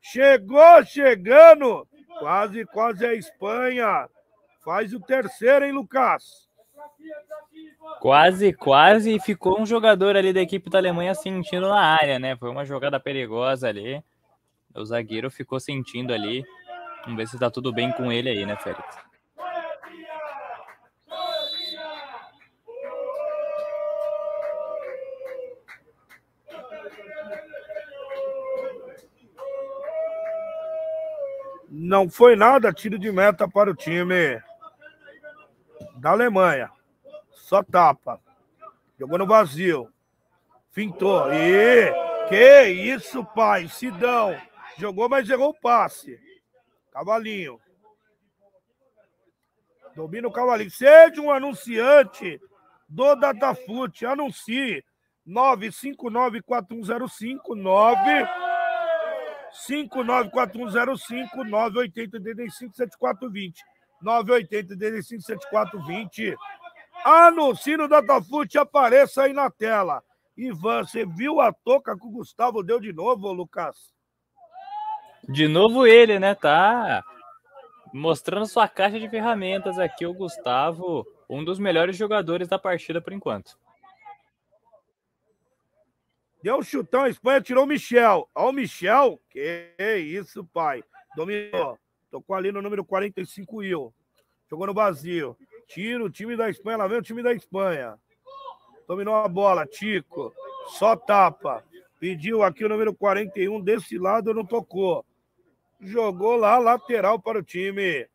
Chegou 0.00 0.84
chegando. 0.84 1.88
Quase, 2.18 2.64
quase 2.66 3.04
a 3.04 3.14
Espanha. 3.14 4.08
Faz 4.64 4.94
o 4.94 5.00
terceiro, 5.00 5.64
hein, 5.64 5.72
Lucas? 5.72 6.48
Quase, 8.00 8.52
quase 8.54 9.20
ficou 9.20 9.60
um 9.60 9.66
jogador 9.66 10.16
ali 10.16 10.32
da 10.32 10.40
equipe 10.40 10.70
da 10.70 10.78
Alemanha 10.78 11.14
sentindo 11.14 11.68
na 11.68 11.80
área, 11.80 12.18
né? 12.18 12.34
Foi 12.36 12.50
uma 12.50 12.64
jogada 12.64 12.98
perigosa 12.98 13.68
ali. 13.68 14.02
O 14.74 14.84
zagueiro 14.84 15.30
ficou 15.30 15.60
sentindo 15.60 16.12
ali. 16.12 16.44
Vamos 17.02 17.16
ver 17.16 17.28
se 17.28 17.38
tá 17.38 17.50
tudo 17.50 17.72
bem 17.72 17.92
com 17.92 18.10
ele 18.10 18.30
aí, 18.30 18.46
né, 18.46 18.56
Félix? 18.56 19.10
Não 31.68 32.08
foi 32.08 32.34
nada 32.34 32.72
tiro 32.72 32.98
de 32.98 33.12
meta 33.12 33.48
para 33.48 33.70
o 33.70 33.74
time 33.74 34.40
da 35.96 36.10
Alemanha. 36.10 36.70
Só 37.50 37.62
tapa. 37.64 38.20
Jogou 38.96 39.18
no 39.18 39.26
vazio. 39.26 39.92
Fintou. 40.70 41.34
E 41.34 41.92
que 42.28 42.68
isso, 42.68 43.24
pai. 43.24 43.66
Sidão. 43.66 44.40
Jogou, 44.78 45.08
mas 45.08 45.28
errou 45.28 45.48
o 45.48 45.60
passe. 45.60 46.16
Cavalinho. 46.92 47.60
Domina 49.96 50.28
o 50.28 50.32
Cavalinho. 50.32 50.70
Seja 50.70 51.20
um 51.20 51.32
anunciante 51.32 52.40
do 52.88 53.16
Datafute. 53.16 54.06
Anuncie. 54.06 54.84
9594105 55.26 57.56
9 57.56 58.28
594105 59.66 61.44
980 67.04 67.14
85 67.14 67.32
7420 67.32 67.32
980 67.32 67.40
85 67.40 67.50
7420 67.50 67.50
Anuncie 67.50 67.76
no 67.76 67.88
Datafute, 67.88 68.58
apareça 68.58 69.22
aí 69.22 69.32
na 69.32 69.50
tela. 69.50 70.02
Ivan, 70.36 70.84
você 70.84 71.04
viu 71.04 71.40
a 71.40 71.52
toca 71.52 71.96
que 71.96 72.06
o 72.06 72.10
Gustavo 72.10 72.62
deu 72.62 72.78
de 72.80 72.92
novo, 72.92 73.32
Lucas? 73.32 73.92
De 75.28 75.48
novo 75.48 75.86
ele, 75.86 76.18
né? 76.18 76.34
Tá 76.34 77.04
mostrando 77.92 78.46
sua 78.46 78.68
caixa 78.68 79.00
de 79.00 79.08
ferramentas 79.08 79.78
aqui, 79.78 80.06
o 80.06 80.14
Gustavo, 80.14 81.06
um 81.28 81.44
dos 81.44 81.58
melhores 81.58 81.96
jogadores 81.96 82.48
da 82.48 82.58
partida 82.58 83.00
por 83.00 83.12
enquanto. 83.12 83.58
Deu 86.42 86.56
um 86.56 86.62
chutão, 86.62 87.02
a 87.02 87.08
Espanha 87.08 87.40
tirou 87.40 87.64
o 87.64 87.66
Michel. 87.66 88.28
Ó, 88.34 88.48
o 88.48 88.52
Michel. 88.52 89.20
Que 89.28 89.74
isso, 89.78 90.44
pai. 90.44 90.82
Dominou. 91.14 91.78
Tocou 92.10 92.34
ali 92.34 92.50
no 92.50 92.62
número 92.62 92.82
45, 92.84 93.56
Will. 93.56 93.94
Jogou 94.48 94.66
no 94.66 94.72
vazio. 94.72 95.36
Tira 95.70 96.04
o 96.04 96.10
time 96.10 96.36
da 96.36 96.50
Espanha. 96.50 96.78
Lá 96.78 96.88
vem 96.88 96.98
o 96.98 97.02
time 97.02 97.22
da 97.22 97.32
Espanha. 97.32 97.96
Dominou 98.88 99.14
a 99.14 99.28
bola. 99.28 99.64
Tico. 99.64 100.34
Só 100.66 100.96
tapa. 100.96 101.64
Pediu 102.00 102.42
aqui 102.42 102.64
o 102.64 102.68
número 102.68 102.92
41. 102.92 103.60
Desse 103.60 103.96
lado 103.96 104.34
não 104.34 104.44
tocou. 104.44 105.04
Jogou 105.80 106.36
lá 106.36 106.58
lateral 106.58 107.20
para 107.20 107.38
o 107.38 107.42
time 107.42 108.08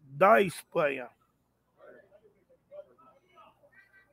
da 0.00 0.40
Espanha. 0.40 1.08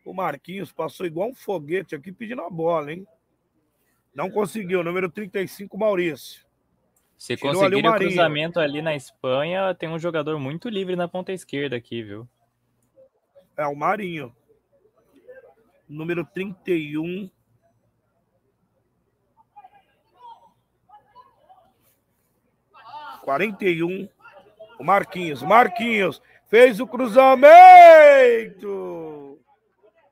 O 0.03 0.13
Marquinhos 0.13 0.71
passou 0.71 1.05
igual 1.05 1.30
um 1.30 1.34
foguete 1.34 1.95
aqui 1.95 2.11
pedindo 2.11 2.41
a 2.41 2.49
bola, 2.49 2.91
hein? 2.91 3.07
Não 4.13 4.30
conseguiu. 4.30 4.84
Número 4.84 5.09
35, 5.09 5.78
Maurício. 5.78 6.45
Se 7.17 7.38
Tirou 7.38 7.53
conseguir 7.53 7.88
o, 7.88 7.89
o 7.89 7.95
cruzamento 7.95 8.59
ali 8.59 8.82
na 8.82 8.93
Espanha, 8.93 9.73
tem 9.73 9.88
um 9.88 9.97
jogador 9.97 10.38
muito 10.38 10.67
livre 10.67 10.97
na 10.97 11.07
ponta 11.07 11.32
esquerda 11.32 11.78
aqui, 11.78 12.03
viu? 12.03 12.28
É 13.57 13.65
o 13.65 13.75
Marinho. 13.75 14.35
Número 15.87 16.25
31. 16.25 17.29
Quarenta 23.21 23.65
e 23.65 23.81
um, 23.81 24.07
o 24.79 24.83
Marquinhos. 24.83 25.41
Marquinhos 25.41 26.21
fez 26.47 26.79
o 26.79 26.85
cruzamento. 26.85 27.41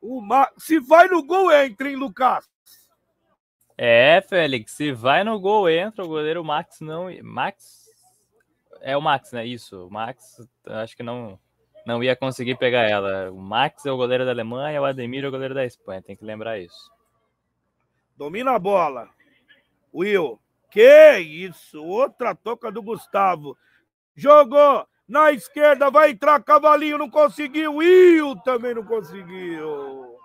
O 0.02 0.20
Mar... 0.20 0.52
Se 0.58 0.80
vai 0.80 1.08
no 1.08 1.24
gol, 1.24 1.52
entra, 1.52 1.90
hein, 1.90 1.96
Lucas? 1.96 2.50
É, 3.78 4.20
Félix, 4.22 4.72
se 4.72 4.92
vai 4.92 5.24
no 5.24 5.40
gol, 5.40 5.70
entra 5.70 6.04
o 6.04 6.08
goleiro 6.08 6.44
Max 6.44 6.80
não. 6.80 7.08
Max? 7.24 7.84
É 8.82 8.98
o 8.98 9.02
Max, 9.02 9.32
né? 9.32 9.46
Isso. 9.46 9.88
O 9.88 9.92
Max, 9.92 10.42
acho 10.66 10.98
que 10.98 11.04
não, 11.04 11.40
não 11.86 12.04
ia 12.04 12.16
conseguir 12.16 12.58
pegar 12.58 12.84
ela. 12.84 13.32
O 13.32 13.40
Max 13.40 13.86
é 13.86 13.92
o 13.92 13.98
goleiro 13.98 14.26
da 14.26 14.32
Alemanha, 14.32 14.82
o 14.82 14.86
Ademir 14.86 15.24
é 15.24 15.28
o 15.28 15.32
goleiro 15.32 15.54
da 15.54 15.66
Espanha. 15.66 16.02
Tem 16.02 16.16
que 16.16 16.26
lembrar 16.26 16.60
isso. 16.60 16.92
Domina 18.18 18.52
a 18.52 18.60
bola. 18.60 19.10
Will. 19.94 20.40
Que 20.72 21.20
isso? 21.20 21.84
Outra 21.84 22.34
toca 22.34 22.72
do 22.72 22.82
Gustavo. 22.82 23.58
Jogou 24.16 24.88
na 25.08 25.32
esquerda, 25.32 25.92
vai 25.92 26.12
entrar 26.12 26.42
Cavalinho, 26.44 26.98
não 26.98 27.10
conseguiu. 27.10 27.76
Will 27.76 28.36
também 28.38 28.74
não 28.74 28.84
conseguiu. 28.84 30.18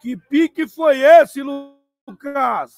Que 0.00 0.16
pique 0.16 0.68
foi 0.68 1.00
esse, 1.00 1.42
Lu? 1.42 1.80
Lucas. 2.06 2.72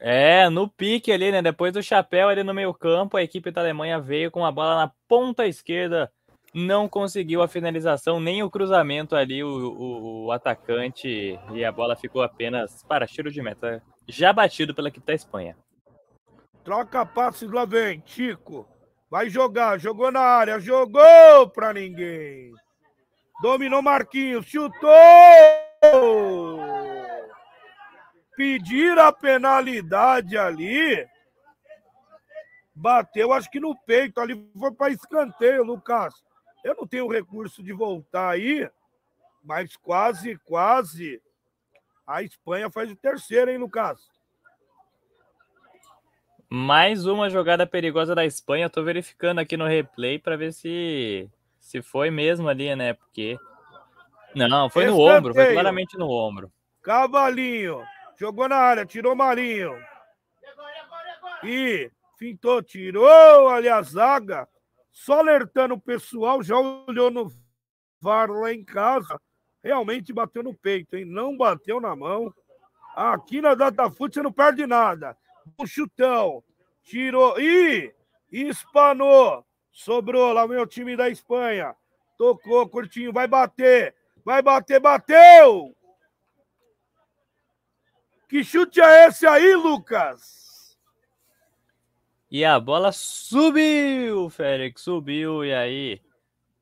É, 0.00 0.48
no 0.48 0.68
pique 0.68 1.12
ali, 1.12 1.30
né? 1.30 1.40
Depois 1.40 1.72
do 1.72 1.82
chapéu 1.82 2.28
ali 2.28 2.42
no 2.42 2.54
meio 2.54 2.74
campo, 2.74 3.16
a 3.16 3.22
equipe 3.22 3.50
da 3.50 3.60
Alemanha 3.60 4.00
veio 4.00 4.30
com 4.30 4.44
a 4.44 4.50
bola 4.50 4.76
na 4.76 4.92
ponta 5.08 5.46
esquerda 5.46 6.10
não 6.54 6.88
conseguiu 6.88 7.42
a 7.42 7.48
finalização, 7.48 8.20
nem 8.20 8.42
o 8.44 8.50
cruzamento 8.50 9.16
ali, 9.16 9.42
o, 9.42 9.48
o, 9.48 10.26
o 10.26 10.32
atacante, 10.32 11.36
e 11.52 11.64
a 11.64 11.72
bola 11.72 11.96
ficou 11.96 12.22
apenas 12.22 12.84
para 12.84 13.08
tiro 13.08 13.30
de 13.30 13.42
meta, 13.42 13.82
já 14.06 14.32
batido 14.32 14.72
pela 14.72 14.88
equipe 14.88 15.04
da 15.04 15.14
Espanha. 15.14 15.56
Troca 16.62 17.04
passes 17.04 17.50
lá 17.50 17.64
vem, 17.64 18.02
Chico. 18.06 18.68
Vai 19.10 19.28
jogar, 19.28 19.78
jogou 19.78 20.12
na 20.12 20.20
área, 20.20 20.60
jogou 20.60 21.48
pra 21.52 21.72
ninguém. 21.72 22.52
Dominou 23.42 23.82
Marquinhos, 23.82 24.46
chutou! 24.46 24.90
Pedir 28.36 28.98
a 28.98 29.12
penalidade 29.12 30.38
ali. 30.38 31.06
Bateu, 32.74 33.32
acho 33.32 33.50
que 33.50 33.60
no 33.60 33.76
peito, 33.84 34.20
ali 34.20 34.50
foi 34.58 34.72
para 34.72 34.92
escanteio, 34.92 35.62
Lucas. 35.62 36.14
Eu 36.64 36.74
não 36.74 36.86
tenho 36.86 37.06
recurso 37.06 37.62
de 37.62 37.74
voltar 37.74 38.30
aí, 38.30 38.68
mas 39.44 39.76
quase, 39.76 40.38
quase. 40.38 41.22
A 42.06 42.22
Espanha 42.22 42.70
faz 42.70 42.90
o 42.90 42.96
terceiro, 42.96 43.50
hein, 43.50 43.58
Lucas? 43.58 44.00
Mais 46.48 47.04
uma 47.04 47.28
jogada 47.28 47.66
perigosa 47.66 48.14
da 48.14 48.24
Espanha. 48.24 48.70
Tô 48.70 48.82
verificando 48.82 49.40
aqui 49.40 49.56
no 49.56 49.66
replay 49.66 50.18
para 50.18 50.36
ver 50.36 50.52
se 50.52 51.30
se 51.58 51.82
foi 51.82 52.10
mesmo 52.10 52.48
ali, 52.48 52.74
né? 52.76 52.94
Porque 52.94 53.38
não, 54.34 54.68
foi 54.68 54.86
no 54.86 54.98
ombro, 54.98 55.34
foi 55.34 55.52
claramente 55.52 55.96
no 55.96 56.10
ombro. 56.10 56.52
Cavalinho 56.82 57.82
jogou 58.16 58.48
na 58.48 58.56
área, 58.56 58.86
tirou 58.86 59.14
Marinho. 59.14 59.74
E 61.42 61.90
fintou, 62.18 62.62
tirou 62.62 63.48
ali 63.48 63.68
a 63.68 63.82
zaga. 63.82 64.48
Só 64.94 65.18
alertando 65.18 65.74
o 65.74 65.80
pessoal, 65.80 66.40
já 66.40 66.56
olhou 66.56 67.10
no 67.10 67.30
VAR 68.00 68.30
lá 68.30 68.52
em 68.52 68.64
casa. 68.64 69.20
Realmente 69.60 70.12
bateu 70.12 70.40
no 70.40 70.54
peito, 70.54 70.96
hein? 70.96 71.04
Não 71.04 71.36
bateu 71.36 71.80
na 71.80 71.96
mão. 71.96 72.32
Aqui 72.94 73.40
na 73.40 73.56
Datafute 73.56 74.14
você 74.14 74.22
não 74.22 74.32
perde 74.32 74.68
nada. 74.68 75.18
Um 75.58 75.66
chutão. 75.66 76.44
Tirou. 76.84 77.40
Ih! 77.40 77.92
Espanou. 78.30 79.44
Sobrou 79.72 80.32
lá 80.32 80.44
o 80.44 80.48
meu 80.48 80.64
time 80.64 80.96
da 80.96 81.10
Espanha. 81.10 81.74
Tocou, 82.16 82.68
curtinho. 82.68 83.12
Vai 83.12 83.26
bater. 83.26 83.96
Vai 84.24 84.42
bater, 84.42 84.78
bateu! 84.78 85.76
Que 88.28 88.44
chute 88.44 88.80
é 88.80 89.08
esse 89.08 89.26
aí, 89.26 89.56
Lucas? 89.56 90.43
E 92.34 92.44
a 92.44 92.58
bola 92.58 92.90
subiu, 92.90 94.28
Félix, 94.28 94.82
subiu. 94.82 95.44
E 95.44 95.54
aí, 95.54 96.02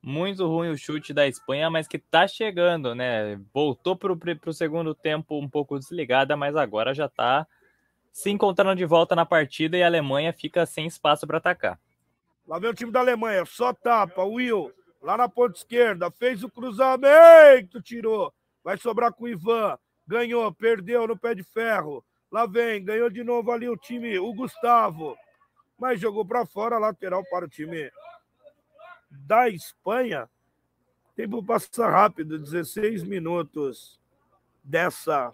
muito 0.03 0.45
ruim 0.45 0.69
o 0.69 0.77
chute 0.77 1.11
da 1.15 1.27
Espanha, 1.27 1.67
mas 1.67 1.87
que 1.87 1.97
tá 1.97 2.27
chegando, 2.27 2.93
né? 2.93 3.41
Voltou 3.51 3.95
pro, 3.95 4.15
pro 4.15 4.53
segundo 4.53 4.93
tempo 4.93 5.35
um 5.35 5.49
pouco 5.49 5.79
desligada, 5.79 6.37
mas 6.37 6.55
agora 6.55 6.93
já 6.93 7.09
tá 7.09 7.47
se 8.11 8.29
encontrando 8.29 8.75
de 8.75 8.85
volta 8.85 9.15
na 9.15 9.25
partida 9.25 9.75
e 9.75 9.81
a 9.81 9.87
Alemanha 9.87 10.31
fica 10.31 10.63
sem 10.67 10.85
espaço 10.85 11.25
para 11.25 11.39
atacar. 11.39 11.79
Lá 12.47 12.59
vem 12.59 12.69
o 12.69 12.75
time 12.75 12.91
da 12.91 12.99
Alemanha, 12.99 13.43
só 13.43 13.73
tapa, 13.73 14.23
Will, 14.23 14.71
lá 15.01 15.17
na 15.17 15.27
ponta 15.27 15.57
esquerda, 15.57 16.11
fez 16.11 16.43
o 16.43 16.51
cruzamento, 16.51 17.81
tirou. 17.81 18.31
Vai 18.63 18.77
sobrar 18.77 19.11
com 19.11 19.23
o 19.23 19.27
Ivan, 19.27 19.75
ganhou, 20.05 20.53
perdeu 20.53 21.07
no 21.07 21.17
pé 21.17 21.33
de 21.33 21.41
ferro. 21.41 22.05
Lá 22.31 22.45
vem, 22.45 22.85
ganhou 22.85 23.09
de 23.09 23.23
novo 23.23 23.51
ali 23.51 23.67
o 23.67 23.75
time, 23.75 24.19
o 24.19 24.31
Gustavo 24.35 25.17
mas 25.83 25.99
jogou 25.99 26.23
para 26.23 26.45
fora, 26.45 26.79
lateral 26.79 27.25
para 27.25 27.43
o 27.43 27.49
time 27.49 27.91
da 29.11 29.49
Espanha. 29.49 30.29
Tempo 31.13 31.43
passa 31.43 31.89
rápido, 31.89 32.39
16 32.39 33.03
minutos 33.03 33.99
dessa 34.63 35.33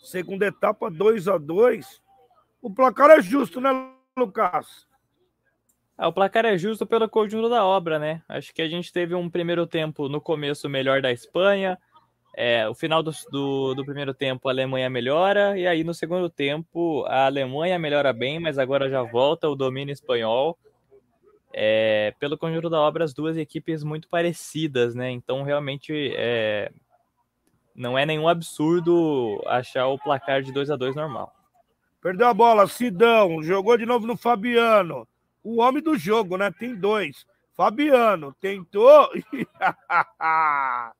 segunda 0.00 0.46
etapa, 0.46 0.88
2 0.88 1.26
a 1.26 1.38
2 1.38 2.00
O 2.62 2.72
placar 2.72 3.10
é 3.10 3.20
justo, 3.20 3.60
né, 3.60 3.70
Lucas? 4.16 4.86
É, 5.98 6.06
o 6.06 6.12
placar 6.12 6.44
é 6.44 6.56
justo 6.56 6.86
pelo 6.86 7.08
conjunto 7.08 7.48
da 7.48 7.64
obra, 7.64 7.98
né? 7.98 8.22
Acho 8.28 8.54
que 8.54 8.62
a 8.62 8.68
gente 8.68 8.92
teve 8.92 9.16
um 9.16 9.28
primeiro 9.28 9.66
tempo 9.66 10.08
no 10.08 10.20
começo 10.20 10.68
melhor 10.68 11.02
da 11.02 11.10
Espanha, 11.10 11.76
é, 12.42 12.66
o 12.66 12.74
final 12.74 13.02
do, 13.02 13.12
do, 13.30 13.74
do, 13.74 13.84
primeiro 13.84 14.14
tempo 14.14 14.48
a 14.48 14.52
Alemanha 14.52 14.88
melhora, 14.88 15.58
e 15.58 15.66
aí 15.66 15.84
no 15.84 15.92
segundo 15.92 16.30
tempo 16.30 17.04
a 17.06 17.26
Alemanha 17.26 17.78
melhora 17.78 18.14
bem, 18.14 18.40
mas 18.40 18.56
agora 18.56 18.88
já 18.88 19.02
volta 19.02 19.46
o 19.46 19.54
domínio 19.54 19.92
espanhol. 19.92 20.58
É, 21.52 22.14
pelo 22.18 22.38
conjunto 22.38 22.70
da 22.70 22.80
obra, 22.80 23.04
as 23.04 23.12
duas 23.12 23.36
equipes 23.36 23.84
muito 23.84 24.08
parecidas, 24.08 24.94
né? 24.94 25.10
Então 25.10 25.42
realmente 25.42 26.14
é, 26.16 26.72
não 27.74 27.98
é 27.98 28.06
nenhum 28.06 28.26
absurdo 28.26 29.38
achar 29.44 29.88
o 29.88 29.98
placar 29.98 30.40
de 30.40 30.50
2 30.50 30.70
a 30.70 30.76
2 30.76 30.96
normal. 30.96 31.30
Perdeu 32.00 32.26
a 32.26 32.32
bola, 32.32 32.66
Sidão, 32.66 33.42
jogou 33.42 33.76
de 33.76 33.84
novo 33.84 34.06
no 34.06 34.16
Fabiano. 34.16 35.06
O 35.44 35.60
homem 35.60 35.82
do 35.82 35.94
jogo, 35.94 36.38
né? 36.38 36.50
Tem 36.50 36.74
dois. 36.74 37.26
Fabiano 37.54 38.34
tentou. 38.40 39.10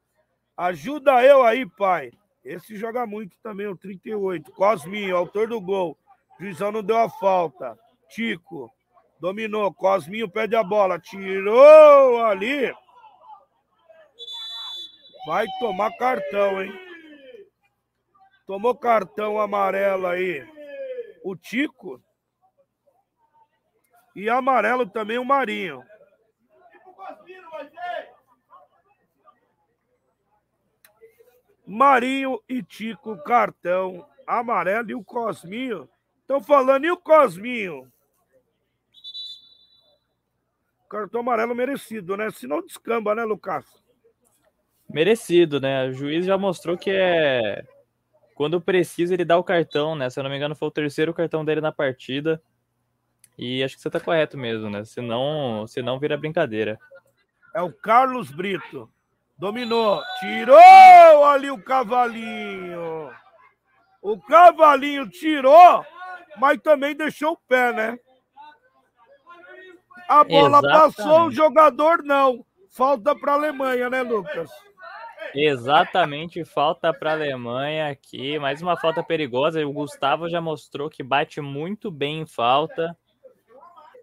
Ajuda 0.61 1.25
eu 1.25 1.43
aí, 1.43 1.65
pai. 1.65 2.13
Esse 2.45 2.77
joga 2.77 3.07
muito 3.07 3.35
também, 3.43 3.67
o 3.67 3.75
38. 3.75 4.53
Cosminho, 4.53 5.17
autor 5.17 5.49
do 5.49 5.59
gol. 5.59 5.97
Juizão 6.39 6.71
não 6.71 6.83
deu 6.83 6.99
a 6.99 7.09
falta. 7.09 7.79
Tico. 8.11 8.71
Dominou. 9.19 9.73
Cosminho 9.73 10.29
pede 10.29 10.55
a 10.55 10.63
bola. 10.63 10.99
Tirou 10.99 12.23
ali. 12.23 12.71
Vai 15.27 15.47
tomar 15.59 15.97
cartão, 15.97 16.63
hein? 16.63 16.71
Tomou 18.47 18.75
cartão 18.75 19.41
amarelo 19.41 20.09
aí. 20.09 20.47
O 21.25 21.35
Tico. 21.35 22.03
E 24.15 24.29
amarelo 24.29 24.87
também 24.87 25.17
o 25.17 25.25
Marinho. 25.25 25.83
Marinho 31.71 32.43
e 32.49 32.65
Tico, 32.65 33.17
cartão 33.19 34.05
amarelo. 34.27 34.91
E 34.91 34.95
o 34.97 35.05
Cosminho? 35.05 35.89
Estão 36.21 36.43
falando, 36.43 36.85
e 36.85 36.91
o 36.91 36.97
Cosminho? 36.97 37.87
Cartão 40.89 41.21
amarelo 41.21 41.55
merecido, 41.55 42.17
né? 42.17 42.29
Se 42.33 42.49
não 42.49 42.61
descamba, 42.61 43.15
né, 43.15 43.23
Lucas? 43.23 43.65
Merecido, 44.89 45.61
né? 45.61 45.87
O 45.87 45.93
juiz 45.93 46.27
já 46.27 46.37
mostrou 46.37 46.77
que 46.77 46.91
é. 46.91 47.65
Quando 48.35 48.61
precisa, 48.61 49.15
ele 49.15 49.25
dá 49.25 49.39
o 49.39 49.45
cartão, 49.45 49.95
né? 49.95 50.11
Se 50.11 50.19
eu 50.19 50.25
não 50.25 50.31
me 50.31 50.37
engano, 50.37 50.57
foi 50.57 50.67
o 50.67 50.73
terceiro 50.73 51.15
cartão 51.15 51.45
dele 51.45 51.61
na 51.61 51.71
partida. 51.71 52.43
E 53.39 53.63
acho 53.63 53.77
que 53.77 53.83
você 53.83 53.89
tá 53.89 54.01
correto 54.01 54.37
mesmo, 54.37 54.69
né? 54.69 54.85
Senão, 54.85 55.65
senão 55.69 56.01
vira 56.01 56.17
brincadeira. 56.17 56.77
É 57.55 57.63
o 57.63 57.73
Carlos 57.73 58.33
Brito. 58.33 58.91
Dominou. 59.41 60.03
Tirou 60.19 61.25
ali 61.25 61.51
o 61.51 61.57
cavalinho. 61.57 63.11
O 64.03 64.21
cavalinho 64.21 65.09
tirou, 65.09 65.83
mas 66.37 66.61
também 66.61 66.95
deixou 66.95 67.33
o 67.33 67.37
pé, 67.49 67.73
né? 67.73 67.99
A 70.07 70.23
bola 70.25 70.59
Exatamente. 70.59 70.97
passou, 70.97 71.27
o 71.29 71.31
jogador 71.31 72.03
não. 72.03 72.45
Falta 72.69 73.17
para 73.19 73.33
a 73.33 73.35
Alemanha, 73.37 73.89
né, 73.89 74.03
Lucas? 74.03 74.51
Exatamente, 75.35 76.45
falta 76.45 76.93
para 76.93 77.13
a 77.13 77.15
Alemanha 77.15 77.89
aqui. 77.89 78.39
Mais 78.39 78.61
uma 78.61 78.77
falta 78.77 79.03
perigosa. 79.03 79.67
O 79.67 79.73
Gustavo 79.73 80.29
já 80.29 80.41
mostrou 80.41 80.91
que 80.91 81.03
bate 81.03 81.41
muito 81.41 81.91
bem 81.91 82.21
em 82.21 82.27
falta. 82.27 82.95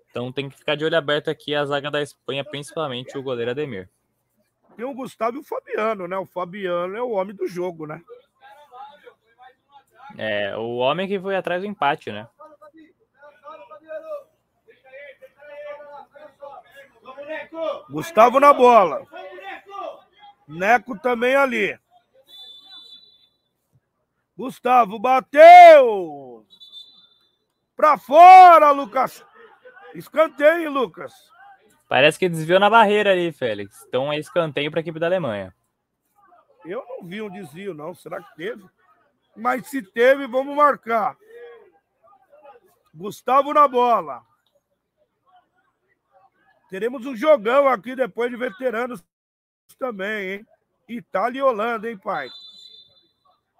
Então 0.09 0.31
tem 0.31 0.49
que 0.49 0.57
ficar 0.57 0.75
de 0.75 0.83
olho 0.83 0.97
aberto 0.97 1.29
aqui 1.29 1.53
a 1.53 1.63
zaga 1.63 1.91
da 1.91 2.01
Espanha, 2.01 2.43
principalmente 2.43 3.15
o 3.15 3.21
goleiro 3.21 3.51
Ademir 3.51 3.87
tem 4.77 4.85
o 4.85 4.93
Gustavo 4.93 5.37
e 5.37 5.39
o 5.39 5.43
Fabiano, 5.43 6.07
né? 6.07 6.15
O 6.17 6.25
Fabiano 6.25 6.95
é 6.95 7.01
o 7.01 7.09
homem 7.09 7.35
do 7.35 7.47
jogo, 7.47 7.87
né? 7.87 7.99
É, 10.15 10.55
o 10.55 10.77
homem 10.77 11.07
que 11.07 11.19
foi 11.19 11.35
atrás 11.35 11.61
do 11.61 11.67
empate, 11.67 12.11
né? 12.11 12.27
Gustavo 17.89 18.39
na 18.39 18.53
bola. 18.53 19.03
Neco 20.47 20.97
também 20.99 21.35
ali. 21.35 21.77
Gustavo 24.37 24.99
bateu! 24.99 26.45
Pra 27.75 27.97
fora, 27.97 28.69
Lucas! 28.69 29.25
Escanteio, 29.95 30.69
Lucas. 30.69 31.13
Parece 31.87 32.19
que 32.19 32.27
desviou 32.27 32.59
na 32.59 32.69
barreira 32.69 33.11
ali, 33.11 33.31
Félix. 33.31 33.83
Então 33.87 34.11
é 34.11 34.19
escanteio 34.19 34.69
para 34.69 34.79
a 34.79 34.81
equipe 34.81 34.99
da 34.99 35.05
Alemanha. 35.05 35.55
Eu 36.65 36.85
não 36.87 37.07
vi 37.07 37.21
um 37.21 37.29
desvio, 37.29 37.73
não. 37.73 37.95
Será 37.95 38.21
que 38.21 38.35
teve? 38.35 38.63
Mas 39.35 39.67
se 39.67 39.81
teve, 39.81 40.27
vamos 40.27 40.55
marcar. 40.55 41.15
Gustavo 42.93 43.53
na 43.53 43.67
bola. 43.67 44.21
Teremos 46.69 47.05
um 47.05 47.15
jogão 47.15 47.67
aqui 47.67 47.95
depois 47.95 48.29
de 48.29 48.35
veteranos 48.35 49.01
também, 49.79 50.31
hein? 50.31 50.47
Itália 50.89 51.39
e 51.39 51.41
Holanda, 51.41 51.89
hein, 51.89 51.97
pai? 51.97 52.27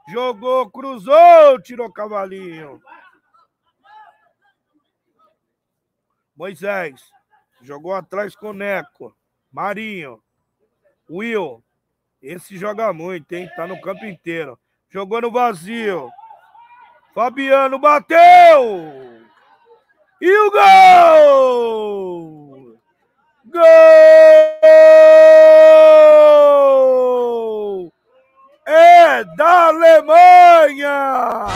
Jogou, 0.09 0.69
cruzou, 0.69 1.61
tirou 1.61 1.91
cavalinho. 1.91 2.81
Moisés. 6.35 7.01
Jogou 7.61 7.93
atrás 7.93 8.35
com 8.35 8.53
Neco. 8.53 9.15
Marinho. 9.51 10.21
Will. 11.09 11.63
Esse 12.21 12.57
joga 12.57 12.91
muito, 12.93 13.31
hein? 13.33 13.49
Tá 13.55 13.65
no 13.67 13.79
campo 13.79 14.05
inteiro. 14.05 14.59
Jogou 14.89 15.21
no 15.21 15.31
vazio. 15.31 16.11
Fabiano 17.17 17.79
bateu! 17.79 19.17
E 20.21 20.31
o 20.31 20.51
gol! 20.51 20.67
Gol! 23.45 23.63
É 28.67 29.23
da 29.35 29.67
Alemanha! 29.69 31.47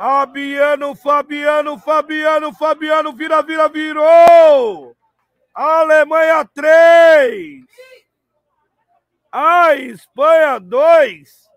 Fabiano, 0.00 0.94
Fabiano, 0.94 1.78
Fabiano, 1.78 2.54
Fabiano, 2.54 3.12
vira, 3.12 3.42
vira, 3.42 3.68
virou! 3.68 4.96
Alemanha 5.52 6.42
3! 6.54 7.62
A 9.30 9.74
Espanha 9.74 10.58
2! 10.58 11.50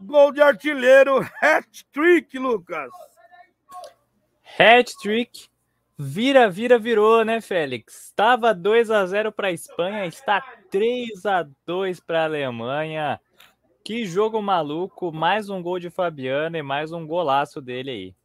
Gol 0.00 0.32
de 0.32 0.42
artilheiro, 0.42 1.20
hat-trick, 1.40 2.36
Lucas! 2.36 2.90
Hat-trick, 4.58 5.48
vira, 5.96 6.50
vira, 6.50 6.80
virou, 6.80 7.24
né, 7.24 7.40
Félix? 7.40 8.06
Estava 8.06 8.52
2 8.52 8.90
a 8.90 9.06
0 9.06 9.30
para 9.30 9.46
a 9.46 9.52
Espanha, 9.52 10.04
está 10.04 10.40
3 10.68 11.24
a 11.24 11.46
2 11.64 12.00
para 12.00 12.22
a 12.22 12.24
Alemanha. 12.24 13.20
Que 13.86 14.04
jogo 14.04 14.42
maluco, 14.42 15.12
mais 15.12 15.48
um 15.48 15.62
gol 15.62 15.78
de 15.78 15.90
Fabiano 15.90 16.56
e 16.56 16.62
mais 16.62 16.90
um 16.90 17.06
golaço 17.06 17.60
dele 17.60 17.90
aí. 17.92 18.16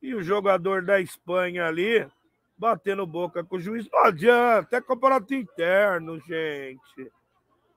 E 0.00 0.14
o 0.14 0.22
jogador 0.22 0.84
da 0.84 1.00
Espanha 1.00 1.66
ali, 1.66 2.08
batendo 2.56 3.04
boca 3.04 3.42
com 3.42 3.56
o 3.56 3.60
juiz. 3.60 3.90
Não 3.90 4.04
adianta, 4.04 4.76
é 4.76 4.80
campeonato 4.80 5.34
interno, 5.34 6.20
gente. 6.20 7.12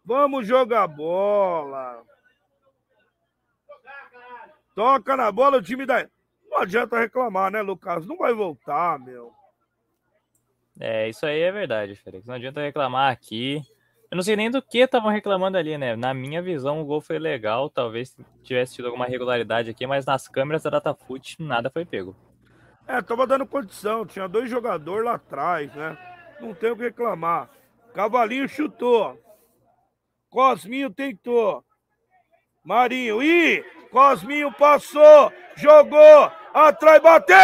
Vamos 0.05 0.45
jogar 0.45 0.85
bola. 0.85 2.03
Toca 4.75 5.17
na 5.17 5.31
bola 5.31 5.57
o 5.57 5.63
time 5.63 5.87
da. 5.87 6.07
Não 6.51 6.59
adianta 6.59 6.99
reclamar, 6.99 7.51
né, 7.51 7.63
Lucas? 7.63 8.05
Não 8.05 8.15
vai 8.15 8.31
voltar, 8.31 8.99
meu. 8.99 9.33
É, 10.79 11.09
isso 11.09 11.25
aí 11.25 11.41
é 11.41 11.51
verdade, 11.51 11.95
Félix. 11.95 12.27
Não 12.27 12.35
adianta 12.35 12.61
reclamar 12.61 13.11
aqui. 13.11 13.59
Eu 14.11 14.15
não 14.15 14.23
sei 14.23 14.35
nem 14.35 14.49
do 14.49 14.61
que 14.61 14.79
estavam 14.79 15.11
reclamando 15.11 15.57
ali, 15.57 15.77
né? 15.77 15.95
Na 15.95 16.15
minha 16.15 16.41
visão, 16.41 16.81
o 16.81 16.85
gol 16.85 16.99
foi 16.99 17.19
legal. 17.19 17.69
Talvez 17.69 18.15
tivesse 18.43 18.75
tido 18.75 18.85
alguma 18.85 19.05
regularidade 19.05 19.69
aqui, 19.69 19.85
mas 19.85 20.05
nas 20.05 20.27
câmeras 20.27 20.63
da 20.63 20.71
Datafoot 20.71 21.35
nada 21.39 21.69
foi 21.69 21.85
pego. 21.85 22.15
É, 22.87 22.99
tava 23.03 23.27
dando 23.27 23.45
condição. 23.45 24.07
Tinha 24.07 24.27
dois 24.27 24.49
jogadores 24.49 25.05
lá 25.05 25.13
atrás, 25.13 25.71
né? 25.75 25.95
Não 26.41 26.55
tem 26.55 26.71
o 26.71 26.75
que 26.75 26.83
reclamar. 26.83 27.49
Cavalinho 27.93 28.49
chutou. 28.49 29.19
Cosminho 30.27 30.89
tentou. 30.89 31.63
Marinho. 32.63 33.21
Ih! 33.21 33.63
Cosminho 33.91 34.51
passou. 34.53 35.31
Jogou. 35.55 36.31
Atrás, 36.51 37.01
bateu! 37.01 37.37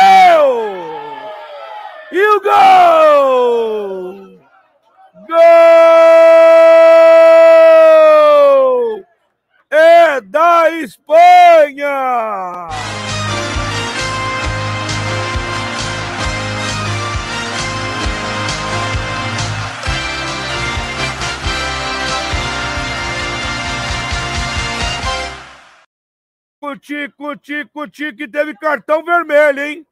E 2.11 2.27
o 2.27 2.41
gol! 2.41 4.41
Gol! 5.27 5.37
É 9.69 10.21
da 10.21 10.69
Espanha! 10.69 12.65
Tico, 26.81 27.35
tico, 27.37 27.87
tico, 27.87 28.17
que 28.17 28.27
teve 28.27 28.53
cartão 28.55 29.03
vermelho, 29.03 29.59
hein? 29.59 29.87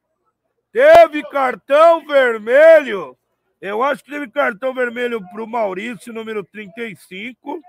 Teve 0.72 1.24
cartão 1.24 2.06
vermelho. 2.06 3.18
Eu 3.64 3.82
acho 3.82 4.04
que 4.04 4.12
teve 4.12 4.30
cartão 4.30 4.74
vermelho 4.74 5.26
para 5.30 5.42
o 5.42 5.48
Maurício, 5.48 6.12
número 6.12 6.44
35, 6.44 7.62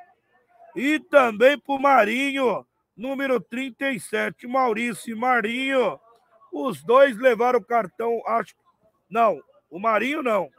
e 0.75 0.99
também 0.99 1.57
para 1.57 1.73
o 1.73 1.79
Marinho, 1.79 2.67
número 2.97 3.41
37. 3.41 4.49
Maurício 4.49 5.13
e 5.13 5.15
Marinho, 5.15 6.01
os 6.53 6.83
dois 6.83 7.17
levaram 7.17 7.63
cartão, 7.63 8.21
acho. 8.27 8.57
Não, 9.09 9.41
o 9.71 9.79
Marinho 9.79 10.21
não. 10.21 10.51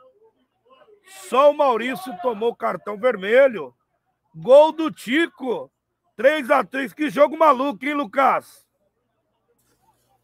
Só 1.28 1.52
o 1.52 1.58
Maurício 1.58 2.18
tomou 2.22 2.56
cartão 2.56 2.98
vermelho. 2.98 3.76
Gol 4.34 4.72
do 4.72 4.90
Tico. 4.90 5.70
3 6.16 6.50
a 6.50 6.64
3 6.64 6.94
Que 6.94 7.10
jogo 7.10 7.38
maluco, 7.38 7.84
hein, 7.86 7.94
Lucas? 7.94 8.65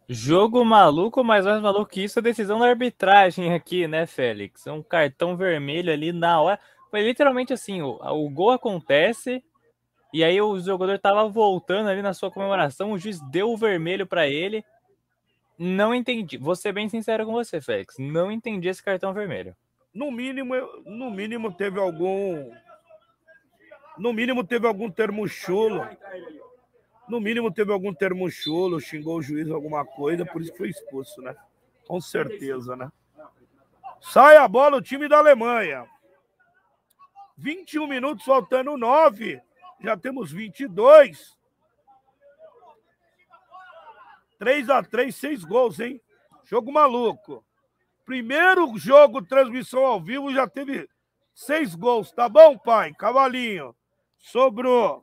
Jogo 0.08 0.66
maluco, 0.66 1.24
mas 1.24 1.46
mais 1.46 1.62
maluco 1.62 1.92
que 1.92 2.04
isso, 2.04 2.20
a 2.20 2.22
decisão 2.22 2.60
da 2.60 2.68
arbitragem 2.68 3.54
aqui, 3.54 3.88
né, 3.88 4.06
Félix? 4.06 4.68
Um 4.68 4.84
cartão 4.84 5.38
vermelho 5.38 5.92
ali 5.92 6.12
na 6.12 6.42
hora. 6.42 6.60
Foi 6.90 7.02
literalmente 7.02 7.54
assim: 7.54 7.82
o, 7.82 7.98
o 8.02 8.30
gol 8.30 8.52
acontece, 8.52 9.44
e 10.14 10.24
aí 10.24 10.42
o 10.42 10.60
jogador 10.60 11.00
tava 11.00 11.28
voltando 11.30 11.90
ali 11.90 12.02
na 12.02 12.14
sua 12.14 12.30
comemoração, 12.30 12.92
o 12.92 12.98
juiz 12.98 13.22
deu 13.30 13.52
o 13.52 13.58
vermelho 13.58 14.06
para 14.06 14.28
ele. 14.28 14.66
Não 15.58 15.94
entendi. 15.94 16.38
Vou 16.38 16.56
ser 16.56 16.74
bem 16.74 16.90
sincero 16.90 17.26
com 17.26 17.34
você, 17.34 17.62
Félix. 17.62 17.96
Não 18.00 18.32
entendi 18.32 18.68
esse 18.68 18.84
cartão 18.84 19.14
vermelho. 19.14 19.56
No 19.94 20.12
mínimo, 20.12 20.56
no 20.86 21.12
mínimo 21.12 21.52
teve 21.54 21.80
algum. 21.80 22.52
No 23.98 24.12
mínimo 24.12 24.44
teve 24.44 24.66
algum 24.66 24.90
termo 24.90 25.28
chulo 25.28 25.88
no 27.12 27.20
mínimo 27.20 27.52
teve 27.52 27.72
algum 27.72 27.94
termo 27.94 28.32
chulo, 28.32 28.80
xingou 28.80 29.18
o 29.18 29.22
juiz 29.22 29.52
alguma 29.52 29.86
coisa, 29.86 30.26
por 30.26 30.42
isso 30.42 30.56
foi 30.56 30.70
expulso, 30.70 31.22
né? 31.22 31.36
Com 31.86 32.00
certeza, 32.00 32.76
né? 32.76 32.90
Sai 34.00 34.38
a 34.38 34.48
bola 34.48 34.78
o 34.78 34.82
time 34.82 35.08
da 35.08 35.18
Alemanha. 35.18 35.86
21 37.38 37.86
minutos, 37.86 38.26
faltando 38.26 38.78
9. 38.78 39.42
Já 39.82 39.98
temos 39.98 40.32
22. 40.32 41.38
3 44.40 44.70
a 44.70 44.82
3 44.82 45.14
6 45.14 45.44
gols, 45.44 45.80
hein? 45.80 46.02
Jogo 46.46 46.72
maluco. 46.72 47.46
Primeiro 48.06 48.78
jogo, 48.78 49.22
transmissão 49.22 49.86
ao 49.86 50.02
vivo, 50.02 50.34
já 50.34 50.48
teve 50.48 50.90
seis 51.34 51.76
gols. 51.76 52.12
Tá 52.12 52.28
bom, 52.28 52.58
pai? 52.58 52.94
Cavalinho. 52.94 53.76
Sobrou. 54.18 55.02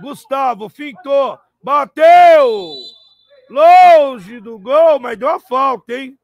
Gustavo 0.00 0.68
fintou, 0.68 1.38
bateu! 1.62 2.74
Longe 3.48 4.40
do 4.40 4.58
gol, 4.58 4.98
mas 4.98 5.18
deu 5.18 5.28
a 5.28 5.38
falta, 5.38 5.94
hein? 5.94 6.18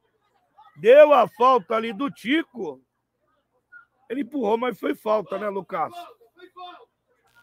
Deu 0.76 1.12
a 1.12 1.28
falta 1.28 1.76
ali 1.76 1.92
do 1.92 2.10
Tico. 2.10 2.80
Ele 4.10 4.22
empurrou, 4.22 4.58
mas 4.58 4.78
foi 4.78 4.94
falta, 4.94 5.38
né, 5.38 5.48
Lucas? 5.48 5.92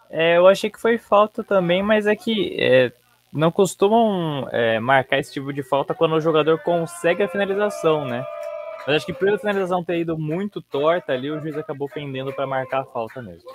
É, 0.10 0.38
eu 0.38 0.48
achei 0.48 0.70
que 0.70 0.80
foi 0.80 0.98
falta 0.98 1.44
também, 1.44 1.82
mas 1.82 2.08
é 2.08 2.16
que 2.16 2.58
é, 2.60 2.92
não 3.32 3.52
costumam 3.52 4.48
é, 4.52 4.80
marcar 4.80 5.20
esse 5.20 5.32
tipo 5.32 5.54
de 5.54 5.64
falta 5.64 5.94
quando 5.94 6.16
o 6.16 6.22
jogador 6.22 6.60
consegue 6.60 7.24
a 7.24 7.30
finalização, 7.30 8.06
né? 8.06 8.26
Mas 8.86 8.98
acho 8.98 9.06
que 9.06 9.14
pela 9.14 9.38
finalização 9.38 9.84
ter 9.84 10.00
ido 10.00 10.18
muito 10.18 10.62
torta 10.62 11.14
ali, 11.14 11.30
o 11.30 11.40
juiz 11.40 11.56
acabou 11.58 11.88
pendendo 11.88 12.34
para 12.34 12.48
marcar 12.48 12.82
a 12.82 12.86
falta 12.86 13.22
mesmo. 13.22 13.50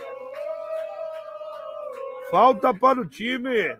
Falta 2.35 2.74
para 2.74 3.01
o 3.01 3.09
time. 3.09 3.78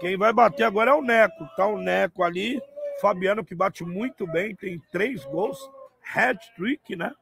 Quem 0.00 0.16
vai 0.16 0.32
bater 0.32 0.64
agora 0.64 0.92
é 0.92 0.94
o 0.94 1.02
Neco. 1.02 1.46
Tá 1.54 1.66
o 1.66 1.76
Neco 1.76 2.22
ali. 2.22 2.62
Fabiano 2.98 3.44
que 3.44 3.54
bate 3.54 3.84
muito 3.84 4.26
bem, 4.26 4.56
tem 4.56 4.80
três 4.90 5.22
gols. 5.26 5.70
Hat-trick, 6.14 6.96
né? 6.96 7.12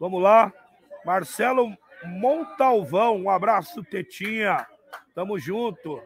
Vamos 0.00 0.22
lá. 0.22 0.50
Marcelo 1.04 1.76
Montalvão, 2.02 3.18
um 3.18 3.28
abraço, 3.28 3.84
Tetinha. 3.84 4.66
Tamo 5.14 5.38
junto. 5.38 6.02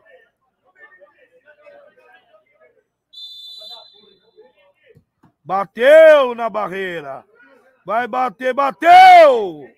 Bateu 5.44 6.34
na 6.34 6.50
barreira. 6.50 7.24
Vai 7.86 8.08
bater, 8.08 8.52
bateu! 8.52 9.77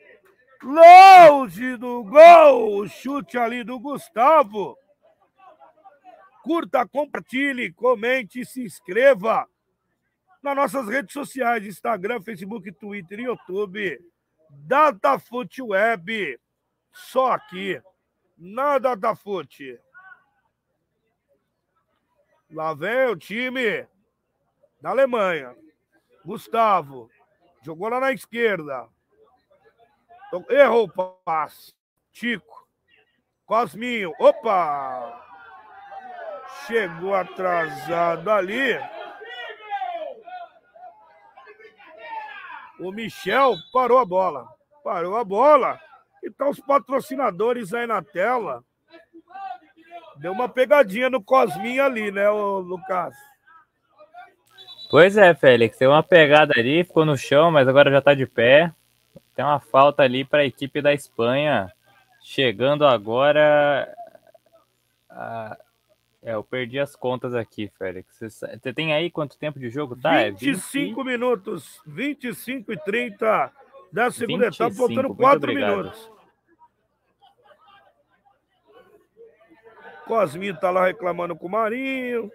Longe 0.63 1.77
do 1.77 2.05
gol! 2.05 2.87
Chute 2.87 3.39
ali 3.39 3.65
do 3.65 3.79
Gustavo. 3.79 4.77
Curta, 6.43 6.87
compartilhe, 6.87 7.73
comente, 7.73 8.45
se 8.45 8.63
inscreva 8.63 9.49
nas 10.43 10.57
nossas 10.57 10.87
redes 10.87 11.13
sociais: 11.13 11.67
Instagram, 11.67 12.21
Facebook, 12.21 12.71
Twitter 12.73 13.21
e 13.21 13.25
YouTube. 13.25 13.99
Datafute 14.51 15.63
Web. 15.63 16.39
Só 16.93 17.33
aqui, 17.33 17.81
na 18.37 18.79
Datafute. 18.79 19.79
Lá 22.51 22.75
vem 22.75 23.07
o 23.07 23.17
time 23.17 23.87
da 24.81 24.91
Alemanha. 24.91 25.55
Gustavo. 26.25 27.09
Jogou 27.63 27.89
lá 27.89 28.01
na 28.01 28.13
esquerda. 28.13 28.89
Errou 30.49 30.85
o 30.85 31.09
passe. 31.25 31.73
Tico. 32.13 32.69
Cosminho. 33.47 34.13
Opa! 34.19 35.27
Chegou 36.67 37.15
atrasado 37.15 38.31
ali. 38.31 38.79
O 42.79 42.93
Michel 42.93 43.57
parou 43.73 43.99
a 43.99 44.05
bola. 44.05 44.47
Parou 44.85 45.17
a 45.17 45.25
bola. 45.25 45.79
E 46.23 46.31
tá 46.31 46.49
os 46.49 46.61
patrocinadores 46.61 47.75
aí 47.75 47.87
na 47.87 48.03
tela. 48.03 48.63
Deu 50.17 50.33
uma 50.33 50.49
pegadinha 50.49 51.09
no 51.09 51.23
Cosminho 51.23 51.83
ali, 51.83 52.13
né, 52.13 52.29
Lucas? 52.31 53.15
Pois 54.91 55.17
é, 55.17 55.35
Félix. 55.35 55.79
Tem 55.79 55.89
uma 55.89 56.03
pegada 56.03 56.53
ali, 56.57 56.85
ficou 56.85 57.05
no 57.05 57.17
chão, 57.17 57.51
mas 57.51 57.67
agora 57.67 57.91
já 57.91 58.03
tá 58.03 58.13
de 58.13 58.27
pé. 58.27 58.73
Tem 59.41 59.47
uma 59.47 59.59
falta 59.59 60.03
ali 60.03 60.23
para 60.23 60.41
a 60.41 60.45
equipe 60.45 60.83
da 60.83 60.93
Espanha. 60.93 61.73
Chegando 62.21 62.87
agora. 62.87 63.91
A... 65.09 65.57
É, 66.23 66.35
eu 66.35 66.45
perdi 66.45 66.79
as 66.79 66.95
contas 66.95 67.35
aqui, 67.35 67.73
Félix. 67.79 68.19
Você 68.21 68.75
tem 68.75 68.93
aí 68.93 69.11
quanto 69.11 69.39
tempo 69.39 69.59
de 69.59 69.71
jogo? 69.71 69.97
Tá? 69.97 70.29
25 70.29 71.01
é 71.01 71.05
20... 71.05 71.07
minutos, 71.07 71.81
25 71.87 72.71
e 72.71 72.77
30 72.77 73.51
da 73.91 74.11
segunda 74.11 74.51
25, 74.51 74.63
etapa, 74.63 74.77
faltando 74.77 75.15
4 75.15 75.55
minutos. 75.55 76.11
Cosminho 80.05 80.61
tá 80.61 80.71
lá 80.71 80.85
reclamando 80.89 81.35
com 81.35 81.47
o 81.47 81.51
Marinho, 81.51 82.31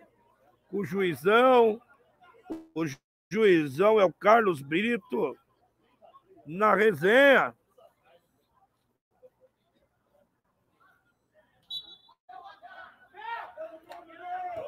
com 0.72 0.78
o 0.80 0.86
juizão. 0.86 1.80
O 2.74 2.84
juizão 3.30 4.00
é 4.00 4.06
o 4.06 4.12
Carlos 4.12 4.60
Brito 4.60 5.38
na 6.46 6.76
resenha. 6.76 7.54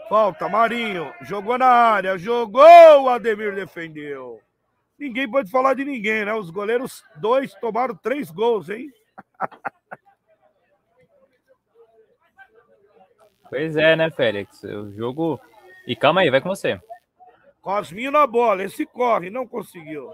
Falta, 0.09 0.47
Marinho. 0.47 1.13
Jogou 1.21 1.57
na 1.57 1.67
área. 1.67 2.17
Jogou, 2.17 2.63
o 3.03 3.09
Ademir 3.09 3.53
defendeu. 3.53 4.41
Ninguém 4.97 5.29
pode 5.29 5.51
falar 5.51 5.73
de 5.73 5.85
ninguém, 5.85 6.25
né? 6.25 6.33
Os 6.33 6.49
goleiros 6.49 7.03
dois 7.17 7.53
tomaram 7.55 7.95
três 7.95 8.31
gols, 8.31 8.69
hein? 8.69 8.91
Pois 13.49 13.75
é, 13.77 13.95
né, 13.95 14.09
Félix? 14.09 14.63
O 14.63 14.91
jogo. 14.93 15.39
E 15.85 15.95
calma 15.95 16.21
aí, 16.21 16.29
vai 16.29 16.41
com 16.41 16.49
você. 16.49 16.81
Cosminho 17.61 18.11
na 18.11 18.25
bola. 18.25 18.63
Esse 18.63 18.85
corre, 18.85 19.29
não 19.29 19.47
conseguiu. 19.47 20.11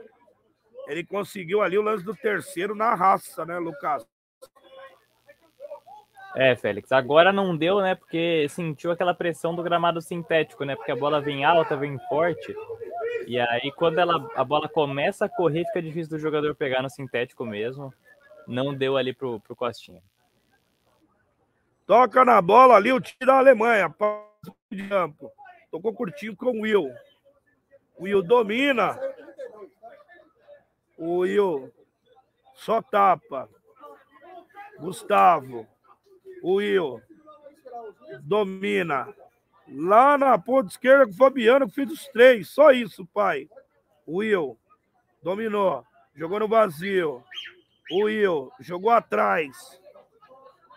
Ele 0.88 1.04
conseguiu 1.06 1.62
ali 1.62 1.78
o 1.78 1.82
lance 1.82 2.04
do 2.04 2.16
terceiro 2.16 2.76
na 2.76 2.94
raça, 2.94 3.46
né, 3.46 3.58
Lucas? 3.58 4.06
É, 6.36 6.56
Félix, 6.56 6.92
agora 6.92 7.32
não 7.32 7.56
deu, 7.56 7.80
né? 7.80 7.94
Porque 7.94 8.48
sentiu 8.50 8.92
aquela 8.92 9.14
pressão 9.14 9.56
do 9.56 9.62
gramado 9.62 10.02
sintético, 10.02 10.66
né? 10.66 10.76
Porque 10.76 10.92
a 10.92 10.96
bola 10.96 11.22
vem 11.22 11.46
alta, 11.46 11.78
vem 11.78 12.00
forte. 12.10 12.56
E 13.28 13.40
aí, 13.40 13.72
quando 13.72 14.00
ela, 14.00 14.30
a 14.36 14.44
bola 14.44 14.68
começa 14.68 15.26
a 15.26 15.30
correr, 15.30 15.66
fica 15.66 15.82
difícil 15.82 16.10
do 16.10 16.20
jogador 16.20 16.56
pegar 16.56 16.82
no 16.82 16.90
sintético 16.90 17.46
mesmo. 17.46 17.94
Não 18.48 18.74
deu 18.74 18.98
ali 18.98 19.14
pro, 19.14 19.40
pro 19.42 19.56
Costinha. 19.56 20.02
Toca 21.86 22.26
na 22.26 22.42
bola 22.42 22.76
ali 22.76 22.92
o 22.92 23.00
time 23.00 23.26
da 23.26 23.38
Alemanha. 23.38 23.94
De 24.72 24.88
campo. 24.88 25.32
Tocou 25.70 25.94
curtinho 25.94 26.36
com 26.36 26.48
o 26.48 26.62
Will. 26.62 26.92
O 27.96 28.04
Will 28.04 28.24
domina. 28.24 29.00
O 30.98 31.20
Will 31.20 31.72
só 32.54 32.82
tapa. 32.82 33.50
Gustavo. 34.80 35.68
O 36.42 36.56
Will 36.56 37.02
domina. 38.22 39.14
Lá 39.68 40.18
na 40.18 40.38
ponta 40.38 40.70
esquerda 40.70 41.06
com 41.06 41.12
o 41.12 41.16
Fabiano, 41.16 41.68
que 41.68 41.76
fez 41.76 41.92
os 41.92 42.08
três. 42.08 42.50
Só 42.50 42.72
isso, 42.72 43.06
pai. 43.06 43.50
O 44.06 44.18
Will 44.18 44.58
dominou. 45.22 45.86
Jogou 46.16 46.40
no 46.40 46.48
vazio. 46.48 47.24
O 47.92 48.04
Will 48.06 48.52
jogou 48.60 48.92
atrás. 48.92 49.82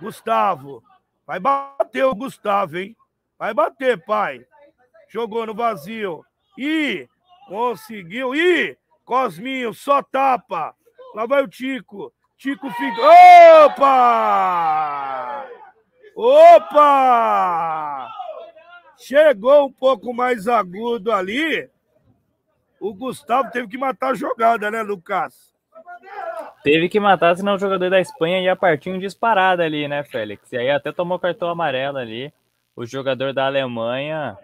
Gustavo. 0.01 0.82
Vai 1.26 1.40
bater 1.40 2.05
o 2.05 2.14
Gustavo, 2.14 2.78
hein? 2.78 2.97
Vai 3.38 3.52
bater, 3.52 4.02
pai. 4.05 4.47
Jogou 5.09 5.44
no 5.47 5.55
vazio. 5.55 6.24
E 6.56 7.09
conseguiu. 7.48 8.34
E 8.34 8.78
Cosminho, 9.06 9.72
só 9.72 10.02
tapa. 10.02 10.74
Lá 11.14 11.24
vai 11.26 11.42
o 11.42 11.48
Tico. 11.48 12.12
Tico 12.36 12.68
fica. 12.72 13.00
Opa! 13.64 15.46
Opa! 16.16 18.08
Chegou 18.98 19.66
um 19.66 19.72
pouco 19.72 20.12
mais 20.12 20.48
agudo 20.48 21.12
ali. 21.12 21.70
O 22.80 22.92
Gustavo 22.92 23.50
teve 23.52 23.68
que 23.68 23.78
matar 23.78 24.10
a 24.10 24.14
jogada, 24.14 24.70
né, 24.70 24.82
Lucas? 24.82 25.54
Teve 26.64 26.88
que 26.88 26.98
matar, 26.98 27.36
senão 27.36 27.54
o 27.54 27.58
jogador 27.58 27.88
da 27.88 28.00
Espanha 28.00 28.40
ia 28.40 28.56
partir 28.56 28.90
um 28.90 28.98
disparado 28.98 29.62
ali, 29.62 29.86
né, 29.86 30.02
Félix? 30.02 30.50
E 30.52 30.58
aí 30.58 30.68
até 30.68 30.90
tomou 30.90 31.18
cartão 31.18 31.48
amarelo 31.48 31.98
ali. 31.98 32.32
O 32.74 32.84
jogador 32.84 33.32
da 33.32 33.46
Alemanha 33.46 34.36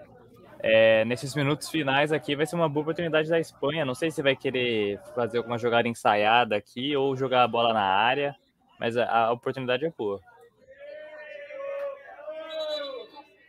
é, 0.64 1.04
nesses 1.04 1.34
minutos 1.34 1.68
finais 1.68 2.12
aqui 2.12 2.36
vai 2.36 2.46
ser 2.46 2.54
uma 2.54 2.68
boa 2.68 2.82
oportunidade 2.82 3.28
da 3.28 3.40
Espanha. 3.40 3.84
Não 3.84 3.96
sei 3.96 4.12
se 4.12 4.22
vai 4.22 4.36
querer 4.36 5.00
fazer 5.12 5.38
alguma 5.38 5.58
jogada 5.58 5.88
ensaiada 5.88 6.54
aqui 6.54 6.96
ou 6.96 7.16
jogar 7.16 7.42
a 7.42 7.48
bola 7.48 7.74
na 7.74 7.82
área, 7.82 8.36
mas 8.78 8.96
a, 8.96 9.26
a 9.26 9.32
oportunidade 9.32 9.84
é 9.84 9.90
boa. 9.90 10.20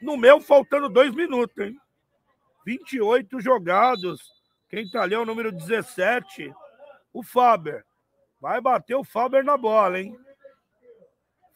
No 0.02 0.18
meu, 0.18 0.42
faltando 0.42 0.90
dois 0.90 1.14
minutos, 1.14 1.56
hein? 1.64 1.78
28 2.66 3.40
jogados. 3.40 4.20
Quem 4.68 4.90
tá 4.90 5.04
ali 5.04 5.14
é 5.14 5.20
o 5.20 5.26
número 5.26 5.52
17, 5.52 6.52
o 7.14 7.22
Faber. 7.22 7.86
Vai 8.42 8.60
bater 8.60 8.96
o 8.96 9.04
Faber 9.04 9.44
na 9.44 9.56
bola, 9.56 10.00
hein? 10.00 10.18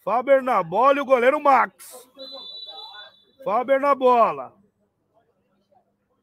Faber 0.04 0.44
na 0.44 0.62
bola 0.62 1.00
e 1.00 1.02
o 1.02 1.06
goleiro 1.06 1.42
Max. 1.42 2.08
Faber 3.44 3.82
na 3.82 3.96
bola. 3.96 4.57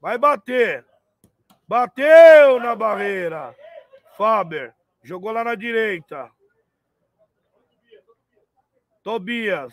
Vai 0.05 0.19
bater. 0.19 0.85
Bateu 1.67 2.61
na 2.61 2.77
barreira. 2.77 3.57
Faber. 4.19 4.75
Jogou 5.03 5.33
lá 5.33 5.43
na 5.43 5.55
direita. 5.55 6.31
Tobias. 9.03 9.73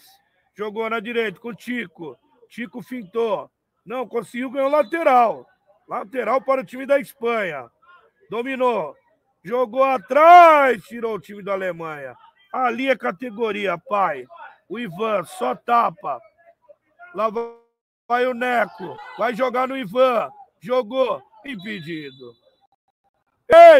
Jogou 0.56 0.90
na 0.90 1.02
direita 1.02 1.38
com 1.38 1.49
o 1.49 1.53
Tico. 1.53 2.18
Tico 2.48 2.82
fintou. 2.82 3.52
Não, 3.86 4.08
conseguiu 4.08 4.49
ganhar 4.49 4.68
o 4.68 4.72
lateral. 4.72 5.45
Lateral 5.86 6.41
para 6.41 6.62
o 6.62 6.66
time 6.66 6.86
da 6.86 6.98
Espanha. 6.98 7.70
Dominou. 8.30 8.95
Jogou 9.44 9.84
atrás. 9.84 10.82
Tirou 10.86 11.16
o 11.16 11.20
time 11.20 11.44
da 11.44 11.52
Alemanha. 11.52 12.16
Ali 12.53 12.88
é 12.90 12.95
categoria, 12.95 13.78
pai. 13.78 14.26
O 14.70 14.80
Ivan 14.80 15.26
só 15.26 15.53
tapa. 15.56 16.22
Lá 17.14 17.30
vai 17.30 17.60
Vai 18.11 18.27
o 18.27 18.33
Neco. 18.33 18.97
Vai 19.17 19.33
jogar 19.33 19.69
no 19.69 19.77
Ivan. 19.77 20.29
Jogou. 20.59 21.23
Impedido. 21.45 22.35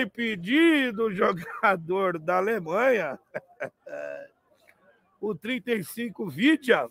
Impedido, 0.02 1.12
jogador 1.14 2.18
da 2.18 2.38
Alemanha. 2.38 3.20
o 5.20 5.36
35 5.36 6.30
Vidia. 6.30 6.88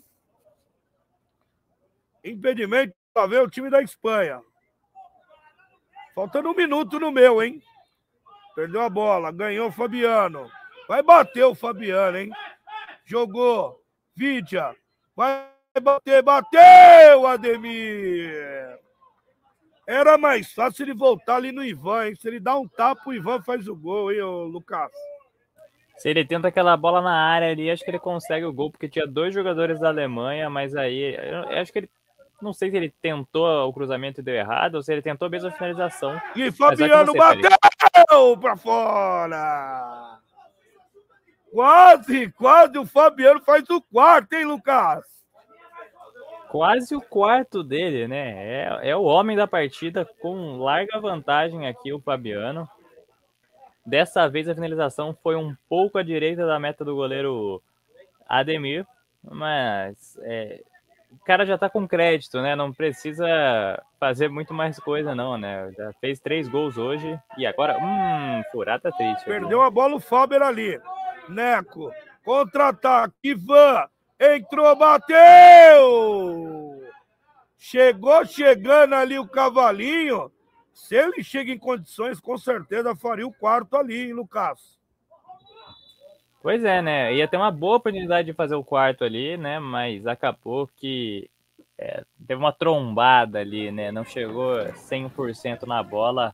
Impedimento 2.23 2.93
para 3.11 3.25
ver 3.25 3.41
o 3.41 3.49
time 3.49 3.71
da 3.71 3.81
Espanha. 3.81 4.39
Faltando 6.13 6.51
um 6.51 6.55
minuto 6.55 6.99
no 6.99 7.11
meu, 7.11 7.41
hein? 7.41 7.59
Perdeu 8.53 8.81
a 8.81 8.89
bola, 8.89 9.31
ganhou 9.31 9.69
o 9.69 9.71
Fabiano. 9.71 10.47
Vai 10.87 11.01
bater 11.01 11.45
o 11.45 11.55
Fabiano, 11.55 12.19
hein? 12.19 12.31
Jogou. 13.03 13.83
Vidia. 14.15 14.75
Vai 15.15 15.50
bater, 15.79 16.21
bateu, 16.21 17.27
Ademir! 17.27 18.79
Era 19.87 20.17
mais 20.17 20.53
fácil 20.53 20.83
ele 20.83 20.93
voltar 20.93 21.35
ali 21.35 21.51
no 21.51 21.63
Ivan, 21.63 22.07
hein? 22.07 22.15
Se 22.15 22.27
ele 22.27 22.39
dá 22.39 22.57
um 22.57 22.67
tapa, 22.67 23.01
o 23.09 23.13
Ivan 23.13 23.41
faz 23.41 23.67
o 23.67 23.75
gol, 23.75 24.11
hein, 24.11 24.21
ô 24.21 24.43
Lucas? 24.45 24.91
Se 25.97 26.09
ele 26.09 26.25
tenta 26.25 26.47
aquela 26.47 26.75
bola 26.75 27.01
na 27.01 27.13
área 27.13 27.51
ali, 27.51 27.69
acho 27.69 27.83
que 27.83 27.91
ele 27.91 27.99
consegue 27.99 28.45
o 28.45 28.53
gol, 28.53 28.71
porque 28.71 28.89
tinha 28.89 29.05
dois 29.05 29.33
jogadores 29.33 29.79
da 29.79 29.89
Alemanha, 29.89 30.49
mas 30.49 30.75
aí 30.75 31.15
eu 31.15 31.59
acho 31.59 31.71
que 31.71 31.79
ele. 31.79 31.89
Não 32.41 32.53
sei 32.53 32.71
se 32.71 32.77
ele 32.77 32.91
tentou 33.01 33.45
o 33.67 33.73
cruzamento 33.73 34.19
e 34.19 34.23
deu 34.23 34.33
errado, 34.33 34.75
ou 34.75 34.81
se 34.81 34.91
ele 34.91 35.01
tentou 35.03 35.29
mesmo 35.29 35.49
a 35.49 35.51
finalização. 35.51 36.19
E 36.35 36.51
Fabiano 36.51 37.13
bateu 37.13 38.37
pra 38.39 38.57
fora! 38.57 40.17
Quase, 41.51 42.31
quase 42.31 42.79
o 42.79 42.85
Fabiano 42.85 43.41
faz 43.41 43.69
o 43.69 43.79
quarto, 43.79 44.33
hein, 44.33 44.45
Lucas? 44.45 45.20
Quase 46.51 46.93
o 46.93 46.99
quarto 46.99 47.63
dele, 47.63 48.09
né? 48.09 48.81
É, 48.83 48.89
é 48.89 48.95
o 48.97 49.03
homem 49.03 49.37
da 49.37 49.47
partida 49.47 50.03
com 50.19 50.57
larga 50.57 50.99
vantagem 50.99 51.65
aqui, 51.65 51.93
o 51.93 52.01
Fabiano. 52.01 52.67
Dessa 53.85 54.27
vez 54.27 54.49
a 54.49 54.53
finalização 54.53 55.17
foi 55.23 55.37
um 55.37 55.55
pouco 55.69 55.97
à 55.97 56.03
direita 56.03 56.45
da 56.45 56.59
meta 56.59 56.83
do 56.83 56.93
goleiro 56.93 57.63
Ademir, 58.27 58.85
mas 59.23 60.19
é, 60.23 60.61
o 61.09 61.23
cara 61.23 61.45
já 61.45 61.57
tá 61.57 61.69
com 61.69 61.87
crédito, 61.87 62.41
né? 62.41 62.53
Não 62.53 62.73
precisa 62.73 63.81
fazer 63.97 64.27
muito 64.27 64.53
mais 64.53 64.77
coisa, 64.77 65.15
não, 65.15 65.37
né? 65.37 65.71
Já 65.77 65.93
fez 66.01 66.19
três 66.19 66.49
gols 66.49 66.77
hoje 66.77 67.17
e 67.37 67.45
agora, 67.47 67.77
hum, 67.81 68.43
furada 68.51 68.91
triste. 68.91 69.23
Perdeu 69.23 69.61
a 69.61 69.71
bola 69.71 69.95
o 69.95 70.01
Faber 70.01 70.41
ali. 70.41 70.77
Neco, 71.29 71.93
contra-ataque, 72.25 73.15
Ivan, 73.23 73.87
entrou, 74.21 74.75
bateu! 74.75 76.81
Chegou 77.57 78.25
chegando 78.25 78.95
ali 78.95 79.19
o 79.19 79.27
cavalinho 79.27 80.31
se 80.73 80.95
ele 80.95 81.23
chega 81.23 81.51
em 81.51 81.57
condições, 81.57 82.19
com 82.19 82.37
certeza 82.37 82.95
faria 82.95 83.25
o 83.25 83.31
quarto 83.31 83.77
ali, 83.77 84.07
hein, 84.07 84.13
Lucas? 84.13 84.79
Pois 86.41 86.63
é, 86.63 86.81
né? 86.81 87.13
Ia 87.13 87.27
ter 87.27 87.37
uma 87.37 87.51
boa 87.51 87.77
oportunidade 87.77 88.25
de 88.25 88.33
fazer 88.33 88.55
o 88.55 88.63
quarto 88.63 89.03
ali, 89.03 89.37
né? 89.37 89.59
Mas 89.59 90.07
acabou 90.07 90.67
que 90.67 91.29
é, 91.77 92.03
teve 92.27 92.41
uma 92.41 92.51
trombada 92.51 93.39
ali, 93.39 93.71
né? 93.71 93.91
Não 93.91 94.03
chegou 94.03 94.55
100% 94.73 95.67
na 95.67 95.83
bola. 95.83 96.33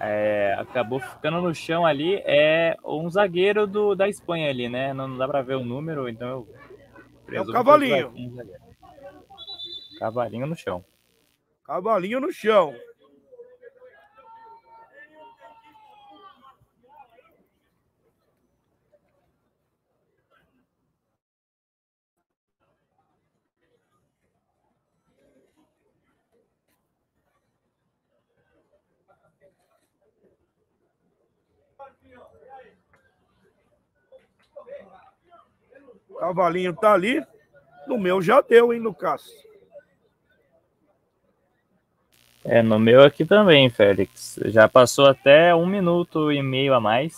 É, 0.00 0.54
acabou 0.58 1.00
ficando 1.00 1.40
no 1.42 1.54
chão 1.54 1.84
ali. 1.84 2.22
É 2.24 2.76
um 2.84 3.10
zagueiro 3.10 3.66
do, 3.66 3.94
da 3.94 4.08
Espanha 4.08 4.48
ali, 4.48 4.68
né? 4.68 4.92
Não, 4.92 5.08
não 5.08 5.18
dá 5.18 5.26
para 5.26 5.42
ver 5.42 5.56
o 5.56 5.64
número, 5.64 6.08
então 6.08 6.28
eu. 6.28 6.48
É 7.30 7.40
o 7.40 7.52
cavalinho. 7.52 8.12
Cavalinho 9.98 10.46
no 10.46 10.56
chão. 10.56 10.84
Cavalinho 11.64 12.20
no 12.20 12.32
chão. 12.32 12.74
Cavalinho 36.18 36.74
tá 36.74 36.92
ali. 36.92 37.24
No 37.86 37.98
meu 37.98 38.20
já 38.20 38.40
deu, 38.40 38.72
hein, 38.72 38.80
Lucas? 38.80 39.24
É, 42.44 42.62
no 42.62 42.78
meu 42.78 43.02
aqui 43.02 43.24
também, 43.24 43.68
Félix. 43.68 44.38
Já 44.46 44.68
passou 44.68 45.06
até 45.06 45.54
um 45.54 45.66
minuto 45.66 46.32
e 46.32 46.42
meio 46.42 46.74
a 46.74 46.80
mais. 46.80 47.14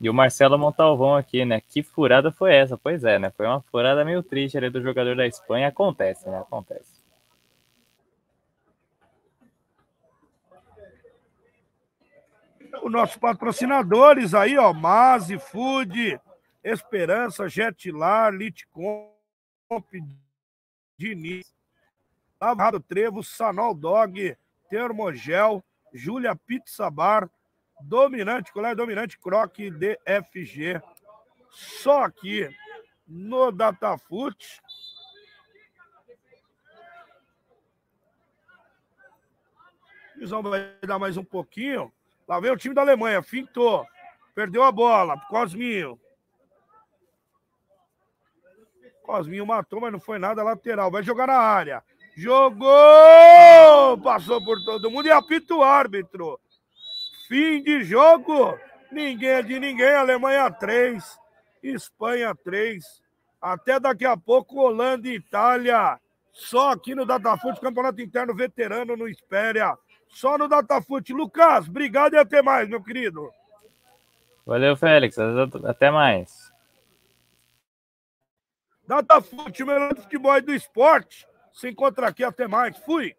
E 0.00 0.10
o 0.10 0.14
Marcelo 0.14 0.58
Montalvão 0.58 1.14
aqui, 1.14 1.44
né? 1.44 1.60
Que 1.60 1.82
furada 1.82 2.32
foi 2.32 2.54
essa? 2.54 2.76
Pois 2.76 3.04
é, 3.04 3.18
né? 3.18 3.30
Foi 3.36 3.46
uma 3.46 3.60
furada 3.60 4.04
meio 4.04 4.22
triste 4.22 4.58
ali 4.58 4.68
do 4.68 4.82
jogador 4.82 5.14
da 5.14 5.26
Espanha. 5.26 5.68
Acontece, 5.68 6.28
né? 6.28 6.38
Acontece. 6.38 7.02
Os 12.82 12.90
nossos 12.90 13.16
patrocinadores 13.16 14.34
aí, 14.34 14.58
ó. 14.58 14.72
Mazi 14.72 15.38
Food, 15.38 16.20
Esperança, 16.62 17.48
Jetlar, 17.48 18.32
Litcomp, 18.32 19.10
Diniz, 20.96 21.52
Lavado 22.40 22.80
Trevo, 22.80 23.22
Sanol 23.22 23.74
Dog, 23.74 24.36
Termogel, 24.68 25.62
Júlia 25.92 26.34
Pizza 26.34 26.90
Bar, 26.90 27.28
Dominante, 27.80 28.52
Colégio 28.52 28.76
Dominante 28.76 29.18
Croque 29.18 29.70
DFG. 29.70 30.80
Só 31.50 32.04
aqui 32.04 32.48
no 33.06 33.50
Datafoot. 33.50 34.60
Visão 40.16 40.42
vai 40.42 40.76
dar 40.86 40.98
mais 40.98 41.16
um 41.16 41.24
pouquinho. 41.24 41.92
Lá 42.28 42.38
vem 42.38 42.50
o 42.50 42.56
time 42.56 42.74
da 42.74 42.80
Alemanha, 42.80 43.22
fintou. 43.22 43.86
Perdeu 44.34 44.62
a 44.62 44.70
bola, 44.72 45.20
Cosminho. 45.28 46.00
Cosminho 49.12 49.44
matou, 49.44 49.78
mas 49.78 49.92
não 49.92 50.00
foi 50.00 50.18
nada 50.18 50.42
lateral. 50.42 50.90
Vai 50.90 51.02
jogar 51.02 51.26
na 51.26 51.36
área. 51.36 51.82
Jogou! 52.16 53.98
Passou 54.02 54.42
por 54.42 54.56
todo 54.64 54.90
mundo 54.90 55.06
e 55.06 55.10
apita 55.10 55.54
o 55.54 55.62
árbitro. 55.62 56.40
Fim 57.28 57.62
de 57.62 57.84
jogo. 57.84 58.58
Ninguém 58.90 59.28
é 59.28 59.42
de 59.42 59.60
ninguém. 59.60 59.92
Alemanha 59.92 60.50
3, 60.50 61.04
Espanha 61.62 62.34
3. 62.42 62.82
Até 63.38 63.78
daqui 63.78 64.06
a 64.06 64.16
pouco, 64.16 64.62
Holanda 64.62 65.06
e 65.06 65.16
Itália. 65.16 66.00
Só 66.32 66.70
aqui 66.70 66.94
no 66.94 67.04
Datafute, 67.04 67.60
Campeonato 67.60 68.00
Interno 68.00 68.34
Veterano 68.34 68.96
no 68.96 69.06
Espéria. 69.06 69.76
Só 70.08 70.38
no 70.38 70.48
Datafute. 70.48 71.12
Lucas, 71.12 71.68
obrigado 71.68 72.14
e 72.14 72.18
até 72.18 72.40
mais, 72.40 72.66
meu 72.66 72.82
querido. 72.82 73.30
Valeu, 74.46 74.74
Félix. 74.74 75.18
Até 75.66 75.90
mais. 75.90 76.51
Datafute, 78.92 79.62
o 79.62 79.66
melhor 79.66 79.96
futebol 79.96 80.38
do 80.42 80.52
esporte. 80.52 81.26
Se 81.50 81.66
encontra 81.66 82.08
aqui, 82.08 82.22
até 82.22 82.46
mais. 82.46 82.76
Fui! 82.76 83.16